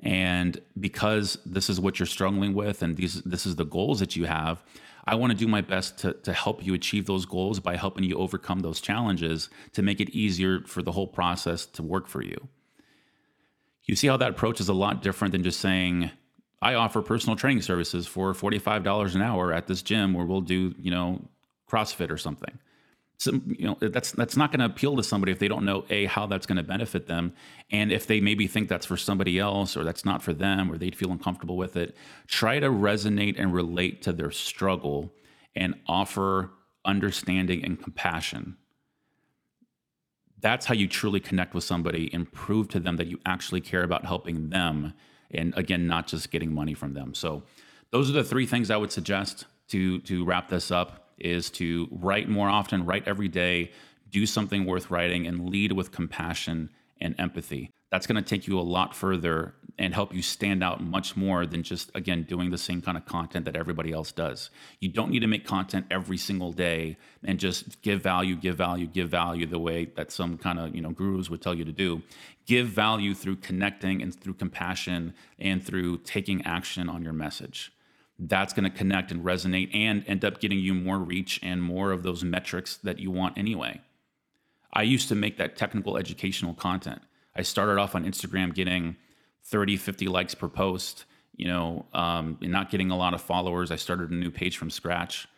And 0.01 0.61
because 0.79 1.39
this 1.47 1.71
is 1.71 1.81
what 1.81 1.99
you're 1.99 2.07
struggling 2.07 2.53
with 2.55 2.83
and 2.83 2.97
these 2.97 3.23
this 3.23 3.47
is 3.47 3.57
the 3.57 3.65
goals 3.65 4.01
that 4.01 4.17
you 4.17 4.27
have, 4.27 4.63
I 5.05 5.15
want 5.15 5.31
to 5.31 5.39
do 5.39 5.47
my 5.47 5.61
best 5.61 5.99
to, 5.99 6.13
to 6.15 6.33
help 6.33 6.65
you 6.65 6.75
achieve 6.75 7.07
those 7.07 7.27
goals 7.27 7.61
by 7.61 7.77
helping 7.77 8.05
you 8.05 8.17
overcome 8.17 8.61
those 8.61 8.81
challenges 8.81 9.51
to 9.73 9.83
make 9.83 10.01
it 10.01 10.11
easier 10.11 10.63
for 10.67 10.83
the 10.83 10.93
whole 10.93 11.07
process 11.07 11.65
to 11.67 11.83
work 11.83 12.09
for 12.09 12.23
you 12.23 12.49
you 13.87 13.97
see 13.97 14.09
how 14.09 14.17
that 14.17 14.31
approach 14.31 14.61
is 14.61 14.69
a 14.69 14.75
lot 14.75 15.03
different 15.03 15.33
than 15.33 15.43
just 15.43 15.61
saying, 15.61 16.11
I 16.61 16.75
offer 16.75 17.03
personal 17.03 17.37
training 17.37 17.63
services 17.63 18.07
for 18.07 18.33
$45 18.35 19.15
an 19.15 19.23
hour 19.23 19.53
at 19.53 19.67
this 19.67 19.83
gym 19.83 20.13
where 20.13 20.27
we'll 20.27 20.41
do, 20.41 20.75
you 20.79 20.91
know, 20.91 21.23
CrossFit 21.71 22.11
or 22.11 22.19
something. 22.19 22.59
So, 23.19 23.41
you 23.47 23.67
know, 23.67 23.79
that's 23.81 24.13
that's 24.13 24.37
not 24.37 24.53
going 24.53 24.61
to 24.61 24.67
appeal 24.67 24.97
to 24.97 25.03
somebody 25.03 25.33
if 25.33 25.39
they 25.39 25.49
don't 25.49 25.65
know 25.65 25.87
a 25.89 26.05
how 26.05 26.27
that's 26.27 26.45
going 26.45 26.57
to 26.57 26.63
benefit 26.63 27.07
them, 27.07 27.33
and 27.71 27.91
if 27.91 28.07
they 28.07 28.21
maybe 28.21 28.47
think 28.47 28.69
that's 28.69 28.85
for 28.85 28.99
somebody 28.99 29.39
else 29.39 29.75
or 29.75 29.85
that's 29.85 30.05
not 30.05 30.23
for 30.23 30.35
them 30.35 30.71
or 30.71 30.77
they'd 30.77 30.95
feel 30.95 31.11
uncomfortable 31.11 31.57
with 31.57 31.77
it. 31.77 31.97
Try 32.27 32.59
to 32.59 32.69
resonate 32.69 33.37
and 33.39 33.55
relate 33.55 34.03
to 34.03 34.13
their 34.13 34.31
struggle 34.31 35.15
and 35.55 35.75
offer 35.87 36.51
understanding 36.85 37.65
and 37.65 37.83
compassion 37.83 38.59
that's 40.47 40.67
how 40.67 40.75
you 40.75 40.87
truly 40.87 41.19
connect 41.19 41.55
with 41.55 41.65
somebody 41.65 42.09
and 42.13 42.31
prove 42.31 42.69
to 42.69 42.79
them 42.79 42.97
that 42.99 43.09
you 43.09 43.19
actually 43.27 43.61
care 43.61 43.83
about 43.83 44.05
helping 44.05 44.51
them 44.51 44.95
and 45.33 45.53
again 45.57 45.89
not 45.89 46.07
just 46.07 46.31
getting 46.31 46.55
money 46.55 46.73
from 46.73 46.95
them. 46.95 47.15
So 47.15 47.43
those 47.91 48.09
are 48.09 48.13
the 48.13 48.25
three 48.25 48.47
things 48.47 48.71
i 48.71 48.77
would 48.77 48.93
suggest 48.93 49.47
to 49.69 49.99
to 50.01 50.25
wrap 50.25 50.49
this 50.49 50.71
up 50.71 51.11
is 51.19 51.51
to 51.51 51.89
write 51.91 52.29
more 52.29 52.49
often 52.49 52.85
write 52.85 53.09
every 53.09 53.29
day 53.29 53.73
do 54.11 54.25
something 54.27 54.65
worth 54.67 54.91
writing 54.91 55.27
and 55.27 55.49
lead 55.49 55.73
with 55.73 55.91
compassion 55.91 56.71
and 57.01 57.15
empathy 57.19 57.73
that's 57.91 58.07
going 58.07 58.23
to 58.23 58.29
take 58.29 58.47
you 58.47 58.59
a 58.59 58.63
lot 58.63 58.95
further 58.95 59.55
and 59.79 59.95
help 59.95 60.15
you 60.15 60.23
stand 60.23 60.65
out 60.65 60.83
much 60.83 61.17
more 61.17 61.47
than 61.47 61.63
just 61.63 61.91
again 61.95 62.23
doing 62.25 62.51
the 62.51 62.59
same 62.59 62.83
kind 62.83 62.97
of 62.97 63.05
content 63.05 63.45
that 63.45 63.57
everybody 63.57 63.93
else 63.93 64.11
does. 64.11 64.51
You 64.81 64.89
don't 64.89 65.11
need 65.11 65.21
to 65.21 65.27
make 65.27 65.47
content 65.47 65.87
every 65.91 66.17
single 66.17 66.53
day 66.53 66.97
and 67.23 67.39
just 67.39 67.83
give 67.83 68.03
value, 68.03 68.35
give 68.37 68.57
value, 68.57 68.87
give 68.87 69.09
value 69.09 69.47
the 69.47 69.59
way 69.59 69.85
that 69.97 70.11
some 70.11 70.39
kind 70.39 70.59
of, 70.59 70.75
you 70.75 70.81
know, 70.81 70.91
gurus 70.91 71.31
would 71.31 71.43
tell 71.43 71.55
you 71.55 71.65
to 71.65 71.73
do. 71.73 72.03
Give 72.47 72.67
value 72.67 73.15
through 73.15 73.37
connecting 73.37 74.03
and 74.03 74.15
through 74.15 74.35
compassion 74.35 75.15
and 75.39 75.65
through 75.65 75.99
taking 75.99 76.45
action 76.45 76.89
on 76.89 77.03
your 77.03 77.13
message. 77.13 77.73
That's 78.19 78.55
going 78.55 78.71
to 78.71 78.77
connect 78.77 79.11
and 79.11 79.23
resonate 79.23 79.75
and 79.75 80.03
end 80.07 80.25
up 80.25 80.41
getting 80.41 80.59
you 80.59 80.75
more 80.75 80.99
reach 80.99 81.39
and 81.43 81.63
more 81.63 81.93
of 81.93 82.03
those 82.03 82.25
metrics 82.25 82.77
that 82.79 82.99
you 82.99 83.11
want 83.11 83.37
anyway. 83.37 83.81
I 84.73 84.83
used 84.83 85.09
to 85.09 85.15
make 85.15 85.39
that 85.39 85.57
technical 85.57 85.97
educational 85.97 86.55
content. 86.55 87.03
I 87.35 87.43
started 87.43 87.79
off 87.79 87.95
on 87.95 88.05
Instagram 88.05 88.55
getting 88.55 88.97
30, 89.45 89.77
50 89.77 90.09
likes 90.09 90.35
per 90.35 90.49
post, 90.49 91.05
you 91.35 91.47
know, 91.47 91.87
um, 91.93 92.39
and 92.43 92.51
not 92.51 92.71
getting 92.71 92.91
a 92.91 92.97
lot 92.97 93.15
of 93.15 93.21
followers. 93.21 93.71
I 93.71 93.77
started 93.77 94.11
a 94.11 94.15
new 94.15 94.31
page 94.31 94.57
from 94.57 94.71
scratch. 94.71 95.29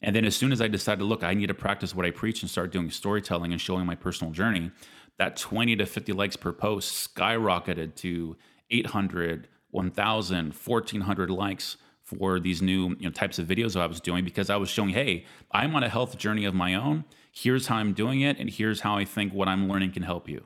And 0.00 0.14
then 0.14 0.24
as 0.24 0.36
soon 0.36 0.52
as 0.52 0.60
I 0.60 0.68
decided, 0.68 1.04
look, 1.04 1.24
I 1.24 1.34
need 1.34 1.48
to 1.48 1.54
practice 1.54 1.94
what 1.94 2.06
I 2.06 2.10
preach 2.10 2.42
and 2.42 2.50
start 2.50 2.70
doing 2.70 2.90
storytelling 2.90 3.52
and 3.52 3.60
showing 3.60 3.84
my 3.84 3.96
personal 3.96 4.32
journey, 4.32 4.70
that 5.18 5.36
20 5.36 5.76
to 5.76 5.86
50 5.86 6.12
likes 6.12 6.36
per 6.36 6.52
post 6.52 7.14
skyrocketed 7.14 7.96
to 7.96 8.36
800, 8.70 9.48
1,000, 9.70 10.54
1,400 10.54 11.30
likes 11.30 11.76
for 12.02 12.40
these 12.40 12.62
new 12.62 12.90
you 12.98 13.04
know, 13.04 13.10
types 13.10 13.38
of 13.38 13.46
videos 13.46 13.78
I 13.78 13.86
was 13.86 14.00
doing 14.00 14.24
because 14.24 14.48
I 14.48 14.56
was 14.56 14.70
showing, 14.70 14.90
hey, 14.90 15.26
I'm 15.50 15.74
on 15.76 15.82
a 15.82 15.88
health 15.88 16.16
journey 16.16 16.46
of 16.46 16.54
my 16.54 16.74
own. 16.74 17.04
Here's 17.40 17.66
how 17.68 17.76
I'm 17.76 17.92
doing 17.92 18.20
it, 18.20 18.38
and 18.38 18.50
here's 18.50 18.80
how 18.80 18.96
I 18.96 19.04
think 19.04 19.32
what 19.32 19.48
I'm 19.48 19.68
learning 19.68 19.92
can 19.92 20.02
help 20.02 20.28
you 20.28 20.44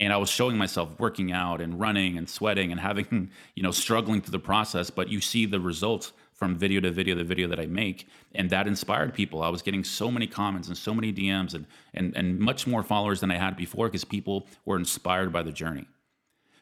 and 0.00 0.12
I 0.12 0.16
was 0.16 0.28
showing 0.28 0.56
myself 0.56 0.90
working 0.98 1.32
out 1.32 1.60
and 1.60 1.78
running 1.78 2.18
and 2.18 2.28
sweating 2.28 2.72
and 2.72 2.80
having, 2.80 3.30
you 3.54 3.62
know, 3.62 3.70
struggling 3.70 4.20
through 4.20 4.32
the 4.32 4.38
process. 4.38 4.90
But 4.90 5.08
you 5.08 5.20
see 5.20 5.46
the 5.46 5.60
results 5.60 6.12
from 6.32 6.56
video 6.56 6.80
to 6.80 6.90
video, 6.90 7.14
the 7.14 7.24
video 7.24 7.46
that 7.48 7.60
I 7.60 7.66
make, 7.66 8.08
and 8.34 8.50
that 8.50 8.66
inspired 8.66 9.14
people. 9.14 9.42
I 9.42 9.48
was 9.48 9.62
getting 9.62 9.84
so 9.84 10.10
many 10.10 10.26
comments 10.26 10.68
and 10.68 10.76
so 10.76 10.92
many 10.92 11.12
DMs 11.12 11.54
and 11.54 11.66
and 11.94 12.14
and 12.16 12.38
much 12.38 12.66
more 12.66 12.82
followers 12.82 13.20
than 13.20 13.30
I 13.30 13.36
had 13.36 13.56
before 13.56 13.86
because 13.86 14.04
people 14.04 14.46
were 14.64 14.76
inspired 14.76 15.32
by 15.32 15.42
the 15.42 15.52
journey. 15.52 15.86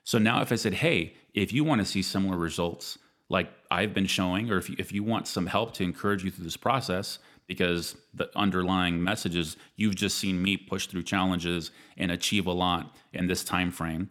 So 0.04 0.18
now, 0.18 0.42
if 0.42 0.52
I 0.52 0.56
said, 0.56 0.74
"Hey, 0.74 1.14
if 1.32 1.52
you 1.52 1.64
want 1.64 1.80
to 1.80 1.86
see 1.86 2.02
similar 2.02 2.36
results 2.36 2.98
like 3.32 3.50
I've 3.70 3.92
been 3.92 4.06
showing, 4.06 4.50
or 4.50 4.58
if 4.58 4.70
you, 4.70 4.76
if 4.78 4.92
you 4.92 5.02
want 5.02 5.26
some 5.26 5.46
help 5.46 5.74
to 5.74 5.82
encourage 5.82 6.22
you 6.22 6.30
through 6.30 6.44
this 6.44 6.56
process," 6.56 7.18
because 7.46 7.96
the 8.14 8.30
underlying 8.36 9.02
message 9.02 9.36
is 9.36 9.56
you've 9.76 9.94
just 9.94 10.18
seen 10.18 10.42
me 10.42 10.56
push 10.56 10.86
through 10.86 11.02
challenges 11.02 11.70
and 11.96 12.10
achieve 12.10 12.46
a 12.46 12.52
lot 12.52 12.96
in 13.12 13.26
this 13.26 13.44
time 13.44 13.70
frame 13.70 14.08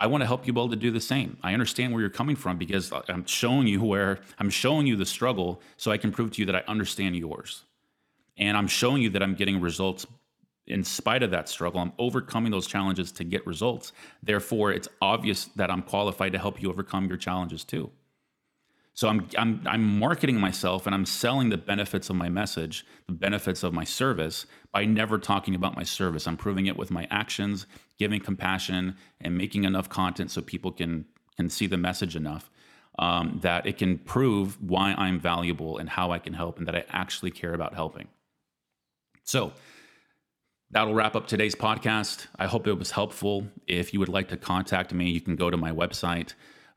i 0.00 0.06
want 0.06 0.22
to 0.22 0.26
help 0.26 0.46
you 0.46 0.52
be 0.52 0.60
able 0.60 0.70
to 0.70 0.76
do 0.76 0.90
the 0.90 1.00
same. 1.00 1.36
I 1.42 1.52
understand 1.52 1.92
where 1.92 2.00
you're 2.00 2.10
coming 2.10 2.36
from 2.36 2.56
because 2.56 2.92
i'm 3.08 3.26
showing 3.26 3.66
you 3.66 3.82
where 3.82 4.20
i'm 4.38 4.50
showing 4.50 4.86
you 4.86 4.96
the 4.96 5.06
struggle 5.06 5.60
so 5.76 5.90
i 5.90 5.98
can 5.98 6.10
prove 6.10 6.32
to 6.32 6.40
you 6.40 6.46
that 6.46 6.56
i 6.56 6.62
understand 6.66 7.16
yours. 7.16 7.64
And 8.36 8.56
i'm 8.56 8.68
showing 8.68 9.02
you 9.02 9.10
that 9.10 9.22
i'm 9.22 9.34
getting 9.34 9.60
results 9.60 10.06
in 10.66 10.84
spite 10.84 11.22
of 11.24 11.32
that 11.32 11.48
struggle. 11.48 11.80
I'm 11.80 11.92
overcoming 11.98 12.52
those 12.52 12.66
challenges 12.66 13.10
to 13.12 13.24
get 13.24 13.44
results. 13.46 13.92
Therefore 14.22 14.72
it's 14.72 14.88
obvious 15.00 15.46
that 15.56 15.70
i'm 15.70 15.82
qualified 15.82 16.32
to 16.32 16.38
help 16.38 16.62
you 16.62 16.70
overcome 16.70 17.06
your 17.08 17.18
challenges 17.18 17.64
too 17.64 17.90
so 18.94 19.08
I'm, 19.08 19.28
I'm, 19.38 19.62
I'm 19.66 19.98
marketing 19.98 20.38
myself 20.38 20.86
and 20.86 20.94
I'm 20.94 21.06
selling 21.06 21.48
the 21.48 21.56
benefits 21.56 22.10
of 22.10 22.16
my 22.16 22.28
message, 22.28 22.84
the 23.06 23.12
benefits 23.12 23.62
of 23.62 23.72
my 23.72 23.84
service 23.84 24.46
by 24.72 24.84
never 24.84 25.18
talking 25.18 25.54
about 25.54 25.76
my 25.76 25.84
service. 25.84 26.26
I'm 26.26 26.36
proving 26.36 26.66
it 26.66 26.76
with 26.76 26.90
my 26.90 27.06
actions, 27.10 27.66
giving 27.98 28.20
compassion, 28.20 28.96
and 29.20 29.38
making 29.38 29.64
enough 29.64 29.88
content 29.88 30.30
so 30.30 30.42
people 30.42 30.72
can, 30.72 31.06
can 31.36 31.48
see 31.48 31.66
the 31.66 31.76
message 31.76 32.16
enough 32.16 32.50
um, 32.98 33.38
that 33.42 33.66
it 33.66 33.78
can 33.78 33.98
prove 33.98 34.60
why 34.60 34.92
I'm 34.98 35.18
valuable 35.18 35.78
and 35.78 35.88
how 35.88 36.10
I 36.10 36.18
can 36.18 36.34
help 36.34 36.58
and 36.58 36.66
that 36.66 36.76
I 36.76 36.84
actually 36.90 37.30
care 37.30 37.54
about 37.54 37.74
helping. 37.74 38.08
So 39.24 39.52
that'll 40.70 40.94
wrap 40.94 41.14
up 41.14 41.26
today's 41.26 41.54
podcast. 41.54 42.26
I 42.38 42.46
hope 42.46 42.66
it 42.66 42.74
was 42.74 42.90
helpful. 42.90 43.46
If 43.66 43.94
you 43.94 44.00
would 44.00 44.08
like 44.08 44.28
to 44.28 44.36
contact 44.36 44.92
me, 44.92 45.10
you 45.10 45.20
can 45.20 45.36
go 45.36 45.48
to 45.48 45.56
my 45.56 45.70
website 45.70 46.34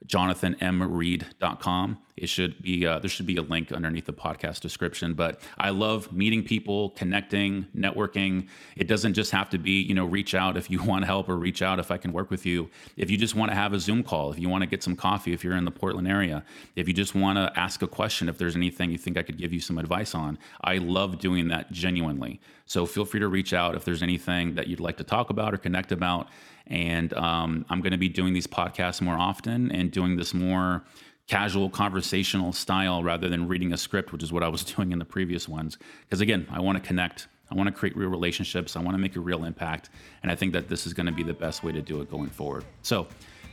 jonathanmreed.com. 0.07 1.97
It 2.15 2.27
should 2.27 2.61
be 2.61 2.85
uh, 2.85 2.99
there 2.99 3.09
should 3.09 3.25
be 3.25 3.37
a 3.37 3.41
link 3.41 3.71
underneath 3.71 4.05
the 4.05 4.13
podcast 4.13 4.59
description. 4.59 5.13
But 5.15 5.41
I 5.57 5.71
love 5.71 6.13
meeting 6.13 6.43
people, 6.43 6.91
connecting, 6.91 7.65
networking. 7.75 8.47
It 8.75 8.87
doesn't 8.87 9.15
just 9.15 9.31
have 9.31 9.49
to 9.49 9.57
be 9.57 9.81
you 9.81 9.95
know 9.95 10.05
reach 10.05 10.35
out 10.35 10.55
if 10.55 10.69
you 10.69 10.81
want 10.91 11.05
help 11.05 11.27
or 11.27 11.37
reach 11.37 11.61
out 11.61 11.79
if 11.79 11.89
I 11.89 11.97
can 11.97 12.13
work 12.13 12.29
with 12.29 12.45
you. 12.45 12.69
If 12.97 13.09
you 13.09 13.17
just 13.17 13.35
want 13.35 13.51
to 13.51 13.55
have 13.55 13.73
a 13.73 13.79
Zoom 13.79 14.03
call, 14.03 14.31
if 14.31 14.37
you 14.37 14.47
want 14.47 14.61
to 14.61 14.67
get 14.67 14.83
some 14.83 14.95
coffee, 14.95 15.33
if 15.33 15.43
you're 15.43 15.57
in 15.57 15.65
the 15.65 15.71
Portland 15.71 16.07
area, 16.07 16.43
if 16.75 16.87
you 16.87 16.93
just 16.93 17.15
want 17.15 17.37
to 17.37 17.51
ask 17.59 17.81
a 17.81 17.87
question, 17.87 18.29
if 18.29 18.37
there's 18.37 18.55
anything 18.55 18.91
you 18.91 18.97
think 18.97 19.17
I 19.17 19.23
could 19.23 19.37
give 19.37 19.51
you 19.51 19.59
some 19.59 19.79
advice 19.79 20.13
on, 20.13 20.37
I 20.63 20.77
love 20.77 21.17
doing 21.17 21.47
that 21.47 21.71
genuinely. 21.71 22.39
So 22.65 22.85
feel 22.85 23.05
free 23.05 23.19
to 23.19 23.27
reach 23.27 23.53
out 23.53 23.75
if 23.75 23.85
there's 23.85 24.03
anything 24.03 24.55
that 24.55 24.67
you'd 24.67 24.79
like 24.79 24.97
to 24.97 25.03
talk 25.03 25.29
about 25.29 25.53
or 25.53 25.57
connect 25.57 25.91
about. 25.91 26.29
And 26.67 27.13
um, 27.13 27.65
I'm 27.69 27.81
going 27.81 27.91
to 27.91 27.97
be 27.97 28.09
doing 28.09 28.33
these 28.33 28.47
podcasts 28.47 29.01
more 29.01 29.17
often 29.17 29.71
and 29.71 29.91
doing 29.91 30.15
this 30.15 30.33
more 30.33 30.83
casual 31.27 31.69
conversational 31.69 32.53
style 32.53 33.03
rather 33.03 33.29
than 33.29 33.47
reading 33.47 33.73
a 33.73 33.77
script, 33.77 34.11
which 34.11 34.23
is 34.23 34.31
what 34.31 34.43
I 34.43 34.47
was 34.47 34.63
doing 34.75 34.91
in 34.91 34.99
the 34.99 35.05
previous 35.05 35.47
ones. 35.47 35.77
Because 36.01 36.21
again, 36.21 36.47
I 36.51 36.59
want 36.61 36.81
to 36.81 36.87
connect. 36.87 37.27
I 37.51 37.55
want 37.55 37.67
to 37.67 37.73
create 37.73 37.95
real 37.95 38.09
relationships. 38.09 38.75
I 38.75 38.81
want 38.81 38.95
to 38.95 38.99
make 38.99 39.15
a 39.15 39.19
real 39.19 39.43
impact. 39.45 39.89
And 40.23 40.31
I 40.31 40.35
think 40.35 40.53
that 40.53 40.69
this 40.69 40.87
is 40.87 40.93
going 40.93 41.05
to 41.05 41.11
be 41.11 41.23
the 41.23 41.33
best 41.33 41.63
way 41.63 41.71
to 41.71 41.81
do 41.81 42.01
it 42.01 42.09
going 42.09 42.29
forward. 42.29 42.65
So, 42.81 43.07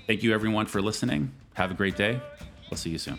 thank 0.06 0.22
you 0.22 0.32
everyone 0.32 0.66
for 0.66 0.80
listening. 0.80 1.32
Have 1.54 1.70
a 1.70 1.74
great 1.74 1.96
day. 1.96 2.20
I'll 2.70 2.78
see 2.78 2.90
you 2.90 2.98
soon. 2.98 3.18